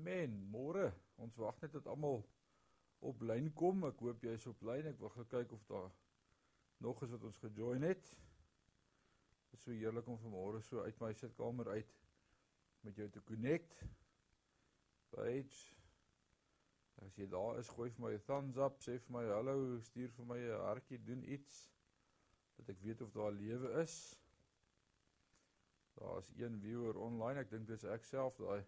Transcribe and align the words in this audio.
Amen. 0.00 0.32
Môre. 0.48 0.86
Ons 1.20 1.36
wag 1.36 1.58
net 1.60 1.74
dat 1.76 1.88
almal 1.92 2.22
op 3.04 3.20
lyn 3.20 3.50
kom. 3.52 3.82
Ek 3.84 3.98
hoop 4.00 4.22
jy's 4.24 4.46
op 4.48 4.62
lyn. 4.64 4.86
Ek 4.88 5.02
wil 5.02 5.26
kyk 5.28 5.52
of 5.52 5.66
daar 5.68 5.90
nog 6.80 7.02
is 7.04 7.12
wat 7.12 7.26
ons 7.28 7.40
gejoin 7.42 7.84
het. 7.84 8.08
Dit 9.50 9.58
is 9.58 9.66
so 9.66 9.74
heerlik 9.76 10.08
om 10.08 10.16
vanmôre 10.22 10.62
so 10.64 10.86
uit 10.86 11.02
my 11.04 11.10
sitkamer 11.12 11.68
uit 11.74 11.92
met 12.86 12.96
jou 12.96 13.10
te 13.12 13.20
connect. 13.28 13.76
Page. 15.12 15.60
As 17.04 17.20
jy 17.20 17.28
daar 17.28 17.60
is, 17.60 17.68
gooi 17.76 17.90
vir 17.92 18.06
my 18.06 18.14
'n 18.16 18.24
thumbs 18.24 18.56
up, 18.56 18.80
sê 18.80 18.96
vir 18.96 19.16
my 19.18 19.26
hallo, 19.34 19.58
stuur 19.84 20.16
vir 20.16 20.32
my 20.32 20.40
'n 20.40 20.64
hartjie, 20.64 21.04
doen 21.04 21.28
iets 21.28 21.60
dat 22.56 22.72
ek 22.72 22.80
weet 22.88 23.04
of 23.04 23.12
daar 23.12 23.32
lewe 23.36 23.76
is. 23.84 24.16
Daar 26.00 26.18
is 26.24 26.32
een 26.40 26.60
viewer 26.60 26.96
online. 26.96 27.40
Ek 27.40 27.50
dink 27.50 27.68
dis 27.68 27.84
ek 27.84 28.04
self 28.04 28.40
daai 28.40 28.64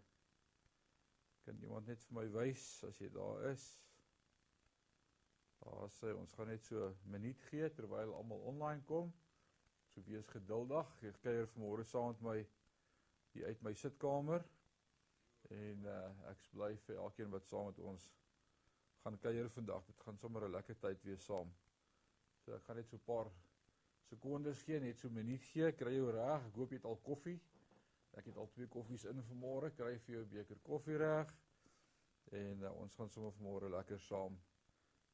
Kan 1.45 1.59
iemand 1.63 1.87
net 1.87 2.03
vir 2.07 2.15
my 2.21 2.27
wys 2.37 2.65
as 2.87 2.99
jy 3.03 3.09
daar 3.15 3.49
is? 3.51 3.63
Daar 5.63 5.91
sê 5.95 6.13
ons 6.15 6.33
gaan 6.37 6.49
net 6.51 6.65
so 6.65 6.89
'n 6.89 7.11
minuut 7.11 7.43
gee 7.51 7.69
terwyl 7.71 8.15
almal 8.15 8.41
online 8.51 8.83
kom. 8.85 9.13
So 9.95 10.03
wees 10.07 10.29
geduldig. 10.29 10.89
Ek 11.03 11.21
kuier 11.23 11.47
vanmôre 11.55 11.85
saam 11.85 12.07
met 12.13 12.23
my 12.23 12.39
hier 13.33 13.47
uit 13.47 13.63
my 13.63 13.73
sitkamer. 13.75 14.45
En 15.51 15.85
uh 15.85 16.31
ek 16.31 16.49
bly 16.53 16.77
vir 16.87 16.97
elkeen 16.97 17.31
wat 17.31 17.47
saam 17.49 17.67
met 17.67 17.79
ons 17.79 18.09
gaan 19.03 19.19
kuier 19.19 19.51
vandag. 19.51 19.87
Dit 19.87 20.01
gaan 20.07 20.19
sommer 20.19 20.45
'n 20.49 20.53
lekker 20.53 20.79
tyd 20.79 21.03
wees 21.05 21.25
saam. 21.25 21.55
So 22.45 22.55
ek 22.55 22.65
gaan 22.65 22.77
net 22.77 22.89
so 22.89 22.97
'n 22.97 23.05
paar 23.05 23.31
sekondes 24.11 24.63
gee, 24.63 24.81
net 24.81 24.99
so 24.99 25.09
'n 25.09 25.15
minuut 25.15 25.45
gee. 25.45 25.73
Kry 25.73 25.95
jou 25.97 26.11
reg. 26.11 26.47
Ek 26.47 26.55
hoop 26.55 26.71
jy 26.71 26.77
het 26.77 26.85
al 26.85 27.01
koffie. 27.03 27.41
Ek 28.21 28.27
het 28.29 28.37
al 28.37 28.49
twee 28.53 28.69
koffies 28.69 29.05
in 29.09 29.23
vanmôre, 29.29 29.71
kry 29.77 29.99
vir 29.99 30.15
jou 30.15 30.23
'n 30.25 30.33
beker 30.35 30.59
koffie 30.69 30.97
reg. 30.97 31.35
En 32.31 32.63
uh, 32.63 32.73
ons 32.81 32.95
gaan 32.95 33.11
sommer 33.11 33.33
vanmôre 33.39 33.71
lekker 33.71 34.01
saam 34.01 34.39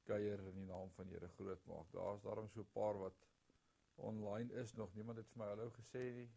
kuier 0.08 0.40
in 0.50 0.54
die 0.54 0.66
naam 0.66 0.90
van 0.96 1.10
Here 1.12 1.28
groot 1.36 1.64
maak. 1.70 1.90
Daar's 1.92 2.22
daarom 2.22 2.48
so 2.48 2.60
'n 2.60 2.72
paar 2.72 2.98
wat 2.98 3.26
online 3.96 4.52
is 4.52 4.74
nog. 4.74 4.94
Niemand 4.94 5.18
het 5.18 5.28
vir 5.28 5.38
my 5.42 5.48
hallo 5.48 5.70
gesê 5.70 6.04
nie. 6.14 6.30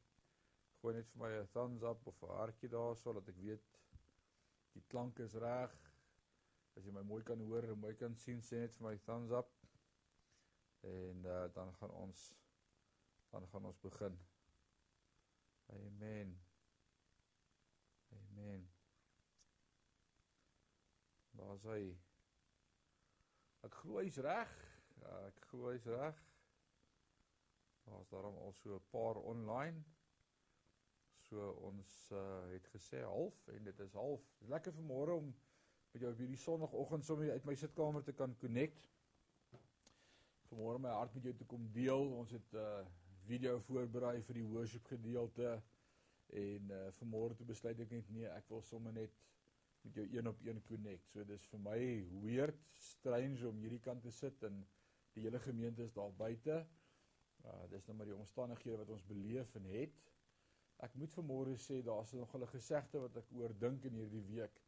Gooi 0.82 0.94
net 0.96 1.08
vir 1.14 1.22
my 1.22 1.32
'n 1.40 1.48
thumbs 1.54 1.84
up 1.84 2.08
of 2.08 2.24
'n 2.24 2.38
hartjie 2.42 2.70
daar 2.70 2.96
sodat 2.96 3.28
ek 3.28 3.38
weet 3.38 3.80
die 4.74 4.84
klank 4.88 5.20
is 5.20 5.34
reg. 5.34 5.74
As 6.76 6.86
jy 6.86 6.92
my 6.92 7.02
mooi 7.02 7.24
kan 7.24 7.40
hoor 7.40 7.64
en 7.64 7.80
mooi 7.80 7.96
kan 7.96 8.16
sien, 8.16 8.42
sê 8.42 8.60
net 8.60 8.76
vir 8.76 8.88
my 8.88 8.98
thumbs 8.98 9.32
up. 9.32 9.52
En 10.82 11.26
uh, 11.26 11.48
dan 11.54 11.74
gaan 11.74 11.92
ons 11.92 12.34
dan 13.32 13.48
gaan 13.48 13.66
ons 13.66 13.80
begin. 13.80 14.20
Amen. 15.68 16.51
Daar's 21.52 21.66
hy. 21.68 21.88
Ek 23.68 23.74
glo 23.82 24.00
hy's 24.00 24.16
reg. 24.24 24.52
Ja, 25.02 25.16
ek 25.28 25.40
glo 25.50 25.74
hy's 25.74 25.88
reg. 25.92 26.20
Daar's 27.90 28.12
daarom 28.14 28.38
al 28.40 28.54
so 28.56 28.78
'n 28.78 28.86
paar 28.94 29.20
online. 29.20 29.82
So 31.28 31.50
ons 31.68 32.12
uh, 32.16 32.22
het 32.54 32.70
gesê 32.72 33.02
half 33.04 33.48
en 33.48 33.68
dit 33.68 33.80
is 33.80 33.98
half. 34.00 34.24
Dit 34.38 34.48
is 34.48 34.54
lekker 34.54 34.72
vanmôre 34.78 35.18
om 35.18 35.28
met 35.92 36.02
jou 36.02 36.12
op 36.14 36.24
hierdie 36.24 36.40
sonoggend 36.40 37.06
sommer 37.06 37.32
uit 37.32 37.50
my 37.50 37.56
sitkamer 37.56 38.04
te 38.04 38.16
kan 38.16 38.38
connect. 38.38 38.88
Vanmôre 40.54 40.80
my 40.80 40.96
hart 40.96 41.14
met 41.14 41.24
jou 41.24 41.36
te 41.36 41.50
kom 41.52 41.68
deel. 41.72 42.16
Ons 42.22 42.32
het 42.32 42.54
'n 42.54 42.64
uh, 42.64 42.80
eh, 42.80 42.88
video 43.28 43.60
voorberei 43.60 44.22
vir 44.22 44.40
die 44.40 44.48
worship 44.54 44.86
gedeelte 44.86 45.62
en 46.28 46.72
uh 46.72 46.88
vanmôre 47.02 47.36
toe 47.36 47.46
besluit 47.46 47.80
ek 47.80 47.92
net 47.92 48.10
nee, 48.10 48.28
ek 48.40 48.48
wil 48.48 48.62
sommer 48.62 48.94
net 48.94 49.20
met 49.82 49.98
jou 49.98 50.06
een 50.12 50.28
op 50.28 50.46
een 50.46 50.62
connect. 50.64 51.10
So 51.10 51.26
dis 51.26 51.48
vir 51.52 51.60
my 51.60 51.80
weird, 52.22 52.62
strange 52.78 53.48
om 53.48 53.60
hierdie 53.62 53.82
kant 53.84 54.04
te 54.06 54.12
sit 54.12 54.44
en 54.48 54.62
die 55.16 55.26
hele 55.26 55.40
gemeente 55.40 55.84
is 55.84 55.94
daar 55.94 56.14
buite. 56.16 56.62
Uh 57.46 57.70
dis 57.70 57.86
nou 57.88 57.98
maar 57.98 58.10
die 58.12 58.18
omstandighede 58.18 58.78
wat 58.84 58.94
ons 58.96 59.06
beleef 59.06 59.56
en 59.56 59.70
het. 59.74 60.12
Ek 60.86 60.94
moet 60.98 61.14
vanmôre 61.14 61.56
sê 61.62 61.82
daar's 61.86 62.14
nog 62.18 62.36
'n 62.36 62.48
gesegde 62.54 63.00
wat 63.00 63.18
ek 63.18 63.32
oor 63.38 63.54
dink 63.60 63.84
in 63.90 63.98
hierdie 64.02 64.26
week. 64.34 64.62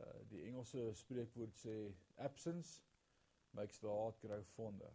Uh 0.00 0.20
die 0.28 0.42
Engelse 0.48 0.90
spreekwoord 0.94 1.56
sê 1.64 1.76
absence 2.16 2.82
makes 3.50 3.78
the 3.78 3.88
heart 3.88 4.18
grow 4.18 4.44
fonder. 4.44 4.92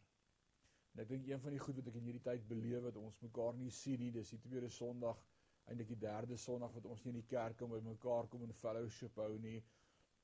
En 0.93 1.03
ek 1.03 1.09
dink 1.09 1.27
een 1.27 1.41
van 1.41 1.51
die 1.51 1.59
goed 1.61 1.75
wat 1.75 1.87
ek 1.87 1.97
in 1.99 2.07
hierdie 2.09 2.25
tyd 2.25 2.47
beleef 2.47 2.83
het, 2.83 2.95
ons 2.95 3.19
mekaar 3.21 3.53
nie 3.53 3.69
sien 3.69 3.99
nie, 3.99 4.11
dis 4.11 4.29
die 4.33 4.39
tweede 4.39 4.69
Sondag 4.69 5.19
eintlik 5.67 5.89
die 5.91 5.99
derde 6.03 6.37
Sondag 6.39 6.73
wat 6.77 6.85
ons 6.87 7.03
nie 7.03 7.13
in 7.13 7.19
die 7.21 7.29
kerk 7.31 7.57
kom 7.59 7.73
by 7.75 7.79
mekaar 7.83 8.27
kom 8.31 8.43
en 8.45 8.53
fellowship 8.61 9.17
hou 9.19 9.33
nie. 9.43 9.59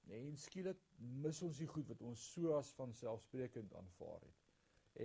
Nee, 0.08 0.28
en 0.28 0.38
skielik 0.40 0.80
mis 1.24 1.42
ons 1.48 1.60
die 1.60 1.68
goed 1.72 1.88
wat 1.92 2.04
ons 2.10 2.24
so 2.34 2.56
as 2.58 2.72
van 2.78 2.94
selfsprekend 3.00 3.76
aanvaar 3.80 4.24
het. 4.24 4.40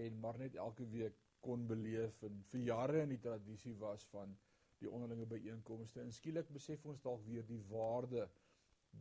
En 0.02 0.20
maar 0.22 0.38
net 0.38 0.58
elke 0.66 0.86
week 0.94 1.18
kon 1.46 1.66
beleef 1.70 2.22
en 2.26 2.42
vir 2.52 2.64
jare 2.66 3.02
in 3.06 3.14
die 3.14 3.22
tradisie 3.22 3.74
was 3.82 4.06
van 4.12 4.34
die 4.82 4.90
onderlinge 4.90 5.26
byeenkomste. 5.30 6.02
En 6.02 6.14
skielik 6.14 6.50
besef 6.54 6.86
ons 6.86 7.02
dalk 7.02 7.24
weer 7.26 7.46
die 7.46 7.60
waarde 7.70 8.28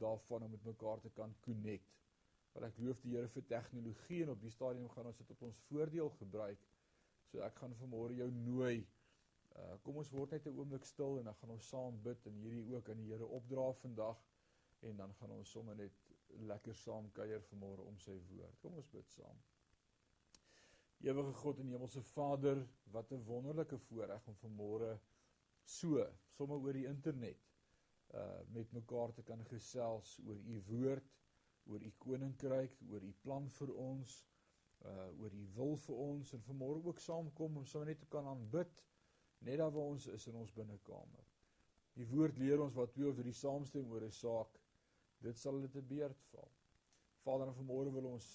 daarvan 0.01 0.43
om 0.43 0.51
met 0.51 0.65
mekaar 0.65 1.01
te 1.01 1.09
kan 1.09 1.33
connect. 1.45 1.93
Want 2.53 2.69
ek 2.69 2.79
loof 2.81 3.01
die 3.03 3.13
Here 3.13 3.29
vir 3.29 3.45
tegnologie 3.49 4.23
en 4.25 4.33
op 4.33 4.41
die 4.41 4.53
stadium 4.53 4.89
gaan 4.93 5.09
ons 5.11 5.21
dit 5.21 5.33
op 5.33 5.41
ons 5.49 5.63
voordeel 5.69 6.09
gebruik. 6.17 6.69
So 7.29 7.41
ek 7.45 7.59
gaan 7.61 7.75
vanmôre 7.81 8.17
jou 8.17 8.29
nooi 8.33 8.85
Uh, 9.57 9.75
kom 9.81 9.97
ons 9.97 10.09
word 10.13 10.31
net 10.35 10.45
'n 10.45 10.59
oomblik 10.61 10.85
stil 10.85 11.17
en 11.19 11.29
dan 11.29 11.35
gaan 11.35 11.51
ons 11.53 11.67
saam 11.73 11.95
bid 12.07 12.25
en 12.29 12.35
hierdie 12.43 12.65
ook 12.75 12.89
aan 12.89 12.99
die 13.01 13.07
Here 13.11 13.27
opdra 13.37 13.71
vandag 13.81 14.19
en 14.89 14.97
dan 15.01 15.13
gaan 15.19 15.31
ons 15.31 15.51
sommer 15.51 15.75
net 15.75 15.95
lekker 16.49 16.75
saam 16.75 17.07
kuier 17.11 17.41
vanmôre 17.49 17.85
om 17.91 17.97
sy 17.99 18.17
woord. 18.31 18.59
Kom 18.61 18.75
ons 18.77 18.89
bid 18.93 19.07
saam. 19.09 19.39
Ewige 21.05 21.33
God 21.39 21.59
en 21.63 21.71
Hemelse 21.73 22.01
Vader, 22.01 22.61
wat 22.93 23.11
'n 23.11 23.25
wonderlike 23.25 23.77
voorreg 23.87 24.27
om 24.27 24.37
vanmôre 24.43 24.91
so 25.63 26.05
sommer 26.37 26.57
oor 26.57 26.73
die 26.73 26.87
internet 26.89 27.41
uh 28.13 28.41
met 28.57 28.71
mekaar 28.71 29.13
te 29.13 29.23
kan 29.23 29.43
gesels 29.45 30.19
oor 30.25 30.37
u 30.37 30.61
woord, 30.67 31.09
oor 31.65 31.81
u 31.83 31.91
koninkryk, 32.05 32.77
oor 32.91 33.03
u 33.03 33.13
plan 33.21 33.49
vir 33.59 33.73
ons, 33.73 34.19
uh 34.85 35.09
oor 35.21 35.33
u 35.33 35.47
wil 35.55 35.75
vir 35.87 35.95
ons 35.95 36.33
en 36.33 36.45
vanmôre 36.49 36.85
ook 36.85 36.99
saamkom 36.99 37.57
om 37.57 37.65
sommer 37.65 37.87
net 37.87 37.99
te 37.99 38.13
kan 38.15 38.25
aanbid 38.25 38.83
net 39.39 39.57
daar 39.57 39.71
waar 39.71 39.93
ons 39.93 40.07
is 40.07 40.27
in 40.27 40.35
ons 40.35 40.53
binnekamer. 40.53 41.25
Die 41.97 42.07
woord 42.07 42.37
leer 42.37 42.61
ons 42.61 42.75
wat 42.77 42.93
twee 42.93 43.09
of 43.09 43.17
drie 43.17 43.33
saamstem 43.33 43.89
oor 43.91 44.03
'n 44.05 44.11
saak, 44.11 44.59
dit 45.25 45.37
sal 45.37 45.61
dit 45.61 45.71
te 45.71 45.81
beurt 45.81 46.23
val. 46.31 46.51
Vader, 47.25 47.53
vanmôre 47.53 47.91
wil 47.91 48.05
ons 48.05 48.27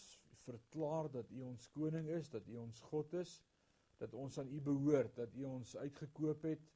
verklaar 0.45 1.11
dat 1.11 1.31
U 1.31 1.43
ons 1.43 1.69
koning 1.77 2.09
is, 2.09 2.31
dat 2.31 2.49
U 2.49 2.57
ons 2.57 2.81
God 2.91 3.13
is, 3.21 3.43
dat 4.03 4.15
ons 4.15 4.39
aan 4.39 4.51
U 4.51 4.61
behoort, 4.61 5.15
dat 5.17 5.35
U 5.35 5.45
ons 5.45 5.77
uitgekoop 5.77 6.43
het 6.43 6.71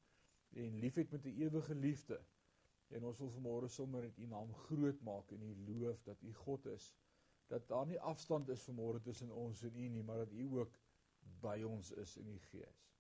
en 0.63 0.79
liefhet 0.85 1.11
met 1.11 1.25
'n 1.25 1.43
ewige 1.43 1.75
liefde. 1.75 2.21
En 2.89 3.05
ons 3.05 3.19
wil 3.19 3.33
vanmôre 3.35 3.69
sommer 3.69 4.03
net 4.03 4.19
U 4.19 4.27
naam 4.27 4.55
groot 4.55 5.01
maak 5.03 5.31
en 5.31 5.43
U 5.43 5.55
loof 5.73 6.03
dat 6.03 6.23
U 6.23 6.33
God 6.33 6.67
is. 6.67 6.95
Dat 7.47 7.69
daar 7.69 7.87
nie 7.87 8.01
afstand 8.01 8.49
is 8.49 8.69
vanmôre 8.71 9.03
tussen 9.03 9.31
ons 9.31 9.63
en 9.63 9.77
U 9.77 9.89
nie, 9.89 10.03
maar 10.03 10.17
dat 10.17 10.33
U 10.33 10.59
ook 10.59 10.79
by 11.41 11.63
ons 11.63 11.91
is 11.91 12.17
in 12.17 12.31
die 12.31 12.41
Gees. 12.51 12.96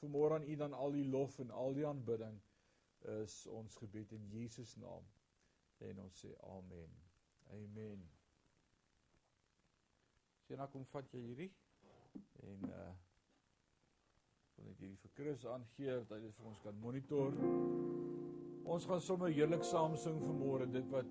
Vanmôre 0.00 0.34
aan 0.34 0.48
U 0.48 0.56
dan 0.56 0.72
al 0.72 0.92
die 0.92 1.06
lof 1.08 1.38
en 1.38 1.50
al 1.50 1.74
die 1.74 1.86
aanbidding 1.86 2.36
is 3.22 3.46
ons 3.46 3.76
gebed 3.76 4.12
in 4.12 4.28
Jesus 4.28 4.76
naam. 4.76 5.04
En 5.78 6.00
ons 6.00 6.20
sê 6.24 6.32
amen. 6.50 6.92
Amen. 7.54 8.02
Sien 10.46 10.60
nou 10.60 10.68
kom 10.72 10.86
vat 10.92 11.12
jy 11.14 11.22
hierdie 11.26 11.52
en 12.46 12.70
uh 12.70 12.94
wil 14.56 14.70
net 14.70 14.78
hierdie 14.80 14.96
vir 15.02 15.10
Chris 15.12 15.42
aangee 15.52 15.98
dat 15.98 16.12
hy 16.14 16.18
dit 16.22 16.36
vir 16.38 16.46
ons 16.48 16.60
kan 16.64 16.78
monitor. 16.80 17.34
Ons 18.64 18.86
gaan 18.88 19.02
sommer 19.04 19.28
heerlik 19.28 19.66
saam 19.68 19.96
sing 20.00 20.16
vanmôre 20.22 20.68
dit 20.72 20.86
wat 20.94 21.10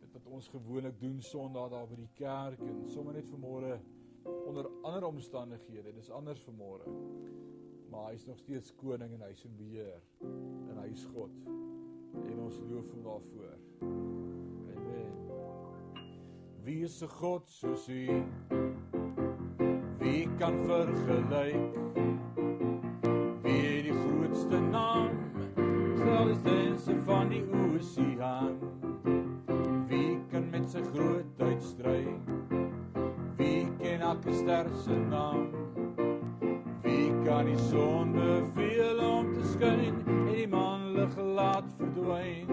dit 0.00 0.12
wat 0.14 0.28
ons 0.38 0.50
gewoonlik 0.52 1.00
doen 1.00 1.18
Sondag 1.22 1.72
daar 1.72 1.88
by 1.90 1.98
die 1.98 2.12
kerk 2.20 2.62
en 2.62 2.84
sommer 2.94 3.18
net 3.18 3.26
vanmôre 3.32 3.74
onder 4.46 4.70
ander 4.86 5.08
omstandighede. 5.08 5.96
Dis 5.98 6.12
anders 6.14 6.44
vanmôre 6.46 6.86
maar 7.94 8.06
hy 8.10 8.14
is 8.14 8.24
nog 8.26 8.38
steeds 8.38 8.74
koning 8.74 9.12
en 9.14 9.20
hy 9.22 9.30
is 9.30 9.44
in 9.46 9.54
beheer 9.56 10.00
en 10.22 10.78
hy 10.80 10.88
is 10.90 11.04
God 11.14 11.30
en 12.24 12.40
ons 12.42 12.58
loof 12.70 12.90
hom 12.90 13.02
daarvoor. 13.06 13.54
Amen. 14.74 15.12
Wie 16.64 16.82
is 16.84 17.02
'n 17.02 17.08
God 17.08 17.50
soos 17.50 17.88
U? 17.88 18.22
Wie 19.98 20.28
kan 20.38 20.58
vergelyk? 20.66 21.74
Wie 23.42 23.60
het 23.62 23.84
die 23.84 23.98
grootste 24.02 24.60
naam? 24.60 25.22
Is 26.34 26.84
die 26.84 26.98
van 27.06 27.28
die 27.28 27.44
oseaan. 27.50 28.58
Wie 29.88 30.18
kan 30.30 30.50
met 30.50 30.70
sy 30.70 30.82
grootheid 30.82 31.62
stry? 31.62 32.04
Wie 33.36 33.68
ken 33.78 34.00
elke 34.00 34.32
ster 34.32 34.68
se 34.84 34.96
naam? 34.96 35.63
Kan 37.24 37.46
die 37.46 37.58
son 37.70 38.12
beveel 38.12 38.98
om 39.00 39.32
te 39.32 39.42
skyn 39.54 39.94
en 40.04 40.26
die 40.28 40.46
man 40.48 40.92
lig 40.92 41.16
laat 41.16 41.68
verdwyn. 41.78 42.50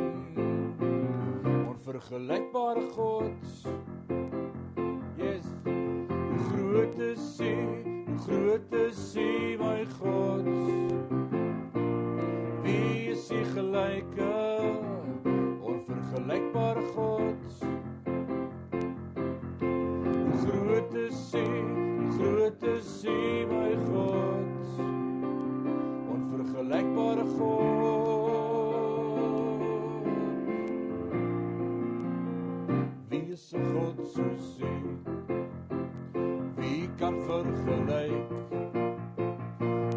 onvergelykbare 1.68 2.82
God. 2.96 3.32
Yes. 5.18 5.44
Groot 6.48 7.00
is 7.00 7.40
U, 7.42 7.56
groot 8.26 8.74
is 8.74 9.16
U, 9.16 9.58
my 9.60 9.86
God. 10.00 10.48
Wie 12.64 13.12
is 13.12 13.32
U 13.32 13.44
gelyke 13.54 14.32
onvergelykbare 15.62 16.86
God? 16.96 17.36
Groot 20.46 20.96
is 20.96 21.36
U, 21.36 21.48
groot 22.18 22.64
is 22.64 23.04
U, 23.06 23.48
my 23.48 23.76
God. 23.92 24.41
Onvergelykbare 26.72 27.24
God. 27.38 28.52
Wie 33.10 33.32
is 33.32 33.54
'n 33.54 33.64
God 33.74 34.08
soos 34.08 34.60
U? 34.62 34.64
Wie 36.58 36.90
kan 36.98 37.16
vergelyk? 37.28 38.30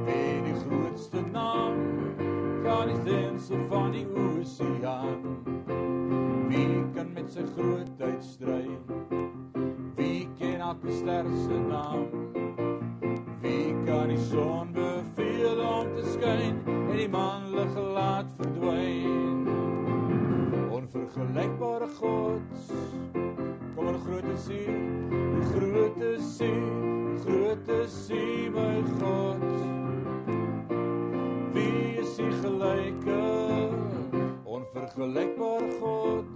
Wie 0.06 0.42
die 0.46 0.54
grootste 0.64 1.22
naam 1.32 1.74
kan 2.64 2.88
die 2.88 3.00
sense 3.10 3.54
van 3.68 3.92
die 3.92 4.06
oseaan? 4.06 5.22
Wie 6.48 6.84
kan 6.94 7.12
met 7.12 7.30
sy 7.32 7.42
grootheid 7.56 8.24
stry? 8.24 8.68
Wie 9.96 10.28
ken 10.38 10.60
elke 10.60 10.90
ster 10.92 11.24
se 11.46 11.58
naam? 11.68 12.06
Wie 13.40 13.74
kan 13.86 14.08
die 14.08 14.18
son 14.18 14.72
te 14.72 14.93
skyn 16.24 16.56
en 16.64 16.96
die 16.96 17.08
maan 17.12 17.50
lig 17.52 17.74
laat 17.76 18.28
verdwyn? 18.38 19.48
Onvergelykbare 20.72 21.88
God. 21.98 22.62
Kom 23.74 23.88
en 23.90 23.98
groot 24.06 24.28
is 24.32 24.46
U, 24.48 24.62
hoe 25.12 25.42
groot 25.50 26.00
is 26.08 26.30
U, 26.40 26.54
groot 27.26 27.68
is 27.76 27.98
U 28.08 28.50
my 28.56 28.78
God. 29.02 29.44
Wie 31.52 32.00
is 32.00 32.16
U 32.18 32.30
gelyke? 32.40 33.20
Onvergelykbare 34.44 35.70
God. 35.82 36.26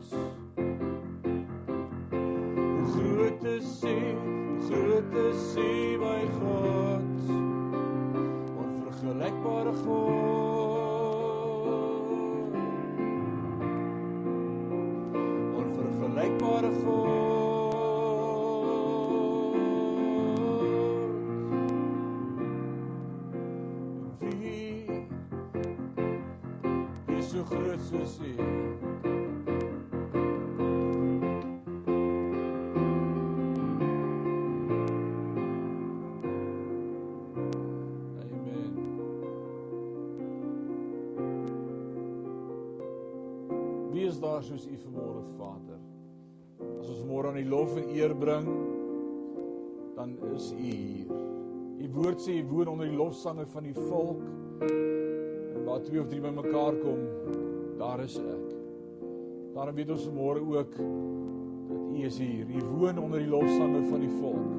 Hoe 2.60 2.86
groot 2.92 3.44
is 3.56 3.72
U, 3.84 3.98
groot 4.68 5.20
is 5.24 5.56
U 5.56 5.98
my 6.04 6.22
God. 6.40 6.97
Onvergelykbare 9.88 10.17
Wie 44.38 44.44
is 44.44 44.50
daar 44.50 44.58
soos 44.58 44.70
U 44.70 44.76
vanmôre 44.78 45.22
Vader? 45.34 45.78
As 46.78 46.90
ons 46.92 47.06
môre 47.08 47.32
aan 47.32 47.38
die 47.40 47.48
lof 47.50 47.72
en 47.74 47.88
eer 47.90 48.12
bring, 48.14 48.46
dan 49.96 50.12
is 50.30 50.52
U 50.54 50.58
hier. 50.62 51.08
U 51.82 51.88
woord 51.96 52.22
sê 52.22 52.36
U 52.38 52.44
woon 52.46 52.70
onder 52.70 52.86
die 52.86 52.94
lofsange 52.94 53.48
van 53.50 53.66
die 53.66 53.74
volk. 53.74 54.20
En 54.62 55.64
waar 55.66 55.82
twee 55.82 55.98
of 55.98 56.06
drie 56.12 56.22
bymekaar 56.22 56.78
kom, 56.84 57.00
daar 57.80 58.04
is 58.04 58.14
ek. 58.22 58.44
Daarom 59.56 59.74
weet 59.74 59.90
ons 59.96 60.06
vanmôre 60.06 60.44
ook 60.44 60.76
dat 60.78 61.98
U 61.98 62.04
is 62.06 62.20
hier. 62.22 62.46
U 62.46 62.62
woon 62.76 63.02
onder 63.08 63.24
die 63.24 63.32
lofsange 63.32 63.82
van 63.88 64.06
die 64.06 64.12
volk. 64.20 64.54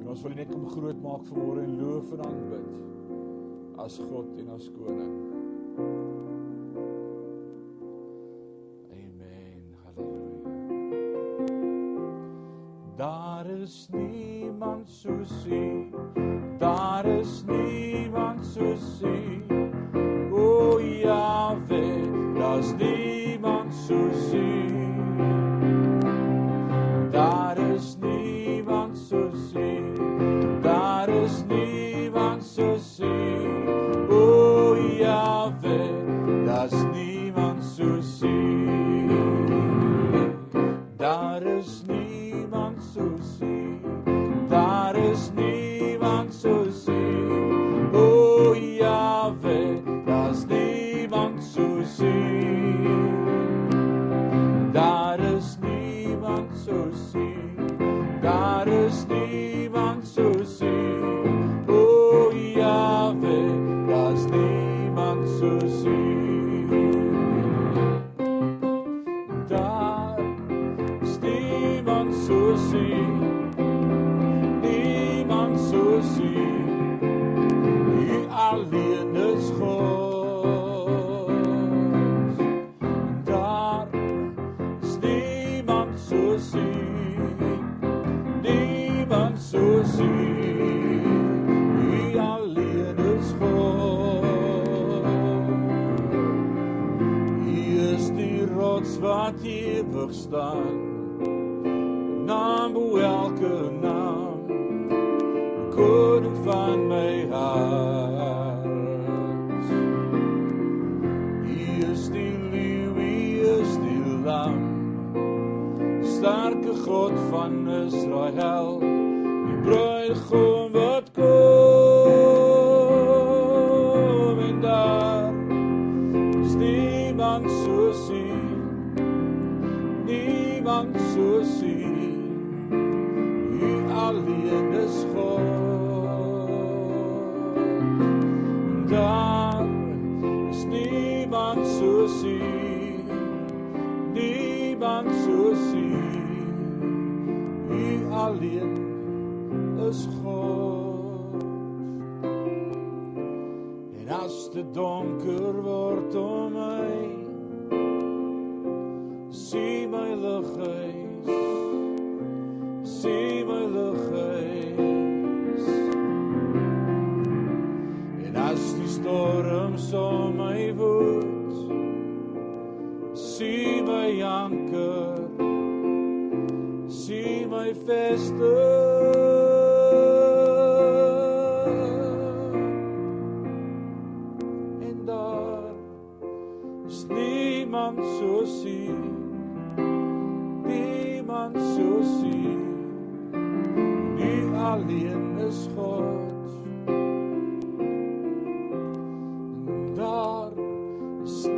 En 0.00 0.08
ons 0.16 0.26
wil 0.26 0.34
U 0.34 0.40
net 0.40 0.50
kom 0.50 0.66
groot 0.72 1.04
maak 1.04 1.22
vanmôre 1.30 1.62
en 1.62 1.78
loof 1.78 2.10
en 2.18 2.26
aanbid 2.26 2.66
as 3.84 4.00
God 4.02 4.34
en 4.40 4.50
as 4.56 4.66
koning. 4.74 5.23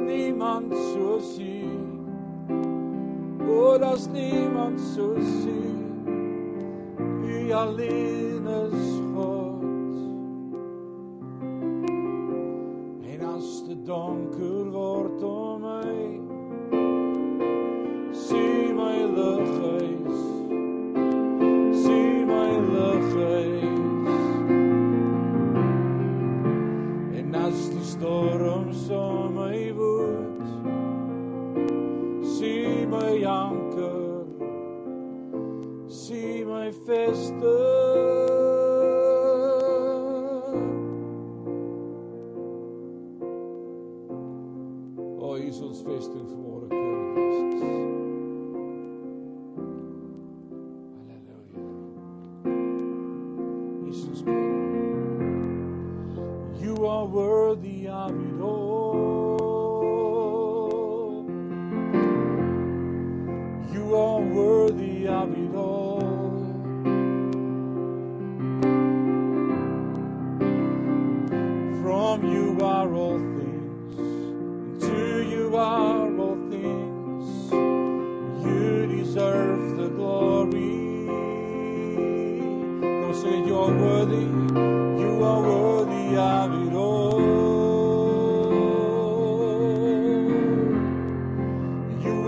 niemand 0.05 0.75
zo 0.77 1.19
ziet. 1.19 1.65
Oh, 3.49 3.79
dat 3.79 4.09
niemand 4.13 4.81
zo 4.81 5.15
ziet. 5.21 6.09
U 7.25 7.53
alleen 7.53 8.47
is 8.47 9.01
God. 9.15 9.63
En 13.11 13.27
als 13.35 13.67
de 13.67 13.83
donker 13.83 14.66
Manifesto. 36.67 37.76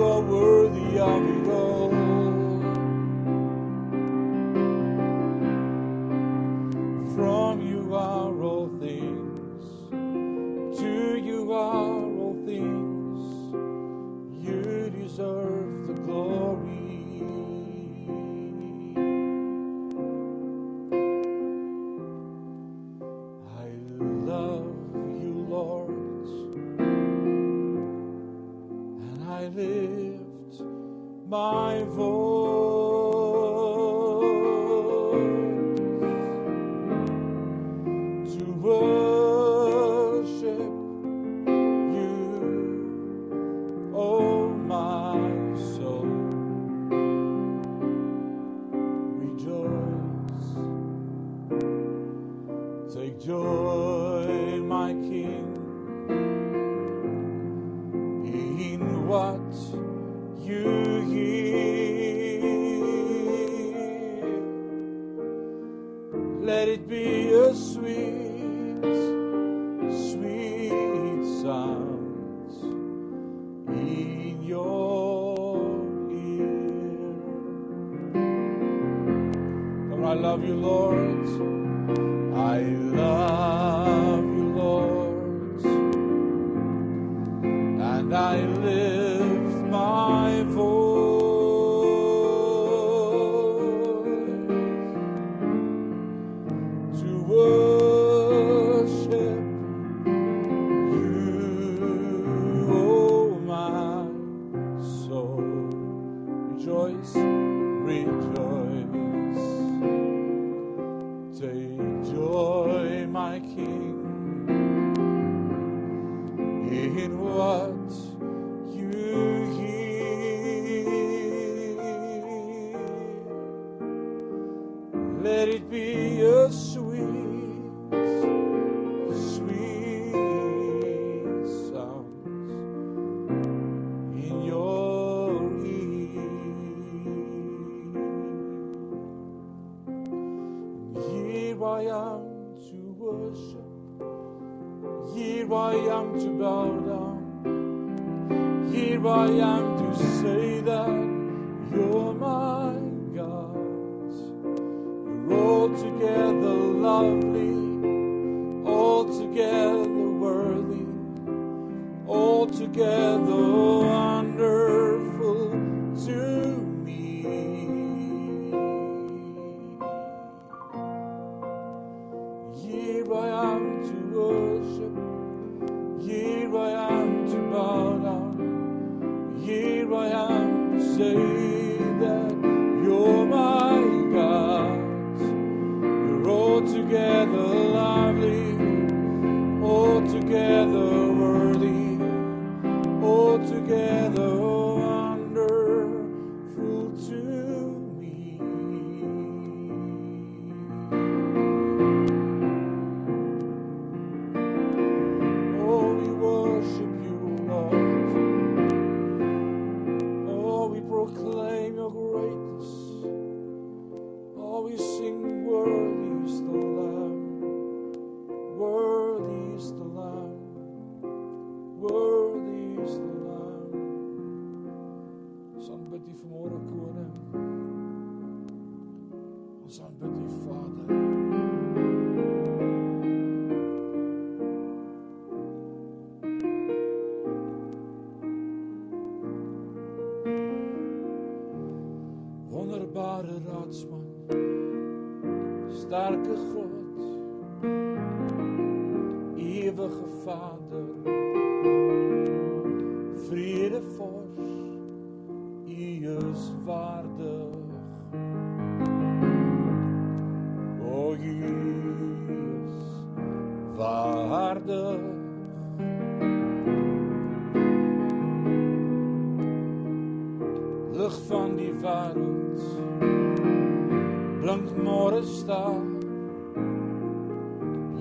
are 0.02 0.20
worthy 0.20 0.98
of 0.98 1.22
it 1.22 1.48
all. 1.50 1.67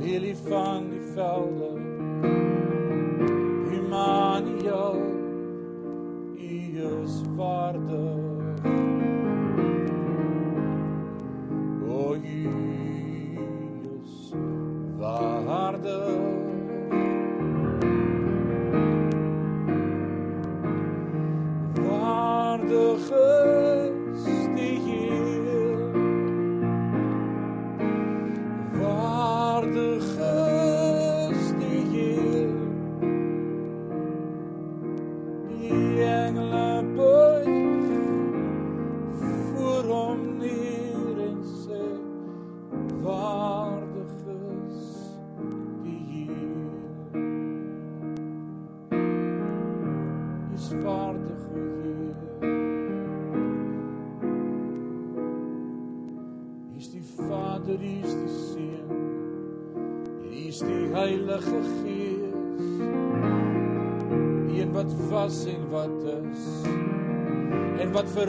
lelie 0.08 0.36
van 0.36 0.90
die 0.90 1.02
velde? 1.14 1.70
Humania 3.70 4.92
u 6.36 6.82
is 7.04 7.22
waardig 7.36 8.37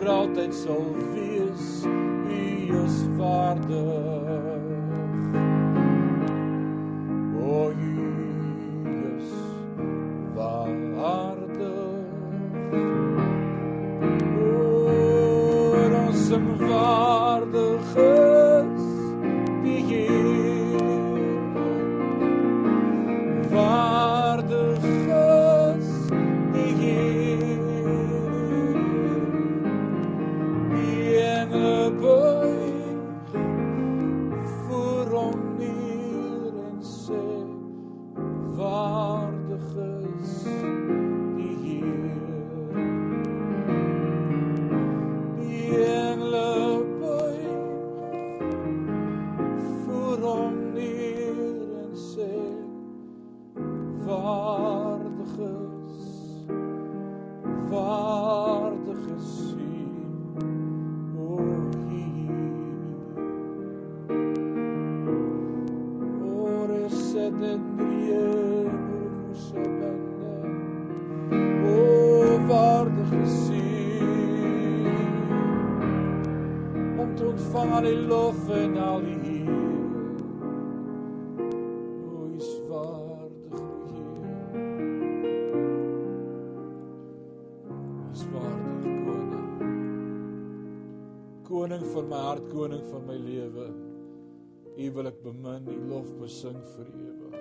altijd 0.08 0.54
zoveel. 0.54 1.27
van 92.98 93.06
my 93.06 93.18
lewe. 93.22 93.66
U 94.78 94.90
wil 94.94 95.06
ek 95.10 95.18
bemin, 95.22 95.66
u 95.70 95.76
lof 95.90 96.08
besing 96.18 96.58
vir 96.74 96.88
ewig. 96.98 97.36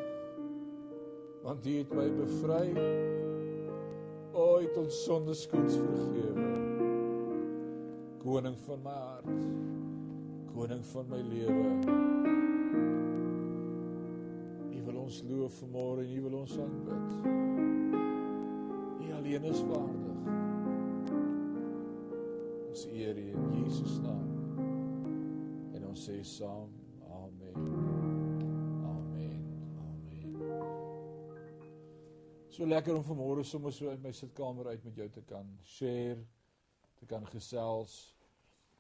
Want 1.42 1.66
u 1.66 1.74
het 1.78 1.94
my 1.98 2.08
bevry. 2.14 2.68
O, 4.34 4.60
u 4.62 4.68
het 4.68 4.78
ons 4.78 5.00
sondeskulds 5.06 5.78
vergewe. 5.82 6.48
Koning 8.22 8.58
van 8.66 8.82
my 8.86 8.98
hart, 9.02 9.46
koning 10.54 10.84
van 10.92 11.10
my 11.10 11.22
lewe. 11.32 11.70
U 14.78 14.84
wil 14.90 15.00
ons 15.08 15.22
loof 15.30 15.62
vanmôre 15.64 16.06
en 16.06 16.18
u 16.18 16.26
wil 16.28 16.42
ons 16.44 16.58
aanbid. 16.62 17.08
U 19.08 19.14
alleen 19.22 19.50
is 19.54 19.64
waar. 19.72 19.97
Sê 26.08 26.24
saam. 26.24 26.72
Amen. 27.12 27.56
Amen. 28.84 29.40
Amen. 29.84 30.36
So 32.50 32.66
lekker 32.66 32.96
om 32.96 33.04
vanmôre 33.04 33.44
sommer 33.44 33.74
so 33.76 33.90
uit 33.92 34.04
my 34.04 34.14
sitkamer 34.16 34.70
uit 34.72 34.86
met 34.88 35.02
jou 35.02 35.10
te 35.12 35.24
kan 35.28 35.50
share, 35.68 36.22
te 37.00 37.06
kan 37.06 37.28
gesels 37.34 37.98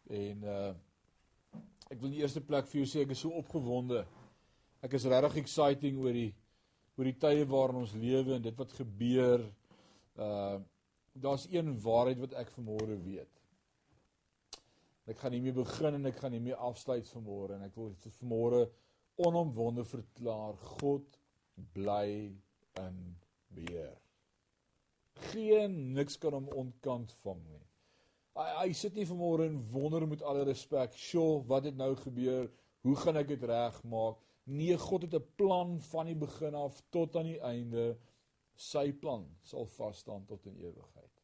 en 0.07 0.45
uh 0.47 0.73
ek 1.87 1.99
wil 1.99 2.09
in 2.09 2.17
die 2.17 2.23
eerste 2.23 2.43
plek 2.43 2.67
vir 2.67 2.81
jou 2.81 2.87
sê 2.91 3.03
ek 3.03 3.13
is 3.15 3.21
so 3.23 3.31
opgewonde. 3.39 4.01
Ek 4.83 4.95
is 4.95 5.07
regtig 5.07 5.37
exciting 5.43 5.99
oor 6.03 6.15
die 6.15 6.31
oor 6.97 7.07
die 7.07 7.19
tye 7.21 7.45
waarin 7.47 7.83
ons 7.83 7.95
lewe 7.95 8.35
en 8.35 8.43
dit 8.43 8.59
wat 8.59 8.75
gebeur. 8.79 9.43
Uh 10.15 10.57
daar's 11.17 11.47
een 11.49 11.73
waarheid 11.81 12.19
wat 12.21 12.35
ek 12.39 12.51
vanmôre 12.55 12.95
weet. 13.03 13.36
Ek 15.07 15.21
gaan 15.21 15.31
nie 15.31 15.41
meer 15.41 15.55
begin 15.55 15.95
en 15.95 16.09
ek 16.09 16.19
gaan 16.19 16.33
nie 16.35 16.43
meer 16.43 16.59
afsluit 16.67 17.07
vanmôre 17.13 17.55
en 17.55 17.63
ek 17.63 17.77
wil 17.79 17.93
dit 18.03 18.17
vanmôre 18.19 18.65
onomwonde 19.23 19.85
verklaar. 19.87 20.57
God 20.79 21.15
bly 21.73 22.35
in 22.81 22.99
beheer. 23.55 23.95
Geen 25.31 25.77
niks 25.95 26.19
kan 26.21 26.35
hom 26.35 26.51
ontkant 26.53 27.15
vang 27.23 27.39
nie. 27.47 27.63
Hy 28.37 28.49
hy 28.59 28.73
sit 28.77 28.97
nie 28.97 29.07
vanmôre 29.09 29.47
en 29.49 29.57
wonder 29.71 30.05
met 30.07 30.21
alle 30.21 30.43
respek, 30.45 30.93
"Sjoe, 30.93 31.41
wat 31.47 31.63
het 31.65 31.77
nou 31.77 31.95
gebeur? 31.95 32.51
Hoe 32.83 32.95
gaan 32.95 33.17
ek 33.17 33.27
dit 33.27 33.43
regmaak?" 33.43 34.17
Nee, 34.45 34.77
God 34.77 35.01
het 35.01 35.15
'n 35.15 35.31
plan 35.35 35.79
van 35.81 36.05
die 36.05 36.15
begin 36.15 36.55
af 36.55 36.81
tot 36.89 37.15
aan 37.15 37.25
die 37.25 37.41
einde. 37.41 37.97
Sy 38.55 38.91
plan 38.93 39.25
sal 39.41 39.65
vas 39.65 39.97
staan 39.97 40.25
tot 40.25 40.45
in 40.45 40.57
ewigheid. 40.57 41.16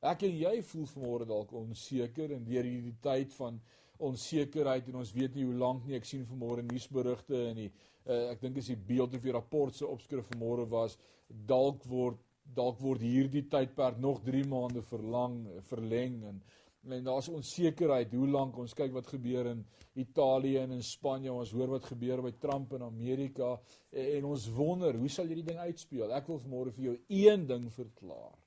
Ek 0.00 0.22
en 0.24 0.32
jy 0.32 0.54
voel 0.64 0.86
vanmôre 0.94 1.28
dalk 1.28 1.52
onseker 1.52 2.32
en 2.32 2.44
deur 2.44 2.64
hierdie 2.64 2.96
tyd 3.04 3.34
van 3.36 3.60
onsekerheid 4.00 4.88
en 4.88 5.02
ons 5.02 5.12
weet 5.12 5.34
nie 5.36 5.44
hoe 5.44 5.58
lank 5.60 5.84
nie. 5.84 5.98
Ek 5.98 6.08
sien 6.08 6.24
vanmôre 6.24 6.64
nuusberigte 6.64 7.36
en 7.50 7.60
die 7.60 7.68
uh, 8.06 8.30
ek 8.30 8.40
dink 8.40 8.60
as 8.62 8.70
die 8.72 8.78
beeld 8.88 9.14
of 9.16 9.24
die 9.24 9.34
rapport 9.36 9.76
se 9.76 9.84
opskrif 9.84 10.30
vanmôre 10.32 10.64
was 10.72 10.96
dalk 11.28 11.84
word 11.90 12.18
dalk 12.56 12.80
word 12.82 13.04
hierdie 13.04 13.44
tydperk 13.52 14.00
nog 14.02 14.24
3 14.26 14.46
maande 14.50 14.82
verlang 14.88 15.44
verleng 15.68 16.18
en 16.32 16.40
en 16.88 17.04
daar's 17.04 17.28
onsekerheid 17.28 18.14
hoe 18.16 18.26
lank 18.32 18.56
ons 18.58 18.72
kyk 18.72 18.94
wat 18.94 19.10
gebeur 19.12 19.50
in 19.50 19.58
Italië 20.00 20.62
en 20.62 20.78
in 20.78 20.82
Spanje 20.82 21.32
ons 21.32 21.52
hoor 21.52 21.74
wat 21.74 21.90
gebeur 21.90 22.22
by 22.24 22.32
Trump 22.40 22.72
in 22.72 22.86
Amerika 22.86 23.50
en, 23.52 24.06
en 24.16 24.30
ons 24.32 24.48
wonder 24.56 24.96
hoe 24.96 25.10
sal 25.12 25.28
hierdie 25.28 25.44
ding 25.50 25.60
uitspeel 25.60 26.14
ek 26.16 26.32
wil 26.32 26.40
vanmôre 26.40 26.72
vir 26.78 26.86
jou 26.88 26.96
een 27.20 27.44
ding 27.50 27.68
verklaar 27.76 28.39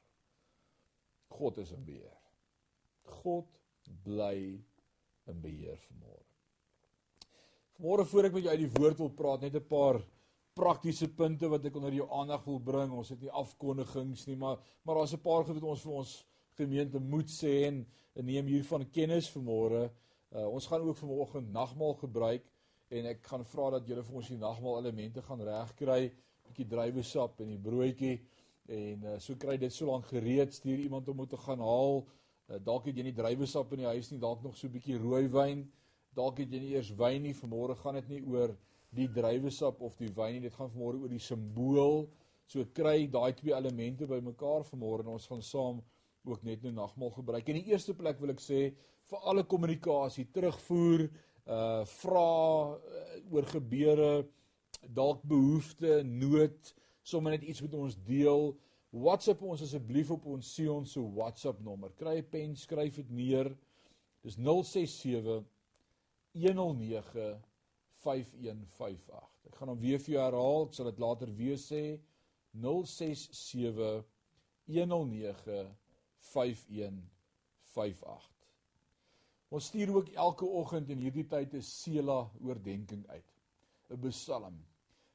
God 1.37 1.57
is 1.63 1.71
in 1.71 1.83
beheer. 1.85 2.19
God 3.21 3.47
bly 4.05 4.37
in 5.27 5.41
beheer 5.41 5.79
vanmôre. 5.87 6.25
Vanmôre 7.77 8.05
voor 8.11 8.29
ek 8.29 8.35
met 8.37 8.45
jou 8.45 8.53
uit 8.53 8.63
die 8.63 8.73
woord 8.75 8.99
wil 9.01 9.13
praat, 9.17 9.41
net 9.41 9.55
'n 9.55 9.67
paar 9.67 10.01
praktiese 10.53 11.07
punte 11.09 11.49
wat 11.49 11.65
ek 11.65 11.75
onder 11.75 11.93
jou 11.93 12.07
aandag 12.11 12.43
wil 12.45 12.59
bring. 12.59 12.91
Ons 12.93 13.09
het 13.09 13.21
nie 13.21 13.31
afkondigings 13.31 14.27
nie, 14.27 14.35
maar 14.35 14.59
maar 14.85 14.95
daar's 14.95 15.13
'n 15.13 15.21
paar 15.21 15.43
goed 15.45 15.59
wat 15.59 15.69
ons 15.69 15.81
vir 15.81 15.93
ons 15.93 16.25
gemeente 16.57 16.99
moet 16.99 17.29
sê 17.29 17.65
en 17.67 17.85
neem 18.13 18.45
hiervan 18.45 18.89
kennis 18.91 19.31
vanmôre. 19.31 19.89
Uh, 20.31 20.47
ons 20.47 20.67
gaan 20.67 20.81
ook 20.81 20.97
vanoggend 20.97 21.51
nagmaal 21.51 21.93
gebruik 21.93 22.43
en 22.89 23.05
ek 23.05 23.23
gaan 23.23 23.45
vra 23.45 23.69
dat 23.69 23.87
julle 23.87 24.03
vir 24.03 24.15
ons 24.15 24.27
die 24.27 24.37
nagmaal 24.37 24.79
elemente 24.79 25.21
gaan 25.21 25.41
regkry, 25.41 26.03
'n 26.05 26.47
bietjie 26.47 26.67
druiwesap 26.67 27.39
en 27.41 27.47
die 27.47 27.57
broodjie 27.57 28.21
en 28.65 29.05
uh, 29.05 29.19
so 29.19 29.35
kry 29.35 29.57
dit 29.59 29.73
so 29.73 29.89
lank 29.89 30.07
gereed 30.07 30.53
stuur 30.53 30.79
iemand 30.79 31.07
om 31.09 31.25
te 31.27 31.37
gaan 31.37 31.59
haal. 31.59 32.03
Uh, 32.47 32.59
dalk 32.63 32.87
het 32.87 32.97
jy 32.97 33.03
nie 33.03 33.15
druiwesap 33.15 33.73
in 33.73 33.83
die 33.83 33.89
huis 33.91 34.11
nie 34.11 34.19
dalk 34.19 34.43
nog 34.43 34.57
so 34.57 34.67
'n 34.67 34.75
bietjie 34.75 34.97
rooiwyn. 34.97 35.65
Dalk 36.15 36.39
het 36.39 36.51
jy 36.51 36.59
nie 36.59 36.73
eers 36.75 36.91
wyn 36.95 37.23
nie 37.23 37.35
vanmôre 37.35 37.75
gaan 37.75 37.95
dit 37.95 38.09
nie 38.09 38.21
oor 38.23 38.55
die 38.93 39.07
druiwesap 39.07 39.81
of 39.81 39.97
die 39.97 40.11
wyn 40.15 40.33
nie 40.33 40.45
dit 40.45 40.53
gaan 40.53 40.69
vanmôre 40.69 41.01
oor 41.01 41.09
die 41.09 41.19
simbool. 41.19 42.09
So 42.45 42.65
kry 42.65 43.07
daai 43.07 43.33
twee 43.33 43.53
elemente 43.55 44.07
bymekaar 44.07 44.63
vanmôre 44.63 45.03
en 45.03 45.15
ons 45.15 45.27
gaan 45.27 45.41
saam 45.41 45.81
ook 46.23 46.43
net 46.43 46.63
nou 46.63 46.71
nagmaal 46.71 47.11
gebruik. 47.11 47.49
In 47.49 47.59
die 47.59 47.71
eerste 47.71 47.93
plek 47.93 48.19
wil 48.19 48.31
ek 48.31 48.39
sê 48.39 48.73
vir 49.09 49.19
alle 49.27 49.43
kommunikasie 49.43 50.29
terugvoer 50.31 51.09
uh 51.43 51.83
vra 51.99 52.29
uh, 52.71 53.33
oor 53.33 53.43
gebeure 53.51 54.25
dalk 54.87 55.23
behoeftes 55.27 56.05
nood 56.07 56.73
sommer 57.03 57.31
net 57.35 57.43
iets 57.43 57.61
met 57.61 57.73
ons 57.77 57.95
deel. 58.07 58.53
WhatsApp 58.93 59.41
ons 59.41 59.61
asseblief 59.65 60.11
op 60.13 60.25
ons 60.29 60.53
Sion 60.55 60.85
se 60.85 61.01
WhatsApp 61.01 61.61
nommer. 61.65 61.91
Kry 61.97 62.17
'n 62.21 62.29
pen, 62.29 62.55
skryf 62.55 62.95
dit 62.95 63.09
neer. 63.09 63.57
Dis 64.23 64.37
067 64.37 65.43
109 66.33 67.41
5158. 68.03 69.29
Ek 69.47 69.55
gaan 69.55 69.67
hom 69.73 69.79
weer 69.79 69.99
vir 69.99 70.13
jou 70.13 70.23
herhaal. 70.23 70.67
Ek 70.67 70.73
sal 70.73 70.85
dit 70.91 70.99
later 70.99 71.35
weer 71.35 71.57
sê. 71.57 71.99
067 72.53 74.05
109 74.65 75.75
5158. 76.33 78.29
Ons 79.53 79.65
stuur 79.69 79.95
ook 79.95 80.09
elke 80.09 80.45
oggend 80.45 80.89
in 80.89 80.97
hierdie 81.05 81.27
tyd 81.29 81.53
'n 81.53 81.61
Sela 81.61 82.31
oordeenking 82.41 83.07
uit. 83.07 83.29
'n 83.89 84.09
Psalm. 84.09 84.72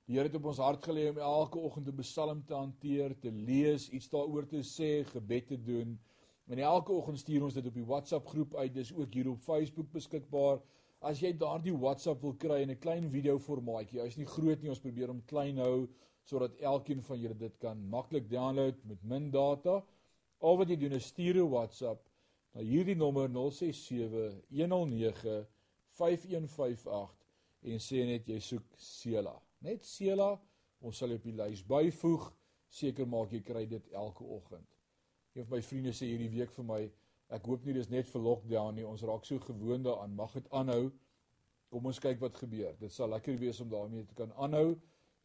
Die 0.09 0.17
Here 0.17 0.25
het 0.25 0.37
op 0.39 0.47
ons 0.49 0.61
hart 0.65 0.87
gelê 0.89 1.03
om 1.11 1.19
elke 1.21 1.59
oggend 1.61 1.89
'n 1.91 2.01
Psalm 2.01 2.39
te 2.49 2.55
hanteer, 2.55 3.13
te 3.21 3.31
lees, 3.31 3.91
iets 3.91 4.09
daaroor 4.09 4.47
te 4.49 4.63
sê, 4.65 5.05
gebed 5.05 5.47
te 5.47 5.57
doen. 5.63 5.99
En 6.49 6.59
elke 6.59 6.93
oggend 6.93 7.19
stuur 7.19 7.43
ons 7.45 7.55
dit 7.55 7.67
op 7.67 7.75
die 7.75 7.85
WhatsApp 7.85 8.27
groep 8.27 8.55
uit. 8.55 8.75
Dis 8.75 8.93
ook 8.95 9.13
hier 9.15 9.29
op 9.29 9.43
Facebook 9.45 9.91
beskikbaar. 9.93 10.63
As 11.01 11.21
jy 11.21 11.35
daardie 11.37 11.77
WhatsApp 11.77 12.23
wil 12.23 12.33
kry 12.35 12.63
in 12.63 12.71
'n 12.71 12.79
klein 12.79 13.11
video 13.11 13.39
formaatjie, 13.39 14.01
hy's 14.01 14.17
nie 14.17 14.27
groot 14.27 14.63
nie, 14.63 14.71
ons 14.71 14.81
probeer 14.81 15.09
hom 15.09 15.21
klein 15.27 15.59
hou 15.59 15.89
sodat 16.25 16.57
elkeen 16.57 17.03
van 17.03 17.21
julle 17.21 17.37
dit 17.37 17.59
kan 17.59 17.89
maklik 17.89 18.31
download 18.31 18.77
met 18.85 19.03
min 19.03 19.31
data. 19.31 19.85
Al 20.41 20.57
wat 20.57 20.69
jy 20.69 20.77
doen 20.77 20.93
is 20.93 21.05
stuur 21.05 21.37
'n 21.37 21.51
WhatsApp 21.51 22.09
na 22.55 22.61
hierdie 22.63 22.97
nommer 22.97 23.29
067 23.29 24.41
109 24.49 25.47
5158 25.91 27.15
en 27.63 27.79
sê 27.79 28.07
net 28.07 28.27
jy 28.27 28.41
soek 28.41 28.65
Sela. 28.77 29.48
Net 29.65 29.87
Sela, 29.87 30.37
ons 30.79 31.01
sal 31.01 31.17
op 31.17 31.25
die 31.27 31.35
lys 31.35 31.65
byvoeg. 31.67 32.29
Seker 32.71 33.09
maak 33.11 33.33
jy 33.35 33.41
kry 33.43 33.65
dit 33.67 33.87
elke 33.97 34.25
oggend. 34.25 34.67
Een 35.35 35.47
van 35.49 35.57
my 35.57 35.63
vriende 35.65 35.95
sê 35.97 36.07
hierdie 36.11 36.31
week 36.31 36.53
vir 36.55 36.67
my, 36.69 36.81
ek 37.35 37.49
hoop 37.49 37.65
nie 37.67 37.75
dis 37.77 37.91
net 37.91 38.09
vir 38.13 38.23
lockdown 38.25 38.77
nie, 38.77 38.85
ons 38.87 39.03
raak 39.09 39.27
so 39.27 39.41
gewoond 39.43 39.87
daaraan, 39.89 40.15
mag 40.17 40.35
dit 40.37 40.47
aanhou. 40.55 40.91
Kom 41.73 41.89
ons 41.91 42.01
kyk 42.01 42.21
wat 42.23 42.39
gebeur. 42.41 42.77
Dit 42.81 42.95
sal 42.95 43.11
lekker 43.13 43.37
wees 43.41 43.61
om 43.65 43.71
daarmee 43.73 44.07
te 44.09 44.17
kan 44.17 44.31
aanhou 44.41 44.77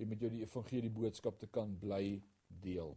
en 0.02 0.10
met 0.10 0.24
jou 0.24 0.32
die 0.34 0.42
evangelie 0.44 0.92
boodskap 0.92 1.38
te 1.40 1.48
kan 1.48 1.72
bly 1.80 2.18
deel. 2.64 2.96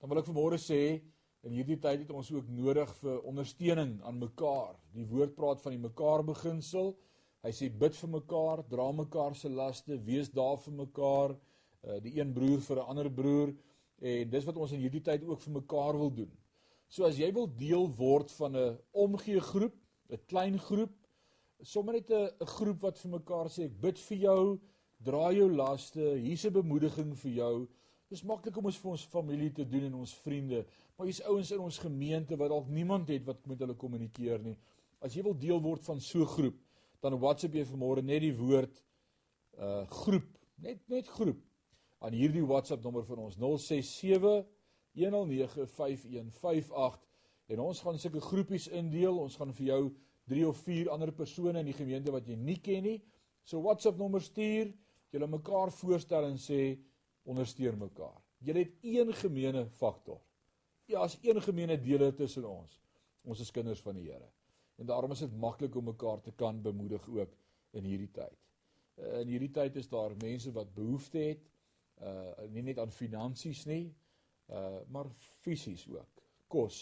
Dan 0.00 0.12
wil 0.12 0.20
ek 0.20 0.28
vanmôre 0.28 0.60
sê 0.60 1.00
in 1.46 1.56
hierdie 1.56 1.78
tyd 1.80 2.04
het 2.04 2.12
ons 2.14 2.30
ook 2.34 2.48
nodig 2.52 2.92
vir 3.00 3.24
ondersteuning 3.30 3.96
aan 4.06 4.20
mekaar. 4.20 4.76
Die 4.94 5.06
woord 5.08 5.34
praat 5.38 5.62
van 5.64 5.74
die 5.74 5.82
mekaar 5.82 6.22
beginsel. 6.28 6.92
Hy 7.40 7.52
sê 7.56 7.70
bid 7.72 7.94
vir 7.96 8.10
mekaar, 8.12 8.60
dra 8.68 8.90
mekaar 8.92 9.34
se 9.34 9.48
laste, 9.48 9.96
wees 10.04 10.28
daar 10.28 10.58
vir 10.60 10.74
mekaar, 10.82 11.32
uh, 11.32 11.98
die 12.04 12.18
een 12.18 12.34
broer 12.36 12.60
vir 12.60 12.76
'n 12.76 12.88
ander 12.92 13.08
broer 13.10 13.54
en 14.00 14.30
dis 14.30 14.44
wat 14.44 14.56
ons 14.56 14.72
in 14.72 14.80
hierdie 14.80 15.04
tyd 15.04 15.24
ook 15.24 15.40
vir 15.40 15.52
mekaar 15.52 15.96
wil 15.96 16.10
doen. 16.10 16.30
So 16.88 17.04
as 17.04 17.16
jy 17.16 17.30
wil 17.32 17.46
deel 17.46 17.88
word 17.96 18.30
van 18.32 18.56
'n 18.56 18.78
omgee 18.92 19.40
groep, 19.40 19.76
'n 20.10 20.20
klein 20.26 20.58
groep, 20.58 20.92
sommer 21.62 21.94
net 21.94 22.10
'n 22.10 22.46
groep 22.56 22.80
wat 22.82 22.98
vir 22.98 23.10
mekaar 23.10 23.48
sê 23.48 23.64
ek 23.64 23.80
bid 23.80 23.98
vir 23.98 24.18
jou, 24.18 24.60
dra 25.02 25.32
jou 25.32 25.48
laste, 25.48 26.16
hier's 26.20 26.44
'n 26.44 26.52
bemoediging 26.52 27.16
vir 27.16 27.32
jou. 27.32 27.68
Dis 28.10 28.24
maklik 28.24 28.56
om 28.56 28.66
ons 28.66 28.76
vir 28.76 28.90
ons 28.90 29.04
familie 29.04 29.52
te 29.52 29.64
doen 29.64 29.84
en 29.84 29.94
ons 29.94 30.14
vriende, 30.14 30.66
maar 30.96 31.06
hier's 31.06 31.22
ouens 31.22 31.52
in 31.52 31.60
ons 31.60 31.78
gemeente 31.78 32.36
wat 32.36 32.50
dalk 32.50 32.68
niemand 32.68 33.08
het 33.08 33.24
wat 33.24 33.46
met 33.46 33.58
hulle 33.58 33.74
kommunikeer 33.74 34.42
nie. 34.42 34.56
As 35.00 35.14
jy 35.14 35.22
wil 35.22 35.38
deel 35.38 35.60
word 35.60 35.84
van 35.84 36.00
so 36.00 36.20
'n 36.20 36.26
groep, 36.26 36.58
dan 37.00 37.18
WhatsApp 37.20 37.54
jy 37.56 37.64
vanmôre 37.68 38.02
net 38.04 38.22
die 38.24 38.36
woord 38.36 38.82
uh 39.60 39.84
groep, 40.02 40.28
net 40.62 40.78
net 40.88 41.08
groep 41.08 41.40
aan 42.00 42.12
hierdie 42.16 42.46
WhatsApp 42.46 42.84
nommer 42.84 43.04
van 43.08 43.18
ons 43.26 43.36
067 43.40 44.46
1095158 45.00 46.98
en 47.50 47.60
ons 47.64 47.80
gaan 47.82 47.98
sulke 47.98 48.20
groepies 48.22 48.68
indeel. 48.68 49.18
Ons 49.18 49.36
gaan 49.40 49.52
vir 49.54 49.66
jou 49.66 49.82
3 50.30 50.46
of 50.48 50.58
4 50.66 50.90
ander 50.94 51.12
persone 51.12 51.58
in 51.60 51.66
die 51.70 51.76
gemeente 51.76 52.12
wat 52.14 52.26
jy 52.28 52.36
nie 52.38 52.60
ken 52.62 52.82
nie. 52.86 52.98
So 53.44 53.60
WhatsApp 53.64 53.98
nommer 53.98 54.22
stuur, 54.22 54.70
julle 55.10 55.28
mekaar 55.30 55.70
voorstel 55.74 56.24
en 56.28 56.38
sê 56.38 56.78
ondersteun 57.28 57.78
mekaar. 57.80 58.18
Julle 58.40 58.60
het 58.64 58.74
een 58.86 59.12
gemeene 59.20 59.66
faktor. 59.80 60.20
Ja, 60.90 61.00
as 61.04 61.18
een 61.22 61.40
gemeene 61.42 61.76
deel 61.78 62.14
tussen 62.16 62.46
ons. 62.48 62.80
Ons 63.26 63.40
is 63.44 63.50
kinders 63.54 63.82
van 63.84 63.98
die 63.98 64.08
Here. 64.08 64.28
En 64.80 64.88
daarom 64.88 65.12
is 65.12 65.22
dit 65.24 65.36
maklik 65.36 65.76
om 65.76 65.84
mekaar 65.90 66.20
te 66.24 66.32
kan 66.32 66.62
bemoedig 66.64 67.08
ook 67.08 67.34
in 67.76 67.84
hierdie 67.84 68.10
tyd. 68.16 68.38
Uh, 68.96 69.20
in 69.20 69.28
hierdie 69.32 69.52
tyd 69.52 69.76
is 69.76 69.88
daar 69.88 70.16
mense 70.22 70.52
wat 70.56 70.74
behoefte 70.74 71.18
het, 71.18 71.50
uh 72.00 72.46
nie 72.48 72.62
net 72.64 72.78
aan 72.80 72.92
finansies 72.92 73.66
nie, 73.68 73.92
uh 74.48 74.80
maar 74.88 75.10
fisies 75.44 75.84
ook, 75.88 76.22
kos. 76.48 76.78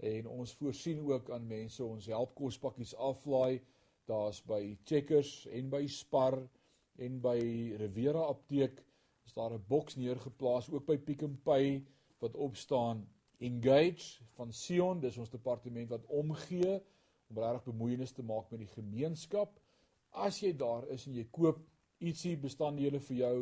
En 0.00 0.26
ons 0.26 0.54
voorsien 0.56 1.04
ook 1.04 1.30
aan 1.30 1.46
mense, 1.46 1.84
ons 1.84 2.08
help 2.08 2.32
kospakkies 2.34 2.94
aflaai 2.96 3.60
Daar's 4.04 4.40
by 4.42 4.76
Checkers 4.84 5.46
en 5.46 5.68
by 5.70 5.86
Spar 5.86 6.34
en 6.98 7.20
by 7.22 7.38
Rivera 7.78 8.24
Apteek 8.26 8.80
is 9.24 9.34
daar 9.36 9.54
'n 9.54 9.64
boks 9.68 9.96
neergeplaas 9.96 10.70
ook 10.70 10.86
by 10.86 10.96
Pick 10.98 11.22
n 11.22 11.38
Pay 11.44 11.84
wat 12.18 12.34
op 12.34 12.56
staan 12.56 13.06
Engage 13.38 14.24
van 14.34 14.52
Sion, 14.52 15.00
dis 15.00 15.16
ons 15.18 15.30
departement 15.30 15.88
wat 15.88 16.06
omgee 16.06 16.82
om 17.32 17.42
regtig 17.42 17.72
bemoeienis 17.72 18.12
te 18.12 18.22
maak 18.22 18.50
met 18.52 18.60
die 18.60 18.72
gemeenskap. 18.74 19.56
As 20.12 20.40
jy 20.42 20.52
daar 20.56 20.86
is 20.92 21.06
en 21.08 21.16
jy 21.16 21.24
koop 21.32 21.62
ietsie 22.02 22.36
bestanddele 22.36 23.00
vir 23.00 23.16
jou, 23.16 23.36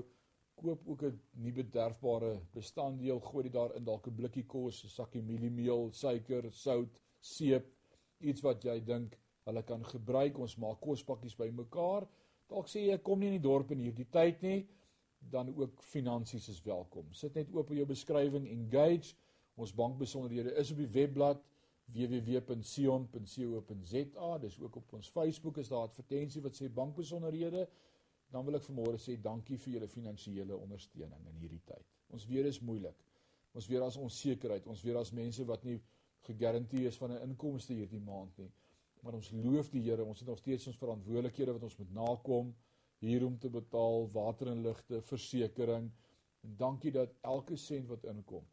koop 0.61 0.88
ook 0.88 1.03
'n 1.05 1.20
nie 1.42 1.53
bederfbare 1.53 2.40
bestanddeel, 2.55 3.20
gooi 3.20 3.42
dit 3.42 3.53
daar 3.53 3.74
in 3.76 3.85
dalk 3.85 4.07
'n 4.07 4.14
blikkie 4.14 4.46
kos, 4.46 4.85
'n 4.85 4.88
sakkie 4.88 5.22
mieliemeel, 5.22 5.90
suiker, 5.92 6.53
sout, 6.53 7.00
seep, 7.20 7.66
iets 8.20 8.42
wat 8.42 8.64
jy 8.64 8.81
dink 8.85 9.18
hulle 9.44 9.62
kan 9.62 9.85
gebruik. 9.85 10.38
Ons 10.38 10.57
maak 10.57 10.81
kospakkies 10.81 11.37
bymekaar. 11.37 12.07
Dalk 12.48 12.68
sê 12.68 12.87
jy 12.87 12.98
kom 12.98 13.18
nie 13.20 13.26
in 13.26 13.40
die 13.40 13.48
dorp 13.48 13.70
in 13.70 13.79
hierdie 13.79 14.11
tyd 14.11 14.42
nie, 14.42 14.68
dan 15.31 15.55
ook 15.57 15.83
finansies 15.83 16.48
is 16.48 16.62
welkom. 16.62 17.12
Sit 17.12 17.35
net 17.35 17.48
oop 17.50 17.70
op 17.70 17.76
jou 17.76 17.87
beskrywing 17.87 18.48
engage. 18.48 19.14
Ons 19.57 19.74
bankbesonderhede 19.74 20.55
is 20.55 20.70
op 20.70 20.76
die 20.76 20.87
webblad 20.87 21.42
www.sion.co.za. 21.92 23.18
Dis 24.38 24.61
ook 24.61 24.76
op 24.76 24.92
ons 24.92 25.11
Facebook 25.11 25.57
is 25.57 25.68
daar 25.68 25.81
'n 25.81 25.83
advertensie 25.88 26.42
wat 26.42 26.55
sê 26.62 26.72
bankbesonderhede. 26.72 27.68
Dan 28.31 28.44
wil 28.44 28.55
ek 28.55 28.62
vanmôre 28.62 28.98
sê 28.98 29.20
dankie 29.20 29.59
vir 29.59 29.72
julle 29.72 29.88
finansiële 29.88 30.57
ondersteuning 30.57 31.26
in 31.26 31.37
hierdie 31.37 31.62
tyd. 31.64 31.87
Ons 32.09 32.26
dit 32.26 32.46
is 32.46 32.61
moeilik. 32.61 32.96
Ons 33.53 33.66
weet 33.66 33.81
daar's 33.81 33.96
onsekerheid. 33.96 34.66
Ons 34.66 34.83
weet 34.83 34.94
daar's 34.94 35.12
mense 35.12 35.44
wat 35.44 35.64
nie 35.64 35.83
gegarandeer 36.20 36.87
is 36.87 36.96
van 36.96 37.12
'n 37.12 37.22
inkomste 37.29 37.74
hierdie 37.74 38.00
maand 38.00 38.38
nie. 38.38 38.53
Maar 39.03 39.14
ons 39.14 39.31
loof 39.31 39.70
die 39.70 39.83
Here, 39.83 40.05
ons 40.05 40.18
het 40.18 40.29
nog 40.29 40.38
steeds 40.38 40.66
ons 40.66 40.76
verantwoordelikhede 40.76 41.53
wat 41.53 41.62
ons 41.62 41.76
moet 41.76 41.92
nakom 41.92 42.57
hier 42.98 43.26
om 43.26 43.38
te 43.38 43.48
betaal 43.48 44.11
water 44.12 44.46
en 44.46 44.62
ligte, 44.62 45.03
versekerings. 45.03 45.92
En 46.42 46.57
dankie 46.57 46.90
dat 46.90 47.14
elke 47.20 47.57
sent 47.57 47.87
wat 47.88 48.05
inkom 48.05 48.44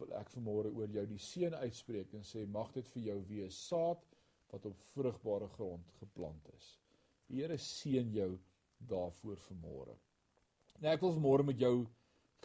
wil 0.00 0.12
ek 0.18 0.30
vanmôre 0.34 0.72
oor 0.76 0.90
jou 0.92 1.04
die 1.08 1.20
seën 1.22 1.54
uitspreek 1.54 2.14
en 2.16 2.24
sê 2.26 2.44
mag 2.46 2.72
dit 2.74 2.88
vir 2.94 3.02
jou 3.10 3.18
wees 3.30 3.60
saad 3.68 4.02
wat 4.52 4.66
op 4.68 4.82
vrugbare 4.92 5.48
grond 5.56 5.94
geplant 6.00 6.50
is. 6.56 6.66
Die 7.28 7.42
Here 7.42 7.58
seën 7.58 8.12
jou 8.14 8.30
daarvoor 8.90 9.40
vanmôre. 9.48 9.96
Nou 10.80 10.92
ek 10.92 11.02
wil 11.02 11.16
vanmôre 11.16 11.46
met 11.48 11.60
jou 11.60 11.76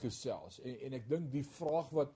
gesels 0.02 0.62
en 0.64 0.80
en 0.88 0.98
ek 0.98 1.10
dink 1.12 1.32
die 1.34 1.46
vraag 1.46 1.92
wat 1.94 2.16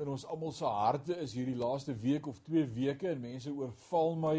in 0.00 0.08
ons 0.08 0.24
almal 0.32 0.52
se 0.56 0.64
harte 0.64 1.16
is 1.20 1.36
hierdie 1.36 1.58
laaste 1.60 1.94
week 2.02 2.26
of 2.26 2.40
2 2.46 2.64
weke 2.74 3.10
en 3.10 3.20
mense 3.20 3.52
oorval 3.52 4.16
my 4.16 4.36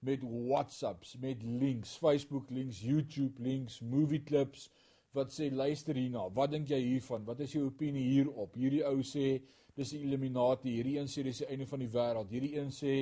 met 0.00 0.22
WhatsApps, 0.22 1.16
met 1.22 1.42
links, 1.42 1.96
Facebook 1.98 2.50
links, 2.50 2.82
YouTube 2.82 3.42
links, 3.42 3.80
movie 3.80 4.22
clips 4.22 4.68
wat 5.16 5.32
sê 5.34 5.48
luister 5.50 5.96
hierna, 5.96 6.26
wat 6.34 6.52
dink 6.52 6.68
jy 6.70 6.78
hiervan? 6.84 7.24
Wat 7.26 7.40
is 7.42 7.54
jou 7.56 7.64
opinie 7.66 8.04
hierop? 8.04 8.54
Hierdie 8.58 8.84
ou 8.86 9.00
sê 9.06 9.38
dis 9.78 9.94
die 9.94 10.02
Illuminati, 10.02 10.74
hierdie 10.74 10.98
een 10.98 11.10
sê 11.10 11.22
dis 11.26 11.44
die 11.44 11.48
einde 11.52 11.66
van 11.70 11.82
die 11.82 11.90
wêreld. 11.92 12.30
Hierdie 12.34 12.56
een 12.56 12.70
sê 12.74 12.94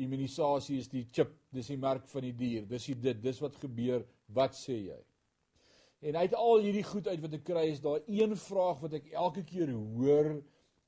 immunisasie 0.00 0.78
is 0.80 0.88
die 0.90 1.04
chip, 1.12 1.32
dis 1.52 1.72
die 1.72 1.78
merk 1.80 2.06
van 2.08 2.24
die 2.24 2.34
dier. 2.36 2.66
Dis 2.70 2.86
die 2.88 2.96
dit, 3.08 3.18
dis 3.22 3.40
wat 3.42 3.58
gebeur. 3.60 4.06
Wat 4.30 4.54
sê 4.54 4.76
jy? 4.86 5.00
En 6.06 6.16
uit 6.16 6.34
al 6.38 6.62
hierdie 6.64 6.86
goed 6.86 7.10
uit 7.10 7.20
wat 7.20 7.34
ek 7.36 7.44
kry 7.44 7.66
is 7.72 7.82
daar 7.84 8.00
een 8.08 8.32
vraag 8.38 8.78
wat 8.86 8.94
ek 9.00 9.10
elke 9.12 9.42
keer 9.44 9.72
hoor 9.74 10.38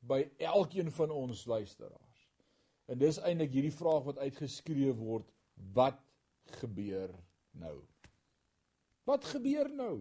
by 0.09 0.23
elkeen 0.41 0.89
van 0.95 1.13
ons 1.13 1.45
luisteraars. 1.51 2.23
En 2.89 2.99
dis 2.99 3.19
eintlik 3.21 3.53
hierdie 3.53 3.75
vraag 3.75 4.07
wat 4.09 4.23
uitgeskree 4.23 4.95
word, 4.97 5.29
wat 5.77 6.01
gebeur 6.63 7.13
nou? 7.59 7.77
Wat 9.09 9.27
gebeur 9.35 9.69
nou? 9.75 9.97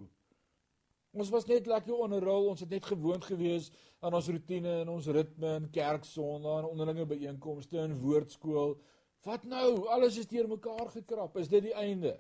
Ons 1.12 1.28
was 1.28 1.44
net 1.44 1.66
lekker 1.68 1.92
onderrol, 2.06 2.46
ons 2.54 2.62
het 2.64 2.72
net 2.72 2.86
gewoond 2.88 3.26
gewees 3.28 3.66
aan 4.00 4.16
ons 4.16 4.28
rotine 4.32 4.78
en 4.86 4.92
ons 4.94 5.08
ritme 5.12 5.50
in 5.60 5.66
kerk 5.76 6.06
Sondag 6.08 6.62
en 6.62 6.70
onderlinge 6.70 7.04
byeenkomste 7.10 7.82
en 7.82 7.98
woordskool. 8.00 8.78
Wat 9.28 9.44
nou? 9.44 9.90
Alles 9.92 10.22
is 10.22 10.30
deurmekaar 10.32 10.88
gekrap. 10.94 11.36
Is 11.36 11.52
dit 11.52 11.68
die 11.68 11.74
einde? 11.76 12.14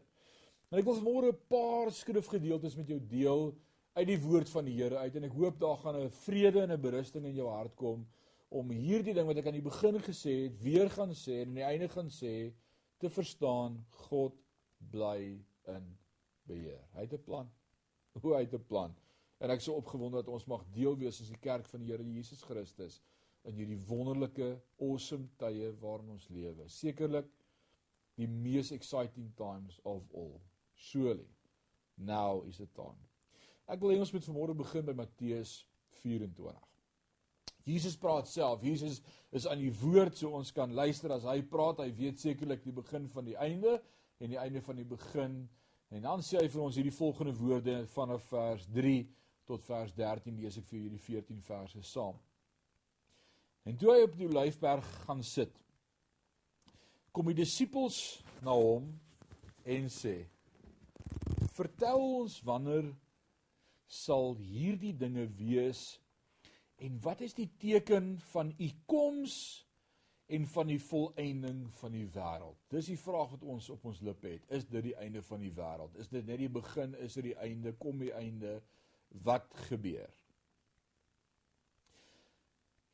En 0.69 0.81
ek 0.81 0.89
wil 0.89 0.97
vanmôre 0.99 1.31
'n 1.31 1.39
paar 1.47 1.91
skrifgedeeltes 1.91 2.75
met 2.75 2.91
jou 2.91 2.99
deel 2.99 3.55
uit 3.95 4.07
die 4.07 4.19
woord 4.19 4.49
van 4.49 4.65
die 4.65 4.75
Here 4.75 4.97
uit 4.97 5.15
en 5.15 5.23
ek 5.23 5.39
hoop 5.39 5.59
daar 5.59 5.77
gaan 5.77 5.95
'n 5.95 6.11
vrede 6.27 6.61
en 6.61 6.71
'n 6.71 6.81
berusting 6.81 7.25
in 7.25 7.35
jou 7.35 7.47
hart 7.47 7.75
kom 7.75 8.05
om 8.49 8.69
hierdie 8.69 9.13
ding 9.13 9.27
wat 9.27 9.37
ek 9.37 9.47
aan 9.47 9.59
die 9.59 9.69
begin 9.71 9.99
gesê 9.99 10.43
het, 10.43 10.59
weer 10.63 10.89
gaan 10.89 11.15
sê 11.15 11.41
en 11.41 11.47
aan 11.47 11.55
die 11.55 11.63
einde 11.63 11.87
gaan 11.87 12.09
sê 12.09 12.51
te 12.99 13.09
verstaan 13.09 13.85
God 14.09 14.35
bly 14.91 15.39
in 15.67 15.97
beheer. 16.43 16.83
Hy 16.93 17.01
het 17.07 17.13
'n 17.13 17.23
plan 17.23 17.51
hoe 18.19 18.35
hy 18.35 18.45
te 18.49 18.59
plan. 18.59 18.93
En 19.41 19.49
ek 19.49 19.63
is 19.63 19.69
so 19.69 19.79
opgewonde 19.79 20.21
dat 20.21 20.29
ons 20.29 20.45
mag 20.49 20.65
deel 20.75 20.97
wees 21.01 21.21
as 21.23 21.31
die 21.31 21.39
kerk 21.41 21.65
van 21.71 21.81
die 21.81 21.91
Here 21.93 22.05
Jesus 22.05 22.43
Christus 22.45 22.99
in 23.49 23.55
hierdie 23.57 23.79
wonderlike 23.87 24.51
awesome 24.83 25.29
tye 25.41 25.71
waarin 25.81 26.11
ons 26.13 26.27
lewe. 26.29 26.67
Sekerlik 26.69 27.29
die 28.19 28.27
mees 28.29 28.71
exciting 28.75 29.31
times 29.39 29.79
of 29.83 30.03
all. 30.13 30.41
Surely 30.75 31.29
now 31.97 32.43
is 32.47 32.59
the 32.61 32.67
time. 32.77 32.99
Ek 33.71 33.81
wil 33.81 33.95
hê 33.95 34.01
ons 34.01 34.11
moet 34.13 34.27
vanmôre 34.27 34.57
begin 34.57 34.85
by 34.85 34.95
Matteus 34.97 35.61
24. 36.03 36.53
Jesus 37.65 37.95
praat 37.97 38.27
self. 38.27 38.63
Jesus 38.65 38.99
is 39.31 39.45
aan 39.47 39.61
die 39.61 39.73
woord 39.81 40.17
so 40.17 40.33
ons 40.37 40.51
kan 40.53 40.73
luister 40.73 41.13
as 41.13 41.25
hy 41.29 41.39
praat. 41.45 41.81
Hy 41.81 41.91
weet 41.97 42.21
sekerlik 42.21 42.63
die 42.65 42.75
begin 42.75 43.07
van 43.13 43.27
die 43.27 43.37
einde 43.37 43.77
en 44.21 44.33
die 44.33 44.39
einde 44.41 44.61
van 44.65 44.81
die 44.81 44.87
begin. 44.87 45.43
En 45.91 46.01
dan 46.01 46.21
sê 46.23 46.39
hy 46.39 46.47
vir 46.47 46.61
ons 46.63 46.77
hierdie 46.79 46.95
volgende 46.95 47.33
woorde 47.35 47.73
vanaf 47.91 48.23
vers 48.31 48.63
3 48.71 48.99
tot 49.49 49.63
vers 49.67 49.91
13 49.97 50.37
lees 50.39 50.57
ek 50.61 50.67
vir 50.69 50.85
julle 50.85 50.99
14 51.03 51.41
verse 51.43 51.81
saam. 51.89 52.15
En 53.67 53.75
toe 53.77 53.91
hy 53.91 54.05
op 54.05 54.15
die 54.15 54.29
Olyfberg 54.29 54.87
gaan 55.03 55.23
sit, 55.27 55.51
kom 57.11 57.27
die 57.27 57.41
disippels 57.41 58.21
na 58.41 58.55
hom 58.55 58.87
en 59.67 59.89
sê: 59.91 60.15
"Vertel 61.57 61.99
ons 62.21 62.39
wanneer 62.47 62.87
sal 63.91 64.37
hierdie 64.39 64.93
dinge 64.95 65.27
wees 65.35 65.99
en 66.79 66.95
wat 67.03 67.21
is 67.21 67.35
die 67.35 67.49
teken 67.59 68.15
van 68.31 68.55
u 68.55 68.69
koms 68.87 69.35
en 70.31 70.47
van 70.47 70.69
die 70.71 70.79
volëinding 70.79 71.65
van 71.81 71.91
die 71.95 72.05
wêreld. 72.13 72.59
Dis 72.71 72.87
die 72.93 72.99
vraag 72.99 73.33
wat 73.33 73.43
ons 73.43 73.67
op 73.73 73.83
ons 73.89 73.99
lippe 74.05 74.29
het. 74.31 74.45
Is 74.47 74.63
dit 74.69 74.85
die 74.85 74.95
einde 74.95 75.23
van 75.27 75.43
die 75.43 75.51
wêreld? 75.57 75.97
Is 75.99 76.11
dit 76.11 76.25
net 76.27 76.39
die 76.39 76.49
begin? 76.51 76.95
Is 77.03 77.17
dit 77.19 77.31
die 77.31 77.37
einde? 77.43 77.73
Kom 77.79 77.99
die 77.99 78.13
einde? 78.15 78.61
Wat 79.25 79.49
gebeur? 79.67 80.11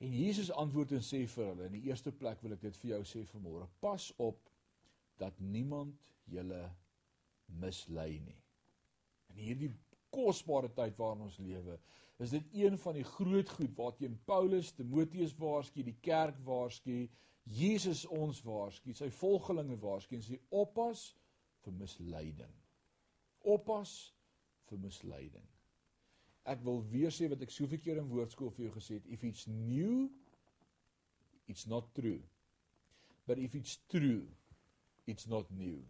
En 0.02 0.14
Jesus 0.14 0.50
antwoord 0.54 0.96
en 0.98 1.06
sê 1.06 1.24
vir 1.30 1.48
hulle, 1.52 1.70
in 1.70 1.78
die 1.78 1.88
eerste 1.90 2.14
plek 2.14 2.42
wil 2.46 2.54
ek 2.54 2.64
dit 2.66 2.82
vir 2.82 2.92
jou 2.96 3.04
sê 3.10 3.24
vanmôre. 3.30 3.70
Pas 3.82 4.10
op 4.22 4.42
dat 5.22 5.38
niemand 5.42 5.98
julle 6.30 6.64
mislei 7.62 8.18
nie. 8.22 8.38
In 9.34 9.42
hierdie 9.42 9.72
kosbare 10.14 10.70
tyd 10.74 10.98
waarin 10.98 11.26
ons 11.26 11.40
lewe, 11.42 11.78
is 12.22 12.34
dit 12.34 12.54
een 12.64 12.78
van 12.82 12.98
die 12.98 13.06
groot 13.06 13.50
goed 13.58 13.74
waarteen 13.78 14.18
Paulus 14.26 14.72
Timoteus 14.74 15.34
waarsku, 15.38 15.86
die 15.86 15.98
kerk 16.02 16.38
waarsku, 16.46 17.06
Jesus 17.48 18.04
ons 18.12 18.42
waarsku, 18.44 18.94
sy 18.94 19.08
volgelinge 19.20 19.78
waarsku 19.80 20.18
en 20.18 20.24
sê 20.26 20.40
oppas 20.52 21.14
vir 21.64 21.76
misleiding. 21.80 22.56
Oppas 23.48 23.94
vir 24.68 24.82
misleiding. 24.84 25.46
Ek 26.48 26.64
wil 26.64 26.82
weer 26.92 27.12
sê 27.12 27.28
wat 27.32 27.44
ek 27.44 27.52
soveel 27.52 27.80
keer 27.84 28.00
in 28.02 28.10
woordskool 28.12 28.52
vir 28.56 28.68
jou 28.68 28.74
gesê 28.78 29.00
het, 29.00 29.08
if 29.12 29.24
it's 29.28 29.48
new, 29.48 30.08
it's 31.48 31.68
not 31.68 31.88
true. 31.96 32.20
But 33.28 33.40
if 33.40 33.56
it's 33.56 33.78
true, 33.92 34.28
it's 35.08 35.28
not 35.28 35.52
new. 35.52 35.84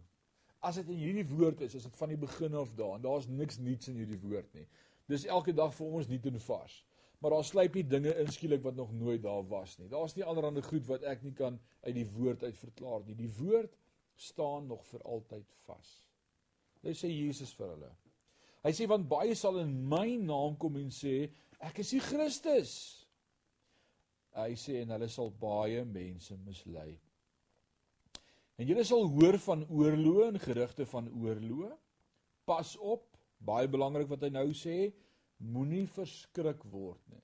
As 0.62 0.78
dit 0.78 0.90
in 0.90 0.98
hierdie 0.98 1.26
woord 1.30 1.62
is, 1.62 1.76
is 1.78 1.86
dit 1.86 1.98
van 2.00 2.10
die 2.10 2.18
begin 2.18 2.54
af 2.58 2.70
daan. 2.78 3.02
Daar's 3.02 3.28
niks 3.30 3.60
nuuts 3.62 3.90
in 3.90 4.00
hierdie 4.00 4.18
woord 4.22 4.50
nie. 4.58 4.66
Dis 5.10 5.26
elke 5.30 5.54
dag 5.54 5.70
vir 5.74 5.98
ons 5.98 6.10
nuut 6.10 6.26
en 6.30 6.40
vars 6.42 6.80
maar 7.18 7.34
daar 7.34 7.46
sluip 7.46 7.74
nie 7.74 7.86
dinge 7.86 8.14
inskielik 8.22 8.62
wat 8.62 8.76
nog 8.78 8.92
nooit 8.94 9.22
daar 9.22 9.46
was 9.50 9.76
nie. 9.78 9.88
Daar's 9.90 10.14
nie 10.14 10.24
allerlei 10.24 10.62
goed 10.62 10.86
wat 10.86 11.02
ek 11.02 11.22
nie 11.26 11.34
kan 11.34 11.58
uit 11.82 11.94
die 11.96 12.06
woord 12.14 12.44
uit 12.44 12.58
verklaar 12.58 13.02
nie. 13.06 13.16
Die 13.18 13.32
woord 13.40 13.74
staan 14.18 14.66
nog 14.66 14.84
vir 14.86 15.02
altyd 15.02 15.50
vas. 15.66 15.88
Dit 16.82 16.98
sê 16.98 17.10
Jesus 17.10 17.54
vir 17.58 17.72
hulle. 17.74 17.90
Hy 18.66 18.72
sê 18.74 18.86
want 18.90 19.08
baie 19.10 19.34
sal 19.38 19.58
in 19.62 19.74
my 19.90 20.16
naam 20.22 20.56
kom 20.60 20.78
en 20.78 20.90
sê 20.94 21.28
ek 21.58 21.82
is 21.82 21.92
die 21.94 22.02
Christus. 22.02 22.72
Hy 24.38 24.54
sê 24.58 24.82
en 24.84 24.94
hulle 24.94 25.10
sal 25.10 25.30
baie 25.40 25.82
mense 25.86 26.36
mislei. 26.46 26.92
En 28.58 28.66
julle 28.66 28.84
sal 28.86 29.06
hoor 29.14 29.38
van 29.42 29.62
oorloë 29.70 30.32
en 30.32 30.40
gerugte 30.42 30.86
van 30.90 31.10
oorloë. 31.14 31.70
Pas 32.48 32.74
op, 32.78 33.06
baie 33.38 33.70
belangrik 33.70 34.10
wat 34.10 34.24
hy 34.26 34.32
nou 34.34 34.48
sê, 34.56 34.88
moenie 35.38 35.86
verskrik 35.86 36.62
word 36.72 37.00
nie. 37.12 37.22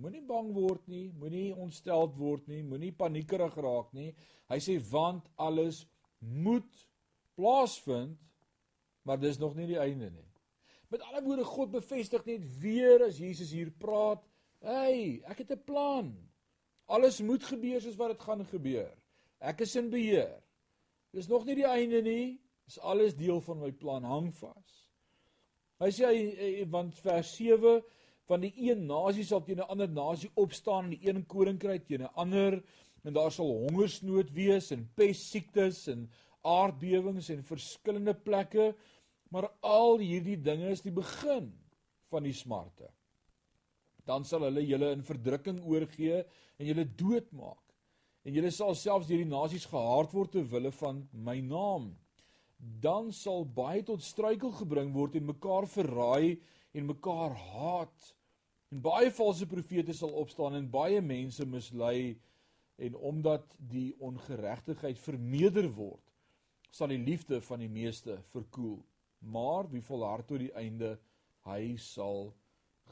Moenie 0.00 0.22
bang 0.24 0.52
word 0.56 0.86
nie, 0.88 1.10
moenie 1.20 1.52
ontsteld 1.52 2.16
word 2.16 2.46
nie, 2.48 2.62
moenie 2.64 2.92
paniekerig 2.96 3.56
raak 3.60 3.92
nie. 3.96 4.12
Hy 4.48 4.58
sê 4.64 4.78
want 4.90 5.28
alles 5.36 5.82
moet 6.18 6.86
plaasvind, 7.36 8.18
maar 9.04 9.20
dis 9.20 9.40
nog 9.40 9.56
nie 9.58 9.68
die 9.68 9.80
einde 9.80 10.10
nie. 10.10 10.28
Met 10.92 11.04
ander 11.08 11.24
woorde, 11.24 11.44
God 11.48 11.72
bevestig 11.72 12.24
net 12.28 12.44
weer 12.60 13.06
as 13.06 13.20
Jesus 13.20 13.52
hier 13.52 13.70
praat, 13.70 14.24
"Hey, 14.60 15.22
ek 15.24 15.38
het 15.38 15.52
'n 15.52 15.64
plan. 15.64 16.28
Alles 16.86 17.20
moet 17.20 17.44
gebeur 17.44 17.80
soos 17.80 17.96
wat 17.96 18.08
dit 18.08 18.20
gaan 18.20 18.44
gebeur. 18.44 18.92
Ek 19.40 19.60
is 19.60 19.76
in 19.76 19.90
beheer. 19.90 20.42
Dis 21.12 21.28
nog 21.28 21.44
nie 21.44 21.54
die 21.54 21.66
einde 21.66 22.02
nie. 22.02 22.40
Dis 22.64 22.78
alles 22.78 23.14
deel 23.14 23.40
van 23.40 23.58
my 23.58 23.72
plan. 23.72 24.04
Hang 24.04 24.34
vas." 24.34 24.81
Hy 25.82 25.90
sê 25.90 26.06
hy 26.06 26.64
want 26.70 26.94
vers 27.02 27.30
7 27.34 27.80
van 28.30 28.42
die 28.44 28.52
een 28.68 28.84
nasie 28.86 29.24
sal 29.26 29.40
teen 29.42 29.58
'n 29.58 29.70
ander 29.72 29.88
nasie 29.90 30.30
opstaan 30.38 30.84
en 30.84 30.92
die 30.94 31.08
een 31.08 31.24
koninkryk 31.26 31.86
teen 31.88 32.04
'n 32.06 32.14
ander 32.14 32.62
en 33.04 33.12
daar 33.12 33.32
sal 33.34 33.50
hongersnood 33.50 34.30
wees 34.30 34.70
en 34.70 34.88
pessiektes 34.94 35.88
en 35.88 36.10
aardbewings 36.42 37.30
en 37.30 37.42
verskillende 37.42 38.14
plekke 38.14 38.74
maar 39.30 39.48
al 39.60 39.98
hierdie 39.98 40.36
dinge 40.36 40.70
is 40.70 40.84
die 40.84 40.94
begin 40.94 41.50
van 42.12 42.22
die 42.22 42.36
smarte. 42.36 42.88
Dan 44.04 44.24
sal 44.24 44.44
hulle 44.44 44.62
julle 44.66 44.92
in 44.92 45.02
verdrukking 45.02 45.62
oorgee 45.64 46.22
en 46.58 46.66
julle 46.66 46.84
doodmaak 46.84 47.62
en 48.22 48.34
julle 48.34 48.50
sal 48.50 48.74
selfs 48.74 49.08
deur 49.08 49.18
die 49.18 49.34
nasies 49.34 49.66
gehaat 49.66 50.12
word 50.14 50.32
ter 50.32 50.46
wille 50.46 50.70
van 50.70 51.08
my 51.12 51.40
naam 51.40 51.90
dan 52.62 53.10
sal 53.12 53.44
baie 53.44 53.82
tot 53.82 54.02
struikel 54.02 54.52
gebring 54.54 54.92
word 54.94 55.16
en 55.18 55.30
mekaar 55.32 55.66
verraai 55.66 56.38
en 56.72 56.86
mekaar 56.86 57.34
haat. 57.34 58.12
En 58.72 58.80
baie 58.80 59.10
valse 59.12 59.46
profete 59.50 59.94
sal 59.96 60.14
opstaan 60.22 60.54
en 60.56 60.70
baie 60.70 61.00
mense 61.02 61.44
mislei 61.46 62.14
en 62.82 62.94
omdat 62.96 63.56
die 63.58 63.92
ongeregtigheid 64.00 64.98
verneder 64.98 65.68
word 65.74 66.12
sal 66.72 66.88
die 66.88 67.02
liefde 67.02 67.42
van 67.44 67.60
die 67.60 67.68
meeste 67.68 68.16
verkoel. 68.32 68.78
Maar 69.18 69.68
wie 69.70 69.82
volhard 69.84 70.26
tot 70.30 70.40
die 70.40 70.54
einde 70.56 70.94
hy 71.44 71.74
sal 71.76 72.30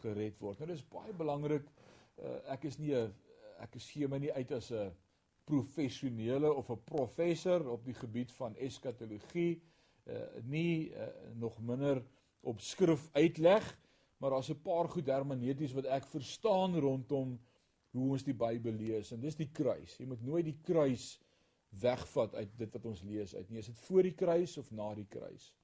gered 0.02 0.36
word. 0.42 0.60
Nou 0.60 0.68
dis 0.68 0.84
baie 0.92 1.14
belangrik. 1.16 1.70
Uh, 2.20 2.36
ek 2.52 2.66
is 2.68 2.78
nie 2.78 2.92
'n 2.94 3.14
ek 3.60 3.76
gee 3.78 4.08
my 4.08 4.18
nie 4.18 4.32
uit 4.32 4.52
as 4.52 4.70
'n 4.70 4.92
professionele 5.50 6.52
of 6.54 6.70
'n 6.70 6.84
professor 6.84 7.68
op 7.70 7.84
die 7.84 7.94
gebied 7.94 8.32
van 8.38 8.56
eskatologie 8.56 9.60
uh, 10.06 10.16
nie 10.44 10.90
uh, 10.90 11.06
nog 11.34 11.60
minder 11.62 12.02
op 12.40 12.60
skrif 12.60 13.08
uitleg 13.12 13.76
maar 14.20 14.30
daar's 14.30 14.50
'n 14.50 14.62
paar 14.62 14.88
goed 14.88 15.06
hermeneuties 15.06 15.72
wat 15.72 15.84
ek 15.84 16.06
verstaan 16.06 16.78
rondom 16.78 17.40
hoe 17.90 18.10
ons 18.10 18.24
die 18.24 18.34
Bybel 18.34 18.72
lees 18.72 19.12
en 19.12 19.20
dis 19.20 19.36
die 19.36 19.50
kruis. 19.52 19.96
Jy 19.98 20.06
moet 20.06 20.22
nooit 20.22 20.44
die 20.44 20.58
kruis 20.62 21.18
wegvat 21.80 22.34
uit 22.34 22.52
dit 22.58 22.72
wat 22.72 22.84
ons 22.84 23.02
lees 23.02 23.34
uit 23.34 23.50
nie. 23.50 23.58
Is 23.58 23.70
dit 23.70 23.78
voor 23.86 24.02
die 24.02 24.14
kruis 24.14 24.56
of 24.58 24.70
na 24.70 24.94
die 24.94 25.06
kruis? 25.10 25.54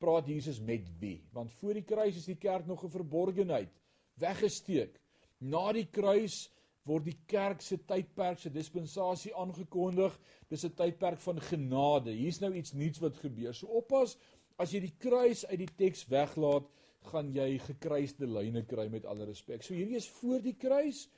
Praat 0.00 0.26
Jesus 0.26 0.60
met 0.60 0.88
wie? 0.98 1.20
Want 1.32 1.52
voor 1.52 1.74
die 1.74 1.84
kruis 1.84 2.16
is 2.16 2.28
die 2.28 2.38
kerk 2.40 2.66
nog 2.66 2.84
'n 2.84 2.90
verborgenheid, 2.90 3.70
weggesteek. 4.14 5.00
Na 5.38 5.72
die 5.72 5.86
kruis 5.86 6.50
word 6.90 7.06
die 7.06 7.18
kerk 7.30 7.62
se 7.62 7.78
tydperk 7.88 8.42
se 8.42 8.50
dispensasie 8.52 9.32
aangekondig. 9.38 10.16
Dis 10.50 10.64
'n 10.66 10.74
tydperk 10.74 11.20
van 11.22 11.40
genade. 11.40 12.10
Hier's 12.10 12.40
nou 12.40 12.52
iets 12.54 12.72
nuuts 12.72 13.00
wat 13.00 13.16
gebeur. 13.16 13.54
So 13.54 13.66
oppas 13.66 14.16
as 14.58 14.72
jy 14.74 14.80
die 14.80 14.96
kruis 14.98 15.46
uit 15.46 15.58
die 15.58 15.74
teks 15.76 16.04
weglaat, 16.10 16.66
gaan 17.08 17.32
jy 17.32 17.58
gekruiste 17.64 18.26
lyne 18.28 18.62
kry 18.68 18.88
met 18.92 19.06
alle 19.08 19.24
respek. 19.24 19.62
So 19.62 19.74
hierdie 19.74 19.96
is 19.96 20.08
voor 20.20 20.42
die 20.44 20.56
kruis. 20.58 21.08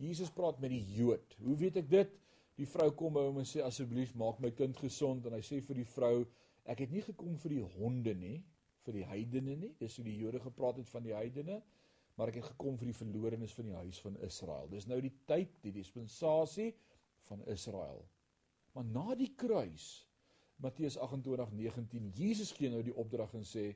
Jesus 0.00 0.30
praat 0.30 0.60
met 0.60 0.72
die 0.72 0.84
Jood. 0.96 1.36
Hoe 1.44 1.56
weet 1.56 1.76
ek 1.76 1.90
dit? 1.90 2.16
Die 2.56 2.68
vrou 2.68 2.90
kom 2.96 3.16
by 3.16 3.24
hom 3.26 3.38
en 3.42 3.48
sê 3.48 3.62
asseblief 3.64 4.14
maak 4.16 4.40
my 4.40 4.50
kind 4.56 4.76
gesond 4.80 5.26
en 5.26 5.36
hy 5.36 5.42
sê 5.44 5.60
vir 5.60 5.82
die 5.82 5.88
vrou 5.92 6.26
ek 6.66 6.82
het 6.84 6.92
nie 6.92 7.02
gekom 7.04 7.36
vir 7.38 7.52
die 7.52 7.64
honde 7.76 8.14
nie, 8.16 8.38
vir 8.86 8.96
die 8.96 9.04
heidene 9.06 9.56
nie. 9.60 9.72
Dis 9.80 9.98
hoe 10.00 10.06
die 10.06 10.16
Jode 10.18 10.40
gepraat 10.42 10.80
het 10.80 10.88
van 10.88 11.04
die 11.04 11.14
heidene, 11.14 11.60
maar 12.16 12.32
ek 12.32 12.40
het 12.40 12.50
gekom 12.54 12.78
vir 12.80 12.90
die 12.90 12.96
verlorenes 12.96 13.54
van 13.56 13.68
die 13.68 13.76
huis 13.76 14.00
van 14.00 14.16
Israel. 14.24 14.68
Dis 14.72 14.88
nou 14.88 15.00
die 15.04 15.12
tyd, 15.28 15.52
die 15.62 15.72
dispensasie 15.76 16.70
van 17.28 17.42
Israel. 17.52 18.00
Maar 18.76 18.86
na 18.92 19.16
die 19.18 19.32
kruis 19.36 20.06
Matteus 20.56 20.96
28:19 20.96 22.12
Jesus 22.16 22.52
gee 22.56 22.70
nou 22.72 22.82
die 22.82 22.94
opdrag 22.96 23.34
en 23.36 23.44
sê 23.44 23.74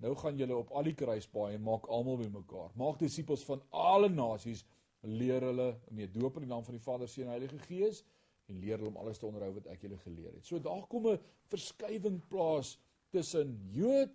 nou 0.00 0.14
gaan 0.16 0.38
julle 0.40 0.56
op 0.56 0.72
al 0.72 0.88
die 0.88 0.96
kruispaaie 0.96 1.58
maak 1.58 1.86
almal 1.92 2.16
bymekaar. 2.16 2.72
Maak 2.74 2.98
disippels 2.98 3.44
van 3.44 3.62
alle 3.70 4.08
nasies 4.08 4.64
leer 5.04 5.44
hulle 5.44 5.74
mee 5.90 6.08
doop 6.08 6.38
in 6.40 6.46
die 6.46 6.52
naam 6.52 6.64
van 6.64 6.78
die 6.78 6.82
Vader, 6.84 7.08
Seun 7.08 7.28
en 7.28 7.36
Heilige 7.36 7.58
Gees 7.68 8.02
en 8.48 8.60
leer 8.60 8.78
hulle 8.78 8.90
om 8.90 8.96
alles 9.00 9.20
te 9.20 9.28
onderhou 9.28 9.52
wat 9.58 9.68
ek 9.72 9.84
julle 9.84 9.98
geleer 10.00 10.32
het. 10.32 10.44
So 10.46 10.58
daar 10.58 10.86
kom 10.88 11.06
'n 11.08 11.20
verskywing 11.52 12.20
plaas 12.28 12.78
tussen 13.10 13.56
Jood 13.72 14.12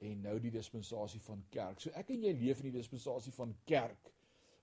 en 0.00 0.22
nou 0.24 0.36
die 0.40 0.52
dispensasie 0.54 1.20
van 1.24 1.42
kerk. 1.52 1.80
So 1.82 1.92
ek 1.98 2.12
en 2.14 2.24
jy 2.24 2.32
leef 2.38 2.62
in 2.62 2.70
die 2.70 2.78
dispensasie 2.78 3.32
van 3.36 3.52
kerk. 3.68 4.12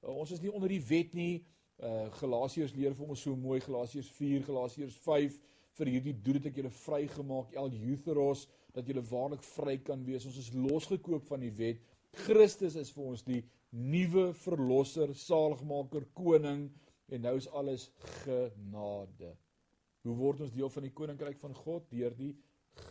Uh, 0.02 0.14
ons 0.16 0.34
is 0.34 0.42
nie 0.42 0.54
onder 0.54 0.72
die 0.72 0.84
wet 0.90 1.14
nie. 1.18 1.44
Uh 1.78 2.08
Galasiërs 2.18 2.74
leer 2.74 2.96
vir 2.98 3.12
ons 3.14 3.22
so 3.22 3.38
mooi 3.38 3.60
Galasiërs 3.62 4.10
4, 4.18 4.48
Galasiërs 4.48 4.98
5 5.04 5.38
vir 5.78 5.92
hierdie 5.94 6.16
doel 6.26 6.40
het 6.40 6.48
ek 6.50 6.58
julle 6.58 6.74
vrygemaak, 6.74 7.54
el 7.62 7.70
eutheros, 7.92 8.48
dat 8.74 8.88
julle 8.90 9.04
waarlik 9.12 9.44
vry 9.46 9.76
kan 9.86 10.02
wees. 10.08 10.26
Ons 10.26 10.40
is 10.42 10.50
losgekoop 10.58 11.28
van 11.30 11.46
die 11.46 11.54
wet. 11.54 11.84
Christus 12.26 12.78
is 12.82 12.90
vir 12.96 13.12
ons 13.12 13.22
die 13.28 13.44
nuwe 13.78 14.32
verlosser, 14.42 15.14
saligmaker, 15.14 16.08
koning 16.18 16.68
en 17.14 17.24
nou 17.24 17.36
is 17.38 17.50
alles 17.54 17.90
genade. 18.24 19.36
Hoe 20.08 20.16
word 20.18 20.46
ons 20.46 20.54
deel 20.56 20.72
van 20.72 20.88
die 20.88 20.94
koninkryk 20.96 21.40
van 21.42 21.54
God? 21.56 21.86
Deur 21.92 22.16
die 22.18 22.34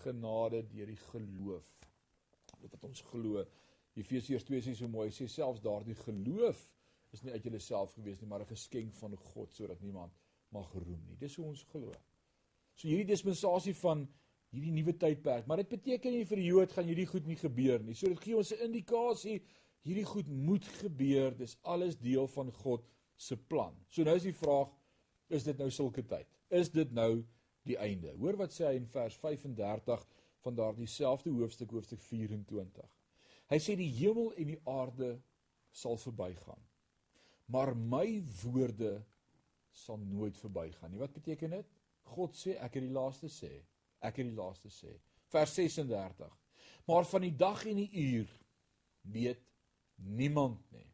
genade, 0.04 0.62
deur 0.70 0.90
die 0.90 1.00
geloof. 1.08 1.64
Dit 2.66 2.74
wat 2.74 2.88
ons 2.88 3.04
glo. 3.12 3.44
Efesiërs 3.96 4.44
2 4.44 4.64
sê 4.66 4.74
so 4.74 4.90
mooi, 4.90 5.08
sê 5.14 5.28
selfs 5.30 5.62
daardie 5.64 5.96
geloof 6.02 6.66
is 7.14 7.22
nie 7.22 7.32
uit 7.32 7.46
jouself 7.46 7.94
gewees 7.94 8.20
nie, 8.20 8.28
maar 8.28 8.42
'n 8.42 8.50
geskenk 8.50 8.94
van 8.94 9.14
God 9.16 9.52
sodat 9.54 9.80
niemand 9.80 10.12
mag 10.50 10.72
roem 10.74 11.02
nie. 11.06 11.16
Dis 11.16 11.36
hoe 11.36 11.46
ons 11.46 11.62
glo. 11.70 11.92
So 12.74 12.88
hierdie 12.88 13.08
dispensasie 13.12 13.74
van 13.74 14.08
hierdie 14.50 14.72
nuwe 14.72 14.92
tydperk, 14.96 15.46
maar 15.46 15.62
dit 15.62 15.68
beteken 15.68 16.12
nie 16.12 16.24
vir 16.24 16.36
die 16.36 16.50
Jood 16.50 16.72
gaan 16.72 16.84
hierdie 16.84 17.06
goed 17.06 17.26
nie 17.26 17.36
gebeur 17.36 17.82
nie. 17.82 17.94
So 17.94 18.08
dit 18.08 18.20
gee 18.20 18.36
ons 18.36 18.52
'n 18.52 18.64
indikasie 18.68 19.40
hierdie 19.86 20.04
goed 20.04 20.28
moet 20.28 20.64
gebeur. 20.82 21.36
Dis 21.36 21.56
alles 21.62 21.96
deel 21.98 22.28
van 22.28 22.52
God 22.52 22.84
se 23.16 23.36
plan. 23.36 23.74
So 23.88 24.02
nou 24.02 24.16
is 24.16 24.22
die 24.22 24.36
vraag, 24.36 24.68
is 25.28 25.44
dit 25.44 25.58
nou 25.58 25.70
sulke 25.70 26.02
tyd? 26.02 26.26
Is 26.50 26.70
dit 26.70 26.92
nou 26.92 27.24
die 27.66 27.78
einde? 27.78 28.12
Hoor 28.18 28.36
wat 28.36 28.52
sê 28.52 28.66
hy 28.66 28.76
in 28.76 28.86
vers 28.86 29.16
35 29.16 30.06
van 30.46 30.54
daardie 30.54 30.88
selfde 30.90 31.32
hoofstuk 31.34 31.74
hoofstuk 31.74 32.02
24. 32.06 32.86
Hy 33.50 33.58
sê 33.62 33.76
die 33.78 33.90
hemel 33.98 34.32
en 34.38 34.52
die 34.54 34.60
aarde 34.70 35.16
sal 35.74 35.98
verbygaan. 36.00 36.62
Maar 37.52 37.74
my 37.76 38.22
woorde 38.42 38.96
sal 39.70 40.00
nooit 40.02 40.38
verbygaan 40.40 40.90
nie. 40.90 41.02
Wat 41.02 41.14
beteken 41.14 41.58
dit? 41.58 41.74
God 42.14 42.38
sê 42.38 42.56
ek 42.62 42.78
het 42.78 42.86
die 42.86 42.94
laaste 42.94 43.30
sê. 43.30 43.52
Ek 44.02 44.18
het 44.20 44.28
die 44.28 44.36
laaste 44.38 44.70
sê. 44.72 44.94
Vers 45.34 45.54
36. 45.58 46.34
Maar 46.86 47.06
van 47.10 47.26
die 47.26 47.34
dag 47.34 47.64
en 47.66 47.80
die 47.82 47.90
uur 48.06 48.30
weet 49.14 49.42
niemand 49.96 50.62
nie. 50.74 50.86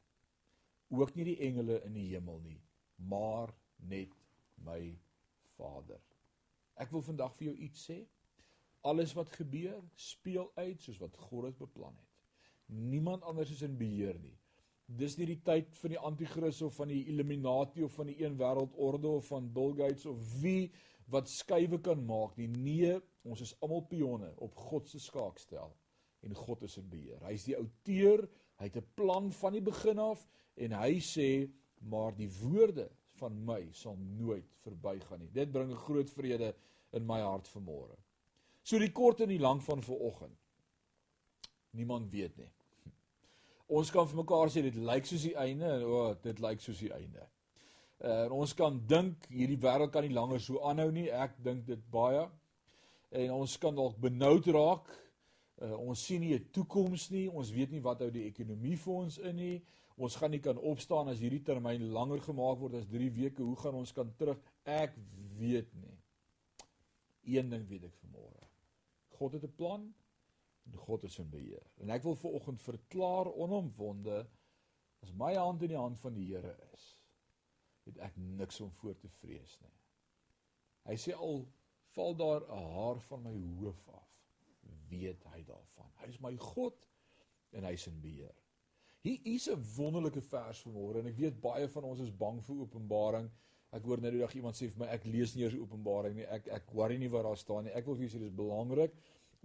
Ook 0.93 1.15
nie 1.17 1.27
die 1.33 1.39
engele 1.45 1.79
in 1.87 1.97
die 1.97 2.09
hemel 2.13 2.41
nie, 2.45 2.59
maar 3.09 3.53
net 3.89 4.13
my 4.65 4.81
Vader. 5.57 6.01
Ek 6.81 6.93
wil 6.93 7.05
vandag 7.05 7.37
vir 7.39 7.51
jou 7.51 7.57
iets 7.69 7.87
sê. 7.89 7.99
Alles 8.89 9.15
wat 9.15 9.31
gebeur, 9.37 9.79
speel 9.95 10.51
uit 10.55 10.81
soos 10.83 10.99
wat 11.03 11.17
God 11.29 11.51
dit 11.51 11.59
beplan 11.59 11.95
het. 11.95 12.09
Niemand 12.67 13.23
anders 13.23 13.51
is 13.51 13.63
in 13.63 13.77
beheer 13.79 14.19
nie. 14.19 14.35
Dis 14.87 15.17
nie 15.17 15.29
die 15.29 15.41
tyd 15.45 15.71
van 15.79 15.95
die 15.95 16.01
anti-kris 16.11 16.61
of 16.67 16.75
van 16.77 16.91
die 16.91 17.05
Illuminati 17.13 17.85
of 17.87 17.95
van 17.97 18.11
die 18.11 18.19
een 18.25 18.37
wêreldorde 18.41 19.15
of 19.21 19.31
van 19.31 19.53
Bill 19.55 19.77
Gates 19.79 20.07
of 20.07 20.19
wie 20.43 20.73
wat 21.13 21.31
skuwe 21.31 21.79
kan 21.81 22.03
maak 22.05 22.37
nie. 22.37 22.49
Nee, 22.49 22.99
ons 23.23 23.41
is 23.45 23.55
almal 23.61 23.87
pionne 23.89 24.33
op 24.43 24.57
God 24.69 24.89
se 24.89 25.01
skaakstel 25.01 25.73
en 26.23 26.35
God 26.39 26.63
is 26.67 26.77
in 26.79 26.89
beheer. 26.91 27.23
Hy 27.27 27.37
is 27.39 27.47
die 27.47 27.59
outeur 27.59 28.27
Hy 28.63 28.69
het 28.71 28.77
'n 28.77 28.95
plan 28.95 29.33
van 29.33 29.53
die 29.53 29.61
begin 29.61 29.99
af 29.99 30.29
en 30.55 30.73
hy 30.73 31.01
sê 31.03 31.51
maar 31.81 32.15
die 32.15 32.31
woorde 32.31 32.91
van 33.19 33.45
my 33.45 33.73
sal 33.73 33.97
nooit 33.97 34.55
verbygaan 34.63 35.19
nie. 35.19 35.31
Dit 35.33 35.51
bring 35.53 35.71
'n 35.71 35.85
groot 35.87 36.11
vrede 36.11 36.55
in 36.93 37.07
my 37.07 37.21
hart 37.21 37.49
vanmôre. 37.49 37.97
So 38.63 38.79
die 38.79 38.93
kort 38.95 39.21
en 39.21 39.33
die 39.33 39.41
lank 39.43 39.63
van 39.67 39.83
vanoggend. 39.83 40.39
Niemand 41.77 42.11
weet 42.13 42.37
nie. 42.37 42.51
Ons 43.79 43.91
kan 43.91 44.09
vir 44.09 44.23
mekaar 44.23 44.53
sê 44.53 44.63
dit 44.63 44.77
lyk 44.77 45.09
soos 45.09 45.27
die 45.27 45.37
einde 45.39 45.69
en 45.79 45.87
o, 45.87 46.01
oh, 46.03 46.11
dit 46.23 46.43
lyk 46.43 46.61
soos 46.61 46.83
die 46.83 46.93
einde. 46.93 47.29
Uh, 48.03 48.25
en 48.25 48.33
ons 48.35 48.51
kan 48.59 48.75
dink 48.91 49.29
hierdie 49.31 49.61
wêreld 49.63 49.93
kan 49.95 50.03
nie 50.03 50.15
langer 50.15 50.41
so 50.43 50.59
aanhou 50.67 50.89
nie. 50.91 51.07
Ek 51.07 51.37
dink 51.45 51.63
dit 51.69 51.85
baie. 51.95 52.25
En 53.15 53.35
ons 53.37 53.55
kan 53.63 53.77
dalk 53.79 54.01
benoud 54.03 54.49
raak 54.51 54.91
Uh, 55.63 55.77
ons 55.79 56.01
sien 56.07 56.21
nie 56.21 56.35
'n 56.35 56.49
toekoms 56.51 57.11
nie. 57.11 57.29
Ons 57.31 57.51
weet 57.51 57.71
nie 57.71 57.81
wat 57.81 58.01
hou 58.01 58.11
die 58.11 58.27
ekonomie 58.27 58.77
vir 58.77 58.95
ons 58.95 59.19
in 59.19 59.37
nie. 59.37 59.63
Ons 59.97 60.17
gaan 60.17 60.31
nie 60.31 60.41
kan 60.41 60.59
opstaan 60.59 61.09
as 61.09 61.21
hierdie 61.21 61.43
termyn 61.43 61.93
langer 61.93 62.21
gemaak 62.21 62.59
word 62.59 62.75
as 62.75 62.87
3 62.87 63.11
weke. 63.11 63.43
Hoe 63.43 63.57
gaan 63.57 63.75
ons 63.75 63.93
kan 63.93 64.13
terug? 64.17 64.39
Ek 64.65 64.97
weet 65.39 65.69
nie. 65.75 65.99
Een 67.25 67.51
ding 67.51 67.69
weet 67.69 67.85
ek 67.85 67.95
vanmôre. 68.01 68.42
God 69.23 69.39
het 69.39 69.45
'n 69.47 69.55
plan 69.55 69.95
en 70.67 70.77
God 70.77 71.05
is 71.05 71.19
in 71.19 71.31
beheer. 71.31 71.67
En 71.77 71.91
ek 71.91 72.03
wil 72.03 72.17
vir 72.19 72.35
oggend 72.39 72.63
verklaar 72.63 73.31
onomwonde 73.33 74.27
as 75.03 75.13
my 75.13 75.35
hand 75.35 75.63
in 75.63 75.69
die 75.75 75.79
hand 75.79 75.99
van 75.99 76.15
die 76.15 76.27
Here 76.31 76.57
is, 76.75 76.87
het 77.87 77.99
ek 77.99 78.17
niks 78.17 78.61
om 78.61 78.71
voor 78.71 78.99
te 78.99 79.09
vrees 79.09 79.59
nie. 79.63 79.75
Hy 80.91 80.97
sê 80.99 81.15
al 81.15 81.45
val 81.95 82.15
daar 82.17 82.47
'n 82.47 82.67
haar 82.75 83.01
van 83.09 83.23
my 83.23 83.35
hoof 83.35 83.89
af, 83.89 84.11
weet 84.89 85.25
hy 85.25 85.43
daarvan. 85.43 85.91
Hy 86.03 86.09
is 86.09 86.21
my 86.21 86.37
God 86.37 86.87
en 87.51 87.65
hy's 87.65 87.87
in 87.87 88.01
beheer. 88.01 88.35
Hier 89.03 89.21
is 89.25 89.49
'n 89.51 89.65
wonderlike 89.77 90.21
vers 90.21 90.63
vanmôre 90.67 90.99
en 90.99 91.07
ek 91.07 91.17
weet 91.17 91.41
baie 91.41 91.69
van 91.69 91.85
ons 91.85 92.01
is 92.01 92.17
bang 92.17 92.43
vir 92.45 92.57
Openbaring. 92.57 93.31
Ek 93.73 93.87
hoor 93.89 94.03
nou 94.05 94.11
die 94.13 94.21
dag 94.21 94.35
iemand 94.37 94.59
sê 94.59 94.69
vir 94.69 94.85
my 94.85 94.89
ek 94.93 95.07
lees 95.09 95.33
nie 95.35 95.47
eers 95.47 95.57
Openbaring 95.57 96.19
nie. 96.19 96.29
Ek 96.29 96.49
ek 96.61 96.73
worry 96.77 96.99
nie 97.01 97.09
wat 97.13 97.25
daar 97.25 97.41
staan 97.41 97.65
nie. 97.67 97.75
Ek 97.77 97.87
wil 97.89 97.97
vir 97.97 98.07
julle 98.07 98.15
sê 98.19 98.21
dis 98.21 98.35
belangrik 98.37 98.97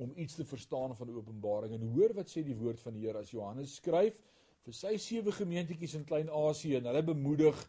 om 0.03 0.11
iets 0.19 0.35
te 0.37 0.45
verstaan 0.45 0.93
van 0.97 1.13
Openbaring 1.15 1.73
en 1.77 1.85
hoor 1.95 2.13
wat 2.17 2.29
sê 2.29 2.43
die 2.45 2.57
woord 2.57 2.81
van 2.83 2.97
die 2.97 3.05
Here 3.07 3.23
as 3.23 3.31
Johannes 3.33 3.77
skryf 3.79 4.19
vir 4.67 4.75
sy 4.75 4.93
sewe 5.01 5.31
gemeentetjies 5.33 5.95
in 5.97 6.05
Klein-Asië 6.05 6.81
en 6.81 6.89
hulle 6.91 7.03
bemoedig 7.07 7.63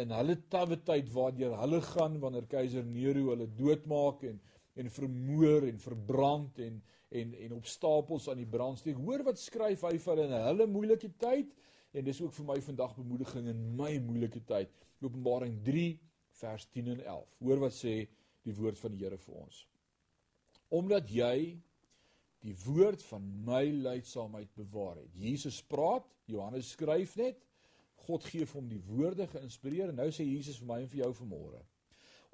in 0.00 0.12
hulle 0.14 0.36
tawwe 0.52 0.78
tyd 0.86 1.08
waardeur 1.12 1.56
hulle 1.60 1.80
gaan 1.88 2.20
wanneer 2.20 2.46
keiser 2.52 2.84
Nero 2.84 3.30
hulle 3.32 3.48
doodmaak 3.58 4.22
en 4.28 4.40
en 4.74 4.90
vermoor 4.90 5.68
en 5.70 5.78
verbrand 5.78 6.58
en 6.58 6.80
en 7.14 7.34
en 7.46 7.52
op 7.54 7.66
stapels 7.70 8.28
aan 8.28 8.40
die 8.42 8.48
brandsteek. 8.50 8.96
Hoor 8.98 9.22
wat 9.22 9.38
skryf 9.38 9.84
hy 9.86 9.92
vir 9.98 10.12
hulle 10.12 10.24
in 10.28 10.48
hulle 10.48 10.66
moeilike 10.66 11.10
tyd 11.20 11.52
en 11.94 12.06
dis 12.06 12.20
ook 12.20 12.32
vir 12.34 12.48
my 12.48 12.56
vandag 12.68 12.96
bemoediging 12.98 13.50
in 13.52 13.60
my 13.78 13.92
moeilike 14.02 14.42
tyd. 14.48 14.72
Openbaring 15.04 15.60
3 15.66 15.86
vers 16.40 16.66
10 16.72 16.90
en 16.96 17.04
11. 17.04 17.36
Hoor 17.44 17.62
wat 17.66 17.76
sê 17.76 17.94
die 18.44 18.54
woord 18.56 18.80
van 18.80 18.94
die 18.94 19.04
Here 19.04 19.18
vir 19.20 19.38
ons. 19.44 19.60
Omdat 20.74 21.10
jy 21.12 21.36
die 22.44 22.54
woord 22.66 23.02
van 23.08 23.24
my 23.46 23.62
leidsaamheid 23.72 24.50
bewaar 24.58 24.98
het. 25.00 25.12
Jesus 25.16 25.62
praat, 25.64 26.04
Johannes 26.28 26.74
skryf 26.74 27.16
net. 27.16 27.38
God 28.04 28.26
gee 28.28 28.44
vir 28.44 28.58
hom 28.58 28.68
die 28.68 28.82
woorde 28.84 29.26
geïnspireer 29.32 29.92
en 29.92 30.02
nou 30.02 30.10
sê 30.12 30.26
Jesus 30.26 30.58
vir 30.60 30.68
my 30.68 30.82
en 30.82 30.90
vir 30.92 31.04
jou 31.06 31.12
vanmôre. 31.22 31.62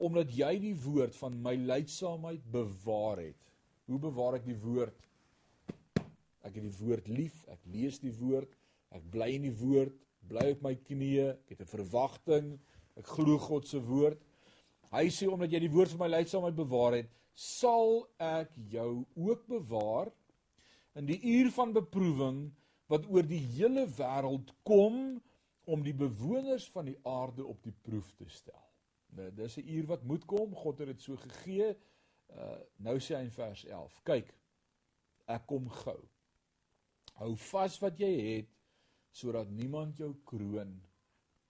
Omdat 0.03 0.33
jy 0.35 0.51
die 0.65 0.75
woord 0.83 1.15
van 1.15 1.37
my 1.45 1.55
leidsaamheid 1.61 2.43
bewaar 2.51 3.23
het. 3.23 3.53
Hoe 3.87 4.01
bewaar 4.03 4.41
ek 4.41 4.49
die 4.49 4.59
woord? 4.59 5.07
Ek 6.41 6.57
het 6.57 6.65
die 6.65 6.77
woord 6.81 7.11
lief, 7.13 7.45
ek 7.53 7.63
lees 7.71 8.01
die 8.03 8.15
woord, 8.17 8.51
ek 8.97 9.05
bly 9.13 9.29
in 9.37 9.47
die 9.47 9.57
woord, 9.61 9.95
bly 10.31 10.51
op 10.55 10.63
my 10.63 10.75
knieë, 10.79 11.29
ek 11.51 11.57
het 11.57 11.63
'n 11.67 11.75
verwagting, 11.77 12.59
ek 12.97 13.07
glo 13.07 13.39
God 13.39 13.67
se 13.67 13.81
woord. 13.81 14.21
Hy 14.91 15.07
sê 15.09 15.29
omdat 15.31 15.53
jy 15.53 15.61
die 15.67 15.75
woord 15.75 15.91
van 15.91 16.05
my 16.05 16.11
leidsaamheid 16.17 16.57
bewaar 16.57 16.97
het, 16.99 17.11
sal 17.35 18.09
ek 18.19 18.51
jou 18.71 19.07
ook 19.15 19.47
bewaar 19.47 20.11
in 20.99 21.07
die 21.07 21.21
uur 21.23 21.51
van 21.55 21.73
beproewing 21.73 22.51
wat 22.91 23.07
oor 23.07 23.23
die 23.23 23.43
hele 23.55 23.87
wêreld 23.87 24.51
kom 24.67 25.21
om 25.71 25.83
die 25.87 25.95
bewoners 25.95 26.67
van 26.75 26.91
die 26.91 26.99
aarde 27.07 27.47
op 27.47 27.63
die 27.63 27.75
proef 27.87 28.11
te 28.19 28.27
stel. 28.29 28.65
Nou 29.15 29.31
dis 29.35 29.57
'n 29.57 29.69
uur 29.69 29.87
wat 29.87 30.03
moet 30.03 30.25
kom, 30.25 30.55
God 30.55 30.79
het 30.79 30.87
dit 30.87 31.03
so 31.03 31.17
gegee. 31.17 31.77
Uh 32.29 32.59
nou 32.77 32.99
sê 32.99 33.17
hy 33.17 33.23
in 33.23 33.31
vers 33.31 33.65
11: 33.65 34.03
Kyk, 34.03 34.35
ek 35.27 35.47
kom 35.47 35.69
gou. 35.69 35.99
Hou 37.15 37.37
vas 37.37 37.79
wat 37.79 37.99
jy 37.99 38.13
het 38.37 38.60
sodat 39.13 39.51
niemand 39.51 39.99
jou 39.99 40.13
kroon 40.25 40.77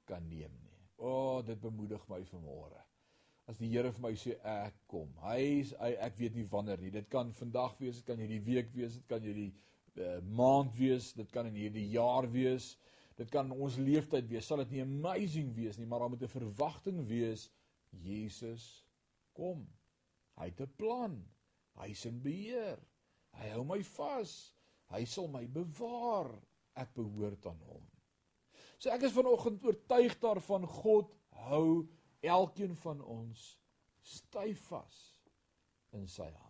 kan 0.08 0.28
neem 0.28 0.52
nie. 0.62 0.78
O, 0.96 1.10
oh, 1.10 1.38
dit 1.46 1.60
bemoedig 1.60 2.02
my 2.08 2.20
vanmôre. 2.28 2.80
As 3.48 3.58
die 3.58 3.70
Here 3.72 3.90
vir 3.90 4.02
my 4.04 4.12
sê 4.18 4.36
ek 4.46 4.76
kom. 4.90 5.10
Hy 5.24 5.38
is 5.60 5.72
hy, 5.80 5.94
ek 6.06 6.18
weet 6.20 6.36
nie 6.38 6.46
wanneer 6.52 6.80
nie. 6.82 6.92
Dit 6.94 7.08
kan 7.10 7.32
vandag 7.34 7.74
wees, 7.80 7.98
dit 7.98 8.06
kan 8.06 8.20
hierdie 8.20 8.42
week 8.46 8.70
wees, 8.76 8.98
dit 9.00 9.08
kan 9.10 9.24
hierdie 9.24 9.50
uh, 9.96 10.20
maand 10.38 10.76
wees, 10.78 11.10
dit 11.18 11.32
kan 11.34 11.48
in 11.50 11.58
hierdie 11.58 11.88
jaar 11.94 12.28
wees. 12.30 12.74
Dit 13.18 13.32
kan 13.32 13.50
ons 13.52 13.78
leeftyd 13.80 14.28
wees. 14.30 14.46
Sal 14.46 14.62
dit 14.62 14.76
nie 14.76 14.84
amazing 14.84 15.50
wees 15.56 15.80
nie, 15.80 15.88
maar 15.88 16.04
daar 16.04 16.12
moet 16.12 16.22
'n 16.22 16.36
verwagting 16.36 17.02
wees 17.08 17.48
Jesus 17.90 18.84
kom. 19.34 19.66
Hy 20.38 20.46
het 20.52 20.60
'n 20.60 20.76
plan. 20.76 21.18
Hy's 21.80 22.04
in 22.06 22.22
beheer. 22.22 22.78
Hy 23.34 23.50
hou 23.54 23.64
my 23.64 23.82
vas. 23.82 24.54
Hy 24.90 25.04
sal 25.04 25.28
my 25.28 25.46
bewaar. 25.46 26.30
Ek 26.74 26.92
behoort 26.94 27.46
aan 27.46 27.60
hom. 27.68 27.86
So 28.78 28.90
ek 28.90 29.02
is 29.08 29.16
vanoggend 29.16 29.64
oortuig 29.64 30.16
daarvan 30.22 30.66
God 30.66 31.10
hou 31.48 31.86
elkeen 32.20 32.76
van 32.76 33.00
ons 33.04 33.56
styf 34.04 34.60
vas 34.70 35.00
in 35.96 36.06
sy 36.08 36.28
hand. 36.28 36.46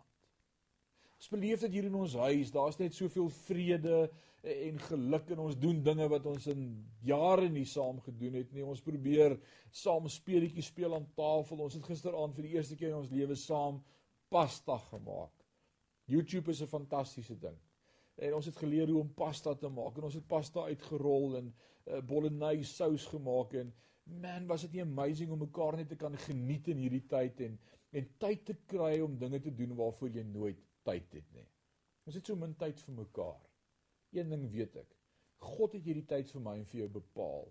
Ons 1.21 1.29
beleef 1.29 1.61
dit 1.65 1.77
hier 1.77 1.85
in 1.85 1.95
ons 1.99 2.13
huis. 2.17 2.51
Daar's 2.53 2.79
net 2.79 2.95
soveel 2.97 3.29
vrede 3.43 4.07
en 4.41 4.79
geluk 4.87 5.27
en 5.35 5.43
ons 5.43 5.57
doen 5.59 5.83
dinge 5.85 6.07
wat 6.09 6.25
ons 6.25 6.47
in 6.49 6.63
jare 7.05 7.49
nie 7.53 7.67
saam 7.69 7.99
gedoen 8.01 8.39
het 8.39 8.53
nie. 8.55 8.65
Ons 8.65 8.81
probeer 8.81 9.35
saam 9.69 10.07
speletjies 10.09 10.71
speel 10.71 10.95
aan 10.97 11.05
tafel. 11.17 11.61
Ons 11.61 11.77
het 11.77 11.85
gisteraand 11.85 12.33
vir 12.37 12.47
die 12.47 12.55
eerste 12.55 12.77
keer 12.79 12.95
in 12.95 13.03
ons 13.03 13.13
lewe 13.13 13.37
saam 13.37 13.83
pasta 14.33 14.79
gemaak. 14.89 15.35
YouTube 16.09 16.49
is 16.51 16.61
'n 16.61 16.67
fantastiese 16.67 17.37
ding. 17.37 17.59
En 18.15 18.33
ons 18.37 18.45
het 18.45 18.57
geleer 18.57 18.89
hoe 18.89 18.99
om 19.01 19.13
pasta 19.13 19.53
te 19.55 19.69
maak 19.69 19.97
en 19.97 20.09
ons 20.09 20.17
het 20.17 20.27
pasta 20.27 20.65
uitgerol 20.67 21.37
en 21.39 21.53
uh, 21.53 22.01
bolognese 22.05 22.73
sous 22.73 23.05
gemaak 23.13 23.53
en 23.53 23.73
man, 24.03 24.47
was 24.47 24.65
dit 24.67 24.73
nie 24.77 24.83
amazing 24.83 25.31
om 25.31 25.39
mekaar 25.45 25.77
net 25.77 25.89
te 25.89 25.99
kan 25.99 26.17
geniet 26.27 26.67
in 26.73 26.81
hierdie 26.83 27.05
tyd 27.07 27.41
en 27.47 27.59
en 27.91 28.05
tyd 28.23 28.45
te 28.47 28.53
kry 28.71 29.01
om 29.03 29.17
dinge 29.19 29.41
te 29.43 29.51
doen 29.51 29.73
waarvoor 29.75 30.13
jy 30.15 30.21
nooit 30.23 30.59
tyd 30.87 31.09
het 31.17 31.33
nie. 31.35 31.47
Ons 32.07 32.15
het 32.15 32.29
so 32.29 32.39
min 32.39 32.53
tyd 32.55 32.79
vir 32.85 32.95
mekaar. 33.01 33.41
Een 34.15 34.31
ding 34.31 34.45
weet 34.53 34.77
ek. 34.79 34.93
God 35.43 35.75
het 35.75 35.83
hierdie 35.83 36.05
tyd 36.07 36.31
vir 36.31 36.45
my 36.45 36.55
en 36.59 36.69
vir 36.71 36.85
jou 36.85 36.87
bepaal 37.01 37.49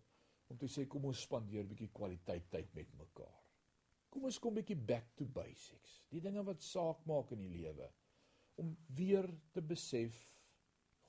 om 0.51 0.59
te 0.59 0.69
sê 0.71 0.87
kom 0.91 1.05
ons 1.11 1.23
spandeer 1.27 1.63
'n 1.63 1.71
bietjie 1.71 1.91
kwaliteit 1.95 2.49
tyd 2.51 2.73
met 2.75 2.89
mekaar. 2.99 3.37
Kom 4.11 4.25
ons 4.25 4.39
kom 4.43 4.55
bietjie 4.55 4.77
back 4.77 5.13
to 5.17 5.25
basics. 5.25 6.01
Die 6.11 6.21
dinge 6.21 6.43
wat 6.43 6.63
saak 6.63 7.05
maak 7.07 7.31
in 7.33 7.45
die 7.45 7.53
lewe 7.53 7.91
om 8.57 8.77
weer 8.97 9.29
te 9.53 9.63
besef 9.63 10.17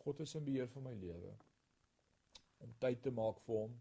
God 0.04 0.20
is 0.20 0.36
in 0.36 0.43
beheer 0.43 0.68
van 0.68 0.84
my 0.84 0.93
lewe. 0.97 1.32
Om 2.66 2.74
tyd 2.82 3.02
te 3.06 3.12
maak 3.14 3.41
vir 3.45 3.58
hom. 3.60 3.76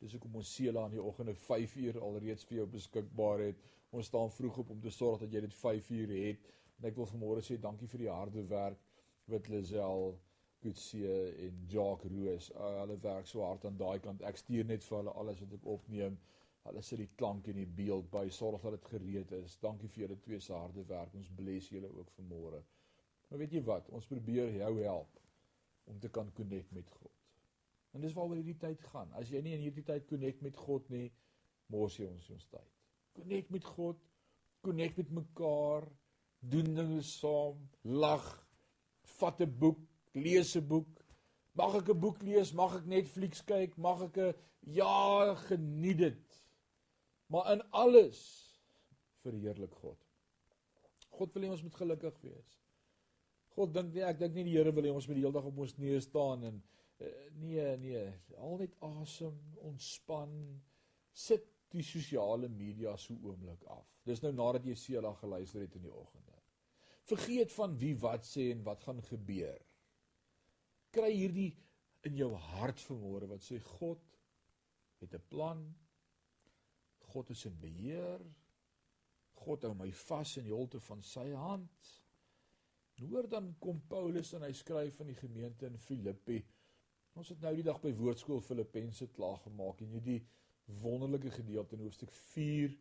Dis 0.00 0.14
hoekom 0.16 0.38
ons 0.40 0.52
seela 0.56 0.86
in 0.88 0.94
die 0.96 1.02
oggende 1.02 1.34
5 1.36 1.74
uur 1.82 1.98
alreeds 2.06 2.46
vir 2.48 2.62
jou 2.62 2.66
beskikbaar 2.76 3.44
het. 3.44 3.60
Ons 3.92 4.08
staan 4.08 4.32
vroeg 4.32 4.62
op 4.62 4.72
om 4.72 4.80
te 4.80 4.92
sorg 4.94 5.20
dat 5.20 5.36
jy 5.36 5.42
dit 5.44 5.56
5 5.58 5.90
uur 5.98 6.14
het. 6.16 6.48
En 6.78 6.88
ek 6.88 6.96
wil 6.96 7.10
vanmôre 7.10 7.44
sê 7.44 7.58
dankie 7.60 7.90
vir 7.92 8.06
die 8.06 8.12
harde 8.12 8.46
werk 8.48 8.88
wat 9.28 9.52
Lisel 9.52 10.16
Kutse 10.64 11.12
en 11.44 11.60
Jacques 11.68 12.08
Roos. 12.14 12.48
Uh, 12.56 12.72
hulle 12.80 12.96
werk 13.04 13.28
so 13.28 13.44
hard 13.44 13.68
aan 13.68 13.76
daai 13.80 14.00
kant. 14.00 14.24
Ek 14.24 14.40
stuur 14.40 14.64
net 14.72 14.84
vir 14.88 15.02
hulle 15.02 15.16
alles 15.22 15.44
wat 15.44 15.56
ek 15.60 15.70
opneem. 15.76 16.16
Hulle 16.64 16.84
sit 16.84 17.04
die 17.04 17.12
klank 17.20 17.48
en 17.52 17.60
die 17.60 17.68
beeld 17.68 18.08
by, 18.12 18.26
sorg 18.32 18.64
dat 18.64 18.78
dit 18.78 18.92
gereed 18.94 19.32
is. 19.42 19.60
Dankie 19.60 19.92
vir 19.92 20.06
julle 20.06 20.20
twee 20.24 20.40
se 20.40 20.56
harde 20.56 20.88
werk. 20.88 21.12
Ons 21.20 21.32
bless 21.36 21.68
julle 21.72 21.92
ook 21.92 22.12
vanmôre. 22.16 22.64
Maar 23.28 23.44
weet 23.44 23.60
jy 23.60 23.64
wat? 23.68 23.92
Ons 23.96 24.08
probeer 24.08 24.56
jou 24.56 24.76
help 24.80 25.20
om 25.84 25.98
te 25.98 26.08
kan 26.08 26.32
connect 26.32 26.72
met 26.72 26.88
God. 26.90 27.16
En 27.92 28.00
dis 28.00 28.14
waaroor 28.14 28.38
hierdie 28.38 28.58
tyd 28.60 28.82
gaan. 28.92 29.10
As 29.18 29.30
jy 29.30 29.40
nie 29.42 29.56
in 29.56 29.64
hierdie 29.64 29.84
tyd 29.86 30.06
connect 30.10 30.42
met 30.42 30.56
God 30.56 30.86
nie, 30.92 31.08
mors 31.72 31.96
jy 31.98 32.06
ons 32.10 32.30
ons 32.30 32.46
tyd. 32.52 32.68
Connect 33.18 33.50
met 33.50 33.66
God, 33.66 33.98
connect 34.62 35.00
met 35.00 35.10
mekaar, 35.10 35.88
doen 36.40 36.74
dinge 36.76 37.02
saam, 37.06 37.58
lag, 37.82 38.26
vat 39.18 39.40
'n 39.40 39.58
boek, 39.58 39.80
lees 40.14 40.56
'n 40.56 40.66
boek. 40.66 41.04
Mag 41.54 41.74
ek 41.74 41.90
'n 41.90 42.00
boek 42.00 42.22
lees? 42.22 42.52
Mag 42.52 42.76
ek 42.76 42.86
Netflix 42.86 43.42
kyk? 43.44 43.76
Mag 43.76 44.02
ek 44.02 44.16
'n 44.16 44.34
ja, 44.60 45.34
geniet 45.34 45.98
dit. 45.98 46.44
Maar 47.26 47.52
in 47.52 47.70
alles 47.70 48.20
verheerlik 49.22 49.74
God. 49.74 49.98
God 51.08 51.32
wil 51.32 51.42
hê 51.42 51.50
ons 51.50 51.62
moet 51.62 51.74
gelukkig 51.74 52.20
wees. 52.20 52.59
God 53.60 53.74
dink 53.76 53.94
nie 53.94 54.04
ek 54.08 54.18
dink 54.20 54.34
nie 54.34 54.46
die 54.48 54.56
Here 54.56 54.72
wil 54.72 54.88
hê 54.88 54.92
ons 54.94 55.08
moet 55.08 55.18
die 55.20 55.24
hele 55.26 55.36
dag 55.36 55.48
op 55.50 55.62
ons 55.64 55.76
knieë 55.76 56.02
staan 56.06 56.48
en 56.48 56.60
uh, 56.60 57.14
nee 57.42 57.70
nee, 57.84 58.04
al 58.40 58.60
net 58.64 58.76
asem, 58.88 59.36
ontspan, 59.68 60.34
sit 61.12 61.46
die 61.70 61.84
sosiale 61.86 62.48
media 62.50 62.96
so 62.98 63.14
oomblik 63.14 63.62
af. 63.70 63.86
Dis 64.08 64.22
nou 64.24 64.32
nadat 64.34 64.64
jy 64.66 64.74
Sela 64.74 65.12
geluister 65.20 65.62
het 65.62 65.76
in 65.78 65.84
die 65.86 65.92
oggende. 65.92 66.38
Vergeet 67.06 67.52
van 67.54 67.76
wie 67.78 67.94
wat 68.00 68.26
sê 68.26 68.50
en 68.54 68.64
wat 68.66 68.82
gaan 68.86 69.02
gebeur 69.06 69.60
kry 70.94 71.10
hierdie 71.14 71.50
in 72.08 72.16
jou 72.18 72.30
hart 72.56 72.82
vanmôre 72.88 73.28
wat 73.30 73.44
sê 73.44 73.60
God 73.78 74.02
het 75.00 75.14
'n 75.14 75.28
plan. 75.28 75.62
God 77.12 77.30
is 77.30 77.44
in 77.46 77.56
beheer. 77.60 78.20
God 79.34 79.62
hou 79.62 79.74
my 79.74 79.90
vas 79.92 80.36
in 80.36 80.44
die 80.44 80.54
holte 80.54 80.80
van 80.80 81.02
sy 81.02 81.30
hand. 81.32 81.99
En 83.00 83.06
hoor 83.06 83.28
dan 83.28 83.54
kom 83.58 83.80
Paulus 83.88 84.34
en 84.36 84.42
hy 84.44 84.52
skryf 84.52 84.98
aan 85.00 85.08
die 85.08 85.16
gemeente 85.16 85.64
in 85.64 85.78
Filippi. 85.80 86.42
Ons 87.16 87.30
het 87.32 87.40
nou 87.40 87.54
die 87.56 87.64
dag 87.64 87.78
by 87.80 87.94
Woordskool 87.96 88.42
Filippense 88.44 89.06
klaar 89.16 89.38
gemaak 89.40 89.78
en 89.80 89.94
hierdie 89.94 90.18
wonderlike 90.82 91.30
gedeelte 91.32 91.78
in 91.78 91.86
hoofstuk 91.86 92.12
4 92.12 92.74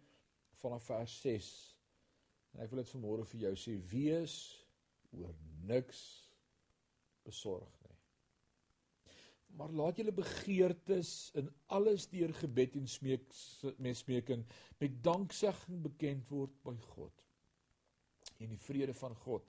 vanaf 0.60 0.90
vers 0.92 1.14
6. 1.24 1.48
En 2.52 2.64
ek 2.66 2.74
wil 2.74 2.82
dit 2.82 2.92
vanmôre 2.92 3.28
vir 3.32 3.46
jou 3.46 3.54
sê: 3.62 3.78
Wees 3.94 4.36
oor 5.16 5.32
niks 5.70 6.02
besorg 7.24 7.78
nie. 7.86 7.96
Maar 9.56 9.72
laat 9.72 10.02
julle 10.02 10.14
begeertes 10.14 11.14
in 11.40 11.48
alles 11.78 12.10
deur 12.12 12.34
gebed 12.42 12.76
en 12.76 12.92
smeek 12.92 13.24
met 13.80 13.98
smeking 13.98 14.44
met 14.84 15.00
danksegging 15.08 15.80
bekend 15.88 16.28
word 16.36 16.60
by 16.68 16.76
God. 16.90 17.26
En 18.44 18.52
die 18.52 18.62
vrede 18.68 18.94
van 19.00 19.16
God 19.24 19.48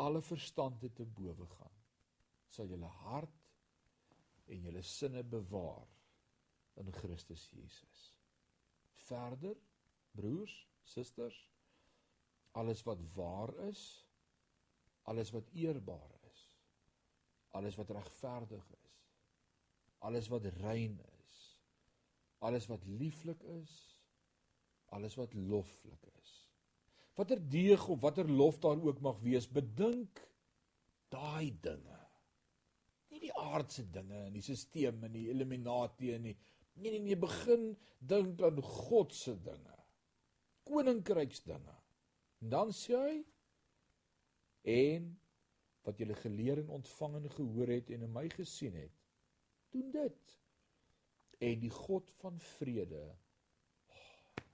alle 0.00 0.22
verstand 0.22 0.80
te 0.94 1.04
bowe 1.04 1.46
gaan, 1.46 1.76
sal 2.48 2.68
julle 2.70 2.90
hart 3.04 3.50
en 4.50 4.66
julle 4.66 4.82
sinne 4.82 5.22
bewaar 5.22 5.88
in 6.80 6.90
Christus 6.92 7.46
Jesus. 7.54 8.04
Verder, 9.06 9.56
broers, 10.16 10.54
susters, 10.82 11.38
alles 12.54 12.82
wat 12.86 13.00
waar 13.14 13.54
is, 13.68 13.84
alles 15.10 15.30
wat 15.34 15.48
eerbaar 15.52 16.12
is, 16.30 16.44
alles 17.50 17.76
wat 17.76 17.90
regverdig 17.90 18.70
is, 18.82 19.00
alles 19.98 20.28
wat 20.32 20.46
rein 20.60 20.98
is, 21.00 21.40
alles 22.44 22.66
wat 22.70 22.84
lieflik 22.84 23.42
is, 23.60 23.74
alles 24.94 25.16
wat 25.18 25.34
loflik 25.34 26.02
is. 26.18 26.23
Watter 27.14 27.38
deeg 27.50 27.88
of 27.88 28.00
watter 28.02 28.30
lof 28.30 28.58
daar 28.58 28.80
ook 28.82 29.00
mag 29.00 29.20
wees, 29.22 29.46
bedink 29.46 30.22
daai 31.14 31.54
dinge. 31.62 32.00
Nie 33.12 33.20
die 33.28 33.34
aardse 33.38 33.84
dinge 33.94 34.24
en 34.26 34.34
die 34.34 34.42
stelsel 34.42 35.06
en 35.06 35.14
die 35.14 35.28
Illuminati 35.30 36.10
en 36.16 36.26
nie. 36.28 36.36
Nee 36.74 36.90
nee 36.96 37.04
nee, 37.04 37.18
begin 37.18 37.68
dink 37.98 38.42
aan 38.42 38.58
God 38.62 39.14
se 39.14 39.36
dinge. 39.42 39.76
Koninkryksdinge. 40.66 41.76
En 42.42 42.50
dan 42.50 42.72
sê 42.74 42.98
hy 42.98 43.14
en 44.74 45.12
wat 45.84 46.00
julle 46.00 46.16
geleer 46.16 46.62
en 46.62 46.72
ontvang 46.80 47.18
en 47.20 47.30
gehoor 47.36 47.74
het 47.76 47.92
en 47.92 48.06
in 48.06 48.12
my 48.12 48.24
gesien 48.32 48.74
het, 48.80 48.96
doen 49.70 49.90
dit. 49.92 50.36
En 51.44 51.60
die 51.60 51.72
God 51.72 52.10
van 52.22 52.40
vrede 52.56 53.04
oh, 53.04 54.44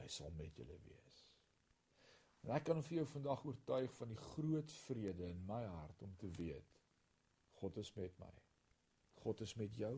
hy 0.00 0.08
sal 0.08 0.32
met 0.38 0.56
julle 0.56 0.78
wees. 0.88 1.03
En 2.44 2.52
ek 2.58 2.66
kan 2.68 2.82
vir 2.84 2.98
jou 2.98 3.06
vandag 3.08 3.44
oortuig 3.48 3.92
van 3.98 4.10
die 4.12 4.22
groot 4.34 4.72
vrede 4.84 5.28
in 5.32 5.44
my 5.48 5.62
hart 5.64 6.02
om 6.04 6.12
te 6.20 6.28
weet 6.36 6.80
God 7.60 7.78
is 7.80 7.94
met 7.96 8.18
my. 8.20 8.32
God 9.22 9.40
is 9.40 9.54
met 9.56 9.76
jou. 9.80 9.94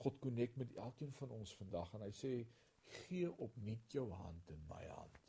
God 0.00 0.16
konnek 0.24 0.56
met 0.56 0.72
elkeen 0.80 1.12
van 1.18 1.34
ons 1.36 1.52
vandag 1.58 1.92
en 1.92 2.06
hy 2.06 2.12
sê 2.16 2.30
gee 3.02 3.28
opnuut 3.46 3.92
jou 3.92 4.06
hand 4.22 4.48
in 4.54 4.62
my 4.70 4.80
hand. 4.86 5.20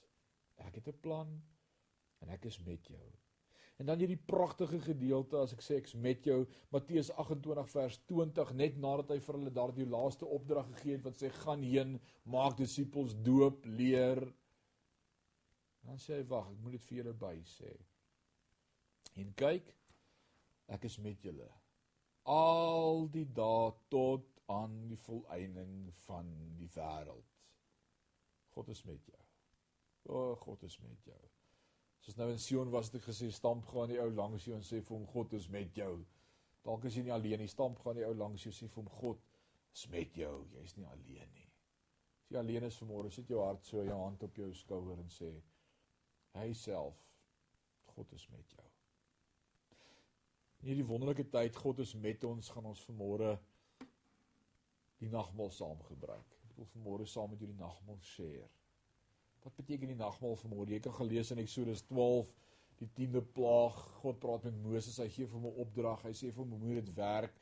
Ek 0.63 0.80
het 0.80 0.88
'n 0.88 1.01
plan 1.01 1.34
en 2.21 2.30
ek 2.30 2.45
is 2.45 2.59
met 2.63 2.88
jou. 2.88 3.03
En 3.78 3.86
dan 3.86 3.99
hierdie 3.99 4.24
pragtige 4.26 4.80
gedeelte 4.80 5.38
as 5.38 5.53
ek 5.53 5.61
sê 5.65 5.76
ek's 5.82 5.95
met 5.95 6.24
jou 6.24 6.45
Matteus 6.69 7.09
28 7.11 7.69
vers 7.69 7.97
20 8.11 8.53
net 8.53 8.78
nadat 8.78 9.09
hy 9.09 9.19
vir 9.19 9.36
hulle 9.36 9.51
daardie 9.51 9.89
laaste 9.89 10.26
opdrag 10.26 10.69
gegee 10.76 10.95
het 10.97 11.03
wat 11.03 11.17
sê 11.19 11.30
gaan 11.30 11.61
heen 11.61 11.99
maak 12.24 12.57
disippels 12.57 13.15
doop 13.28 13.65
leer 13.65 14.24
dan 15.88 16.00
sê 16.02 16.20
hy 16.20 16.28
wag 16.32 16.52
ek 16.52 16.62
moet 16.64 16.78
dit 16.78 16.88
vir 16.90 17.00
julle 17.02 17.16
by 17.26 17.34
sê 17.56 17.74
en 19.24 19.34
kyk 19.44 19.74
ek 20.78 20.88
is 20.90 20.98
met 21.08 21.28
julle 21.28 21.50
al 22.38 23.08
die 23.14 23.28
dae 23.42 23.70
tot 23.94 24.30
aan 24.54 24.80
die 24.90 25.00
volëinding 25.06 25.78
van 26.06 26.32
die 26.60 26.72
wêreld 26.76 27.38
God 28.56 28.74
is 28.76 28.84
met 28.90 29.14
jou 29.14 29.22
o 30.14 30.26
God 30.48 30.64
is 30.68 30.80
met 30.84 31.08
jou 31.08 31.22
Soos 32.04 32.18
nou 32.20 32.26
in 32.34 32.40
Sion 32.42 32.72
was 32.72 32.90
dit 32.92 33.04
gesê 33.04 33.30
stamp 33.32 33.68
gaan 33.72 33.88
die 33.88 34.00
ou 34.04 34.10
langs 34.12 34.44
jou 34.44 34.58
en 34.58 34.66
sê 34.68 34.82
vir 34.82 34.92
hom 34.98 35.06
God 35.08 35.34
is 35.38 35.46
met 35.52 35.78
jou. 35.80 35.94
Dalk 36.68 36.84
is 36.90 36.98
jy 36.98 37.06
nie 37.08 37.14
alleen 37.16 37.40
nie, 37.40 37.48
stamp 37.48 37.80
gaan 37.80 37.96
die 37.96 38.04
ou 38.04 38.12
langs 38.20 38.44
jou 38.44 38.52
sê 38.52 38.68
vir 38.68 38.82
hom 38.82 38.90
God 38.98 39.22
is 39.72 39.86
met 39.94 40.18
jou. 40.20 40.34
Jy's 40.58 40.76
nie 40.76 40.88
alleen 40.92 41.32
nie. 41.38 41.48
As 42.26 42.34
jy 42.34 42.40
alleen 42.42 42.68
is 42.68 42.80
vanmôre, 42.82 43.12
sit 43.16 43.32
jou 43.32 43.40
hart 43.40 43.64
so 43.64 43.86
jou 43.88 44.00
hand 44.02 44.26
op 44.28 44.42
jou 44.42 44.50
skouer 44.60 45.00
en 45.00 45.14
sê 45.16 45.32
hy 46.38 46.52
self 46.58 47.00
God 47.94 48.14
is 48.18 48.26
met 48.34 48.56
jou. 48.56 48.70
In 50.64 50.72
hierdie 50.72 50.88
wonderlike 50.88 51.26
tyd 51.30 51.58
God 51.60 51.82
is 51.84 51.94
met 52.00 52.24
ons, 52.24 52.50
gaan 52.50 52.70
ons 52.70 52.86
vanmôre 52.88 53.36
die 55.04 55.12
nagmaal 55.12 55.52
saam 55.52 55.82
gebruik. 55.90 56.38
Ek 56.48 56.56
wil 56.58 56.70
vanmôre 56.72 57.08
saam 57.10 57.34
met 57.34 57.44
julle 57.44 57.58
nagmaal 57.60 58.00
share. 58.08 58.48
Wat 59.44 59.56
beteken 59.60 59.92
die 59.92 60.00
nagmaal 60.00 60.38
vanmôre? 60.40 60.72
Jy 60.72 60.80
kan 60.86 60.96
gelees 61.02 61.34
in 61.36 61.42
Eksodus 61.44 61.84
12 61.90 62.32
die 62.80 62.90
10de 62.98 63.22
plaag. 63.36 63.76
God 64.00 64.22
praat 64.24 64.48
met 64.48 64.62
Moses. 64.64 65.02
Hy 65.04 65.10
gee 65.12 65.28
vir 65.28 65.40
hom 65.40 65.50
'n 65.52 65.62
opdrag. 65.66 66.06
Hy 66.08 66.14
sê 66.14 66.32
vir 66.32 66.44
hom 66.44 66.56
hoe 66.56 66.60
moet 66.60 66.86
dit 66.86 66.96
werk? 66.96 67.36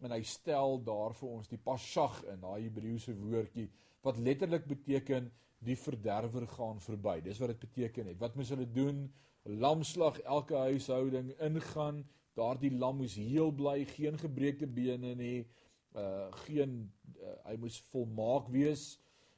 En 0.00 0.10
hy 0.10 0.22
stel 0.22 0.80
daar 0.82 1.14
vir 1.14 1.28
ons 1.28 1.48
die 1.48 1.60
Pasjag 1.60 2.24
in, 2.24 2.40
daai 2.40 2.64
Hebreëse 2.64 3.14
woordjie 3.14 3.68
wat 4.02 4.18
letterlik 4.18 4.64
beteken 4.66 5.30
die 5.62 5.76
verderwer 5.78 6.46
gaan 6.56 6.80
verby. 6.82 7.20
Dis 7.22 7.38
wat 7.42 7.52
dit 7.52 7.62
beteken 7.62 8.10
het. 8.10 8.18
Wat 8.20 8.34
moes 8.38 8.50
hulle 8.50 8.66
doen? 8.66 9.04
Lamslag 9.42 10.18
elke 10.20 10.56
huishouding 10.68 11.32
ingaan. 11.42 12.02
Daardie 12.38 12.72
lam 12.72 12.98
moes 13.02 13.14
heel 13.18 13.52
bly, 13.52 13.82
geen 13.92 14.18
gebreekte 14.18 14.66
bene 14.66 15.14
nie. 15.18 15.46
Uh 15.92 16.30
geen 16.46 16.78
uh, 17.20 17.36
hy 17.46 17.56
moes 17.60 17.78
volmaak 17.92 18.48
wees. 18.52 18.96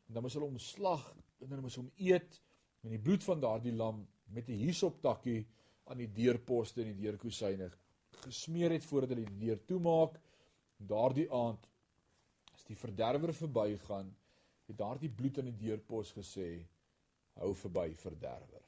En 0.08 0.16
dan 0.16 0.26
moes 0.26 0.36
hulle 0.38 0.48
hom 0.48 0.60
slag 0.62 1.04
en 1.42 1.50
hulle 1.50 1.64
moes 1.64 1.78
hom 1.80 1.90
eet 1.96 2.40
met 2.84 2.94
die 2.94 3.02
bloed 3.02 3.24
van 3.24 3.40
daardie 3.40 3.72
lam 3.74 4.04
met 4.32 4.48
'n 4.48 4.60
hisoptakkie 4.64 5.46
aan 5.84 5.98
die 6.00 6.12
deurposte 6.12 6.82
en 6.82 6.92
die 6.92 7.02
deurkusyne 7.04 7.70
gesmeer 8.24 8.74
het 8.74 8.84
voordat 8.84 9.14
hulle 9.14 9.26
die 9.28 9.46
deur 9.46 9.60
toemaak. 9.68 10.18
Daardie 10.76 11.26
aand 11.32 11.68
as 12.54 12.64
die 12.68 12.76
verderwer 12.78 13.32
verbygaan, 13.34 14.10
het 14.66 14.78
daardie 14.78 15.10
bloed 15.10 15.38
aan 15.38 15.50
die 15.50 15.58
deurpos 15.66 16.12
gesê: 16.12 16.64
"Hou 17.40 17.54
verby, 17.54 17.94
verderwer. 17.94 18.62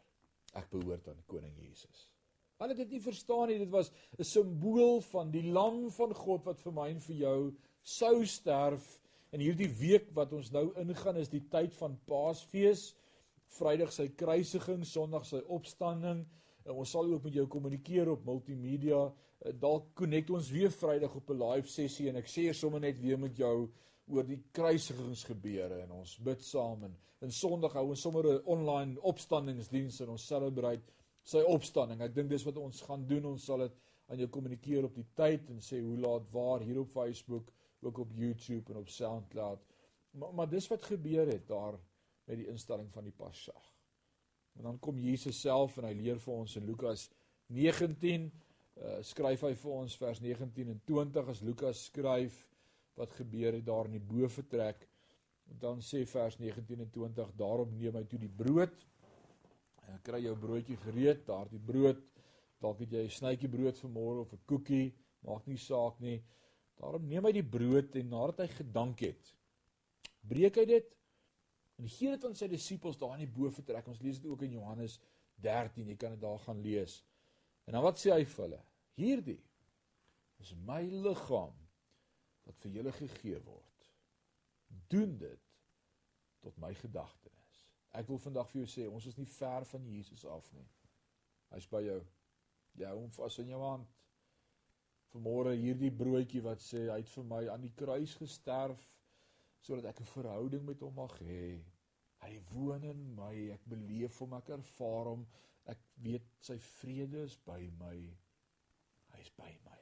Ek 0.54 0.70
behoort 0.70 1.08
aan 1.08 1.22
koning 1.26 1.56
Jesus." 1.58 2.10
Hulle 2.58 2.72
het 2.72 2.78
dit 2.78 2.90
nie 2.90 3.00
verstaan 3.00 3.48
nie. 3.48 3.58
Dit 3.58 3.70
was 3.70 3.90
'n 4.18 4.24
simbool 4.24 5.00
van 5.00 5.30
die 5.30 5.42
lam 5.42 5.90
van 5.90 6.14
God 6.14 6.44
wat 6.44 6.60
vir 6.60 6.72
my 6.72 6.88
en 6.90 7.00
vir 7.00 7.16
jou 7.16 7.56
sou 7.82 8.24
sterf 8.26 9.00
In 9.34 9.42
hierdie 9.42 9.68
week 9.80 10.12
wat 10.14 10.30
ons 10.32 10.52
nou 10.54 10.70
ingaan 10.80 11.18
is 11.20 11.28
die 11.32 11.42
tyd 11.52 11.74
van 11.76 11.96
Paasfees. 12.08 12.92
Vrydag 13.58 13.90
sy 13.94 14.06
kruisiging, 14.18 14.84
Sondag 14.86 15.26
sy 15.26 15.42
opstanding. 15.52 16.22
En 16.66 16.78
ons 16.80 16.92
sal 16.94 17.10
ook 17.12 17.26
met 17.26 17.36
jou 17.36 17.46
kommunikeer 17.50 18.10
op 18.14 18.24
multimedia. 18.26 19.02
Eh, 19.42 19.52
dalk 19.52 19.90
connect 19.98 20.32
ons 20.34 20.48
weer 20.54 20.72
Vrydag 20.72 21.14
op 21.14 21.30
'n 21.30 21.42
live 21.42 21.68
sessie 21.68 22.08
en 22.08 22.16
ek 22.16 22.30
sê 22.32 22.52
sommer 22.54 22.80
net 22.80 22.98
weer 22.98 23.18
met 23.18 23.36
jou 23.36 23.68
oor 24.06 24.26
die 24.26 24.38
kruisigingsgebeure 24.54 25.82
en 25.82 25.96
ons 26.00 26.16
bid 26.22 26.44
saam 26.44 26.84
en 26.88 26.96
en 27.24 27.32
Sondag 27.32 27.72
hou 27.78 27.88
ons 27.90 28.00
sommer 28.00 28.26
'n 28.28 28.42
online 28.44 29.00
opstandingsdiens 29.00 30.00
en 30.00 30.10
ons 30.14 30.26
celebrate 30.26 30.92
sy 31.24 31.40
opstanding. 31.42 32.02
Ek 32.02 32.14
dink 32.14 32.30
dis 32.30 32.44
wat 32.44 32.56
ons 32.56 32.82
gaan 32.86 33.06
doen. 33.06 33.24
Ons 33.24 33.44
sal 33.44 33.64
dit 33.64 33.78
aan 34.06 34.18
jou 34.18 34.28
kommunikeer 34.28 34.84
op 34.84 34.94
die 34.94 35.06
tyd 35.18 35.50
en 35.50 35.62
sê 35.64 35.80
hoe 35.82 35.96
laat 35.98 36.28
waar 36.30 36.60
hier 36.60 36.80
op 36.80 36.90
Facebook 36.90 37.50
ook 37.80 37.98
op 37.98 38.12
YouTube 38.12 38.72
en 38.72 38.78
op 38.78 38.88
SoundCloud. 38.88 39.64
Maar 40.10 40.34
maar 40.34 40.48
dis 40.48 40.68
wat 40.68 40.82
gebeur 40.82 41.26
het 41.26 41.48
daar 41.48 41.78
met 42.24 42.36
die 42.36 42.48
instelling 42.48 42.92
van 42.92 43.04
die 43.04 43.12
Pasjag. 43.12 43.72
En 44.56 44.62
dan 44.62 44.78
kom 44.78 44.98
Jesus 44.98 45.40
self 45.40 45.78
en 45.78 45.84
hy 45.84 45.94
leer 45.94 46.20
vir 46.20 46.34
ons 46.34 46.56
in 46.56 46.64
Lukas 46.64 47.10
19 47.46 48.30
uh, 48.76 48.98
skryf 49.00 49.42
hy 49.46 49.54
vir 49.54 49.72
ons 49.72 49.96
vers 49.96 50.20
19 50.20 50.72
en 50.72 50.80
20 50.84 51.28
as 51.32 51.42
Lukas 51.46 51.84
skryf 51.90 52.46
wat 52.96 53.12
gebeur 53.12 53.52
het 53.52 53.64
daar 53.66 53.88
in 53.88 53.98
die 53.98 54.08
boefretrek. 54.08 54.86
Dan 55.60 55.82
sê 55.84 56.02
vers 56.08 56.38
19 56.40 56.80
en 56.80 56.90
20 56.90 57.32
daarop 57.38 57.72
neem 57.76 57.96
hy 57.96 58.04
toe 58.08 58.20
die 58.20 58.32
brood 58.32 58.74
en 59.86 60.00
kry 60.02 60.24
jou 60.24 60.34
broodjie 60.34 60.76
gereed, 60.82 61.20
daardie 61.28 61.60
brood, 61.62 62.00
dalk 62.58 62.80
het 62.82 62.92
jy 62.92 63.04
'n 63.04 63.10
snytjie 63.18 63.48
brood 63.48 63.78
vir 63.78 63.90
môre 63.90 64.20
of 64.20 64.32
'n 64.32 64.40
koekie, 64.46 64.94
maak 65.22 65.46
nie 65.46 65.58
saak 65.58 66.00
nie. 66.00 66.24
Daarom 66.80 67.06
neem 67.06 67.24
hy 67.24 67.32
die 67.32 67.50
brood 67.56 67.94
en 67.96 68.08
nadat 68.08 68.38
hy 68.38 68.48
gedank 68.48 69.00
het, 69.00 69.34
breek 70.28 70.56
hy 70.56 70.64
dit 70.64 70.96
en 71.78 71.88
gee 71.88 72.10
dit 72.10 72.24
aan 72.24 72.34
sy 72.34 72.48
disippels 72.48 72.98
daar 72.98 73.14
in 73.14 73.26
die 73.26 73.34
boefretrek. 73.38 73.86
Ons 73.88 74.00
lees 74.00 74.18
dit 74.18 74.30
ook 74.30 74.42
in 74.42 74.52
Johannes 74.52 75.00
13, 75.36 75.86
jy 75.86 75.96
kan 75.96 76.10
dit 76.10 76.20
daar 76.20 76.38
gaan 76.38 76.62
lees. 76.62 77.04
En 77.66 77.72
dan 77.72 77.82
wat 77.82 77.98
sê 77.98 78.10
hy 78.10 78.24
vir 78.24 78.44
hulle? 78.44 78.62
Hierdie 78.96 79.40
is 80.40 80.54
my 80.54 80.82
liggaam 80.82 81.65
wat 82.46 82.58
vir 82.62 82.78
julle 82.78 82.92
gegee 82.96 83.40
word. 83.44 83.90
Doen 84.92 85.16
dit 85.18 85.52
tot 86.44 86.58
my 86.62 86.72
gedagtenis. 86.78 87.60
Ek 87.96 88.08
wil 88.08 88.20
vandag 88.22 88.50
vir 88.52 88.62
jou 88.62 88.70
sê, 88.70 88.88
ons 88.88 89.06
is 89.08 89.16
nie 89.18 89.28
ver 89.38 89.66
van 89.72 89.86
Jesus 89.90 90.24
af 90.30 90.48
nie. 90.54 90.66
Hy's 91.54 91.68
by 91.70 91.82
jou. 91.86 92.00
Jy 92.76 92.90
hou 92.90 92.98
hom 93.00 93.12
vas 93.16 93.38
in 93.42 93.54
jou 93.54 93.62
hand 93.62 93.96
vanmôre 95.16 95.54
hierdie 95.56 95.92
broodjie 96.02 96.42
wat 96.44 96.62
sê 96.62 96.86
hy 96.90 96.98
het 97.00 97.10
vir 97.14 97.26
my 97.30 97.40
aan 97.52 97.64
die 97.64 97.74
kruis 97.80 98.14
gesterf 98.20 98.82
sodat 99.66 99.88
ek 99.90 100.02
'n 100.02 100.12
verhouding 100.12 100.64
met 100.66 100.84
hom 100.84 100.94
mag 101.00 101.14
hê. 101.28 101.46
Hy 102.22 102.32
woon 102.50 102.84
in 102.84 103.00
my, 103.16 103.34
ek 103.56 103.64
beleef 103.72 104.18
hom, 104.20 104.36
ek 104.38 104.52
ervaar 104.58 105.10
hom. 105.12 105.26
Ek 105.72 105.80
weet 106.04 106.28
sy 106.48 106.58
vrede 106.58 107.24
is 107.30 107.36
by 107.48 107.60
my. 107.80 107.96
Hy 109.12 109.20
is 109.20 109.32
by 109.40 109.50
my. 109.64 109.75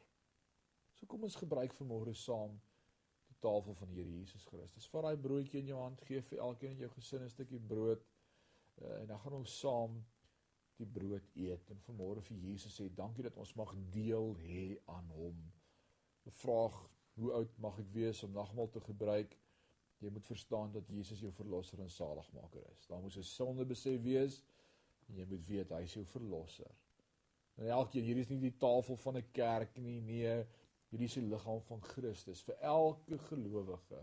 So 1.05 1.11
kom 1.13 1.27
ons 1.27 1.35
gebruik 1.37 1.75
vanmôre 1.77 2.15
saam 2.17 2.55
die 3.29 3.35
tafel 3.45 3.75
van 3.77 3.91
die 3.91 3.99
Here 3.99 4.13
Jesus 4.23 4.47
Christus. 4.49 4.87
Vat 4.89 5.05
daai 5.05 5.19
broodjie 5.21 5.61
in 5.61 5.67
jou 5.69 5.77
hand, 5.83 6.01
gee 6.09 6.23
vir 6.31 6.41
elkeen 6.47 6.73
in 6.73 6.81
jou 6.81 6.89
gesin 6.95 7.27
'n 7.27 7.33
stukkie 7.33 7.61
brood. 7.73 8.07
Uh, 8.81 9.03
en 9.03 9.11
dan 9.11 9.21
gaan 9.21 9.37
ons 9.39 9.57
saam 9.59 9.99
die 10.81 10.87
brood 10.95 11.29
eet 11.35 11.75
en 11.75 11.83
vanmôre 11.89 12.23
vir 12.31 12.39
Jesus 12.47 12.81
sê 12.81 12.89
dankie 13.03 13.27
dat 13.29 13.37
ons 13.37 13.53
mag 13.61 13.75
deel 13.99 14.33
hê 14.47 14.65
aan 14.95 15.13
hom. 15.19 15.45
'n 16.25 16.35
Vraag, 16.41 16.81
hoe 17.21 17.33
oud 17.43 17.61
mag 17.67 17.85
ek 17.85 17.93
wees 17.93 18.25
om 18.25 18.33
nagmaal 18.33 18.71
te 18.71 18.81
gebruik? 18.89 19.37
Jy 20.01 20.09
moet 20.09 20.33
verstaan 20.33 20.73
dat 20.73 20.89
Jesus 20.89 21.21
jou 21.21 21.33
verlosser 21.33 21.81
en 21.81 21.91
saligmaker 21.91 22.65
is. 22.73 22.87
Daar 22.87 23.03
moet 23.03 23.17
'n 23.17 23.23
sonde 23.23 23.67
besef 23.67 24.01
wees 24.03 24.43
en 25.09 25.17
jy 25.17 25.27
moet 25.27 25.47
weet 25.53 25.71
hy 25.71 25.83
is 25.83 26.01
jou 26.01 26.05
verlosser. 26.05 26.75
En 27.55 27.67
elkeen, 27.67 28.03
hier 28.03 28.17
is 28.17 28.29
nie 28.29 28.41
die 28.41 28.57
tafel 28.57 28.97
van 28.97 29.17
'n 29.17 29.31
kerk 29.33 29.77
nie, 29.77 30.01
nee, 30.01 30.47
hierdie 30.95 31.11
is 31.11 31.17
die 31.19 31.27
liggaam 31.27 31.63
van 31.67 31.81
Christus 31.83 32.41
vir 32.47 32.61
elke 32.71 33.17
gelowige 33.27 34.03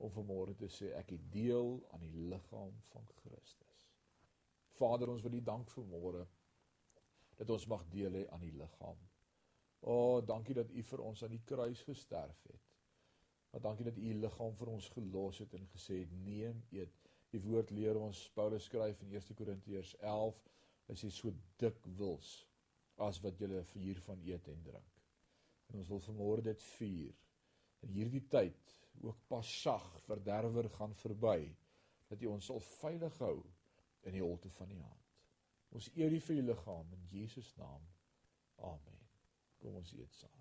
om 0.00 0.12
vanmôre 0.14 0.54
te 0.56 0.70
sê 0.72 0.88
ek 0.96 1.10
het 1.12 1.26
deel 1.34 1.74
aan 1.92 2.00
die 2.00 2.28
liggaam 2.30 2.72
van 2.92 3.10
Christus. 3.18 3.82
Vader, 4.78 5.12
ons 5.12 5.24
wil 5.26 5.36
U 5.36 5.42
dank 5.44 5.68
vir 5.74 5.84
môre 5.90 6.22
dat 7.36 7.50
ons 7.50 7.66
mag 7.68 7.84
deel 7.92 8.16
hê 8.16 8.22
aan 8.32 8.40
die 8.40 8.54
liggaam. 8.56 9.02
O, 9.84 9.92
oh, 9.92 10.22
dankie 10.24 10.56
dat 10.56 10.72
U 10.72 10.86
vir 10.90 11.04
ons 11.04 11.26
aan 11.26 11.34
die 11.34 11.42
kruis 11.44 11.84
gesterf 11.84 12.40
het. 12.48 12.72
Maar 13.52 13.66
dankie 13.68 13.86
dat 13.90 14.00
U 14.00 14.08
U 14.08 14.16
liggaam 14.24 14.56
vir 14.62 14.72
ons 14.78 14.88
gelos 14.96 15.42
het 15.44 15.54
en 15.60 15.68
gesê 15.76 16.00
het 16.06 16.16
neem 16.24 16.64
eet. 16.72 17.12
Die 17.36 17.42
woord 17.44 17.74
leer 17.74 18.00
ons 18.00 18.24
Paulus 18.38 18.64
skryf 18.70 19.04
in 19.04 19.12
1 19.12 19.36
Korintiërs 19.36 19.92
11, 20.00 20.40
hy 20.88 20.98
sê 21.04 21.12
so 21.12 21.36
dikwels 21.60 22.32
as 23.04 23.20
wat 23.20 23.38
julle 23.44 23.60
vier 23.74 24.00
van 24.08 24.24
eet 24.24 24.48
en 24.48 24.66
drink. 24.72 24.93
En 25.74 25.80
ons 25.82 25.88
wil 25.90 26.02
vanmôre 26.06 26.42
dit 26.46 26.66
vier. 26.76 27.14
In 27.82 27.90
hierdie 27.96 28.22
tyd 28.30 28.74
ook 29.02 29.24
Pasag 29.28 29.88
verderwer 30.06 30.68
gaan 30.76 30.94
verby 30.94 31.40
dat 32.06 32.22
U 32.22 32.30
ons 32.30 32.46
sal 32.46 32.62
veilig 32.62 33.18
hou 33.24 33.40
in 34.06 34.14
die 34.14 34.22
holte 34.22 34.52
van 34.54 34.70
die 34.70 34.78
hand. 34.78 35.10
Ons 35.74 35.90
eer 35.98 36.14
U 36.14 36.20
vir 36.28 36.38
U 36.38 36.46
liggaam 36.46 36.94
in 36.94 37.10
Jesus 37.10 37.50
naam. 37.58 37.82
Amen. 38.70 39.02
Kom 39.58 39.82
ons 39.82 39.92
eet 39.98 40.14
saam. 40.14 40.33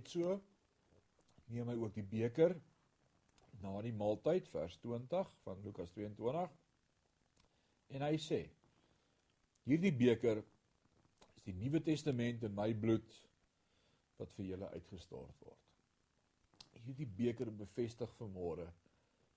Net 0.00 0.08
so 0.08 0.32
neem 1.52 1.68
hy 1.68 1.74
ook 1.76 1.92
die 1.92 2.06
beker 2.08 2.54
na 3.60 3.74
die 3.84 3.92
maaltyd 3.92 4.46
vers 4.48 4.78
20 4.80 5.32
van 5.42 5.58
Lukas 5.60 5.90
22 5.92 6.54
en 7.98 8.04
hy 8.06 8.14
sê 8.24 8.38
hierdie 9.66 9.92
beker 9.92 10.40
is 10.40 11.44
die 11.44 11.52
Nuwe 11.58 11.82
Testament 11.84 12.46
in 12.48 12.56
my 12.56 12.70
bloed 12.84 13.12
wat 14.16 14.32
vir 14.38 14.48
julle 14.54 14.70
uitgestort 14.72 15.44
word. 15.44 15.68
Hierdie 16.86 17.08
beker 17.20 17.52
bevestig 17.60 18.16
vanmôre 18.22 18.70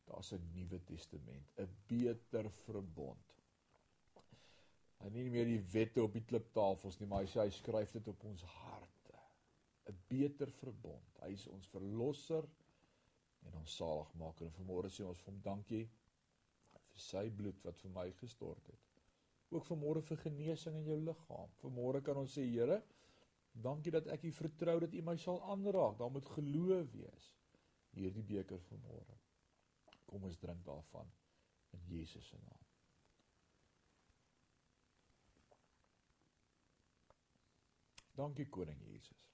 daar's 0.08 0.32
'n 0.32 0.48
Nuwe 0.56 0.80
Testament, 0.88 1.52
'n 1.60 1.76
beter 1.92 2.50
verbond. 2.64 3.36
Hy 5.04 5.10
nie 5.10 5.30
meer 5.30 5.46
die 5.46 5.64
wette 5.76 6.04
op 6.04 6.14
die 6.14 6.24
kliptafels 6.24 7.00
nie, 7.00 7.08
maar 7.08 7.26
hy 7.26 7.32
sê 7.34 7.42
hy 7.44 7.52
skryf 7.52 7.92
dit 7.92 8.08
op 8.08 8.24
ons 8.32 8.48
hart 8.56 8.73
'n 9.90 9.98
beter 10.08 10.52
verbond. 10.52 11.20
Hy 11.22 11.32
is 11.34 11.48
ons 11.48 11.68
verlosser 11.68 12.48
en 13.48 13.60
ons 13.60 13.76
saligmaker. 13.76 14.48
En 14.48 14.58
vanmôre 14.58 14.90
sê 14.90 15.06
ons 15.08 15.20
vir 15.20 15.32
hom 15.34 15.42
dankie 15.42 15.84
vir 16.94 17.04
sy 17.08 17.30
bloed 17.30 17.64
wat 17.66 17.80
vir 17.84 17.94
my 17.98 18.08
gestort 18.22 18.68
het. 18.72 18.90
Ook 19.54 19.66
vanmôre 19.68 20.02
vir 20.02 20.18
genesing 20.18 20.78
in 20.80 20.90
jou 20.92 21.00
liggaam. 21.02 21.52
Vanmôre 21.62 22.02
kan 22.02 22.18
ons 22.18 22.38
sê 22.38 22.46
Here, 22.48 22.82
dankie 23.54 23.92
dat 23.92 24.08
ek 24.08 24.24
U 24.24 24.32
vertrou 24.32 24.80
dat 24.80 24.94
U 24.94 25.02
my 25.02 25.18
sal 25.18 25.42
aanraak. 25.52 25.98
Daar 26.00 26.12
moet 26.12 26.34
geloof 26.38 26.92
wees. 26.92 27.30
Hierdie 27.94 28.26
beker 28.26 28.62
vanmôre. 28.70 29.20
Kom 30.10 30.24
ons 30.24 30.40
drink 30.42 30.66
daarvan 30.66 31.10
in 31.74 31.86
Jesus 31.90 32.28
se 32.30 32.38
naam. 32.38 32.64
Dankie 38.14 38.46
koning 38.50 38.82
Jesus. 38.86 39.30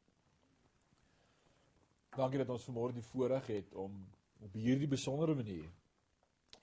Dankie 2.19 2.41
dat 2.41 2.49
ons 2.51 2.65
vanmôre 2.67 2.97
die 2.97 3.05
voorreg 3.13 3.45
het 3.47 3.75
om 3.79 3.93
op 4.43 4.55
hierdie 4.59 4.89
besondere 4.91 5.35
manier 5.39 5.69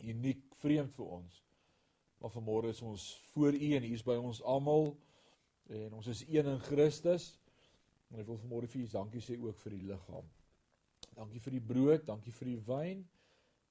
uniek 0.05 0.43
vreemd 0.61 0.93
vir 0.99 1.13
ons. 1.17 1.43
Maar 2.21 2.33
vanmôre 2.35 2.73
is 2.75 2.83
ons 2.85 3.07
voor 3.33 3.57
U 3.57 3.73
en 3.77 3.87
U 3.89 3.93
is 3.97 4.05
by 4.05 4.17
ons 4.21 4.43
almal 4.45 4.91
en 5.73 5.97
ons 5.97 6.09
is 6.13 6.25
een 6.29 6.49
in 6.53 6.61
Christus. 6.69 7.31
En 8.13 8.21
ek 8.21 8.29
wil 8.29 8.41
vanmôre 8.43 8.69
vir 8.69 8.85
U 8.85 8.89
dankie 8.93 9.25
sê 9.25 9.39
ook 9.41 9.59
vir 9.65 9.77
die 9.79 9.87
liggaam. 9.93 10.29
Dankie 11.17 11.41
vir 11.41 11.57
die 11.57 11.67
brood, 11.73 12.05
dankie 12.09 12.35
vir 12.37 12.53
die 12.53 12.63
wyn. 12.69 13.05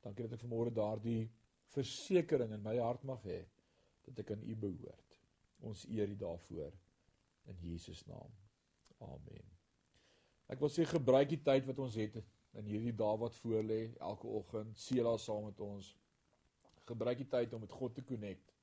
Dankie 0.05 0.25
dat 0.25 0.37
ek 0.37 0.45
vanmôre 0.45 0.73
daardie 0.73 1.27
versekering 1.75 2.53
in 2.55 2.63
my 2.65 2.77
hart 2.81 3.05
mag 3.05 3.21
hê 3.29 3.43
dat 4.05 4.21
ek 4.25 4.35
aan 4.35 4.45
U 4.45 4.57
behoort. 4.67 5.19
Ons 5.65 5.85
eer 5.89 6.09
U 6.09 6.17
daarvoor 6.25 6.73
in 7.53 7.61
Jesus 7.61 8.05
naam. 8.09 8.33
Amen. 9.05 9.54
Ek 10.51 10.61
wil 10.61 10.69
sê 10.69 10.85
gebruik 10.85 11.31
die 11.31 11.41
tyd 11.41 11.65
wat 11.65 11.79
ons 11.81 11.95
het 11.97 12.17
in 12.55 12.67
hierdie 12.69 12.93
dae 12.95 13.17
wat 13.19 13.37
voorlê, 13.41 13.79
elke 14.09 14.29
oggend 14.39 14.77
seela 14.79 15.15
saam 15.21 15.47
met 15.49 15.61
ons. 15.63 15.89
Gebruik 16.85 17.23
die 17.23 17.29
tyd 17.31 17.53
om 17.57 17.63
met 17.65 17.73
God 17.73 17.95
te 17.97 18.03
connect. 18.05 18.53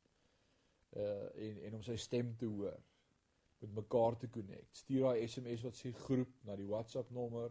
Uh 0.94 1.26
en 1.46 1.60
en 1.66 1.78
om 1.80 1.82
sy 1.86 1.96
stem 1.98 2.30
te 2.38 2.46
hoor. 2.46 2.78
Met 3.62 3.74
mekaar 3.74 4.16
te 4.18 4.30
connect. 4.30 4.70
Stuur 4.78 5.08
daai 5.08 5.26
SMS 5.26 5.64
wat 5.66 5.78
sê 5.78 5.92
groep 6.04 6.32
na 6.46 6.56
die 6.58 6.68
WhatsApp 6.70 7.10
nommer 7.10 7.50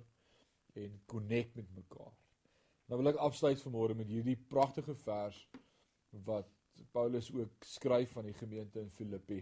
en 0.79 0.95
connect 1.11 1.55
met 1.59 1.67
mekaar. 1.75 2.13
Nou 2.87 2.99
wil 3.01 3.11
ek 3.11 3.19
afsluit 3.23 3.59
vanmôre 3.63 3.97
met 3.99 4.11
hierdie 4.11 4.37
pragtige 4.53 4.95
vers 5.03 5.41
wat 6.27 6.47
Paulus 6.95 7.27
ook 7.35 7.67
skryf 7.67 8.15
van 8.15 8.27
die 8.27 8.37
gemeente 8.39 8.79
in 8.79 8.95
Filippi. 8.95 9.41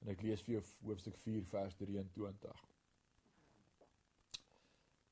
En 0.00 0.12
ek 0.12 0.24
lees 0.24 0.44
vir 0.44 0.56
jou 0.56 0.64
hoofstuk 0.88 1.20
4 1.24 1.44
vers 1.52 1.76
23 1.80 2.64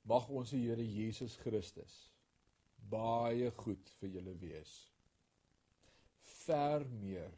mag 0.08 0.28
ons 0.28 0.52
die 0.52 0.64
Here 0.66 0.84
Jesus 0.84 1.36
Christus 1.40 1.94
baie 2.90 3.50
goed 3.62 3.90
vir 4.00 4.12
julle 4.18 4.34
wees. 4.40 4.72
Ver 6.44 6.84
meer 7.00 7.32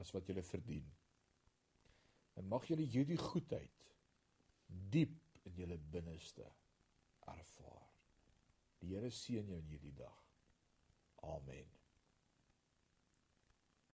as 0.00 0.10
wat 0.14 0.26
julle 0.28 0.42
verdien. 0.46 0.88
En 2.36 2.48
mag 2.50 2.66
julle 2.68 2.86
hierdie 2.90 3.20
goedheid 3.20 3.86
diep 4.92 5.16
in 5.46 5.56
julle 5.62 5.78
binneste 5.94 6.46
ervaar. 7.30 7.90
Die 8.82 8.92
Here 8.94 9.10
seën 9.14 9.46
jou 9.46 9.62
in 9.62 9.70
hierdie 9.70 9.94
dag. 9.96 10.22
Amen. 11.36 11.75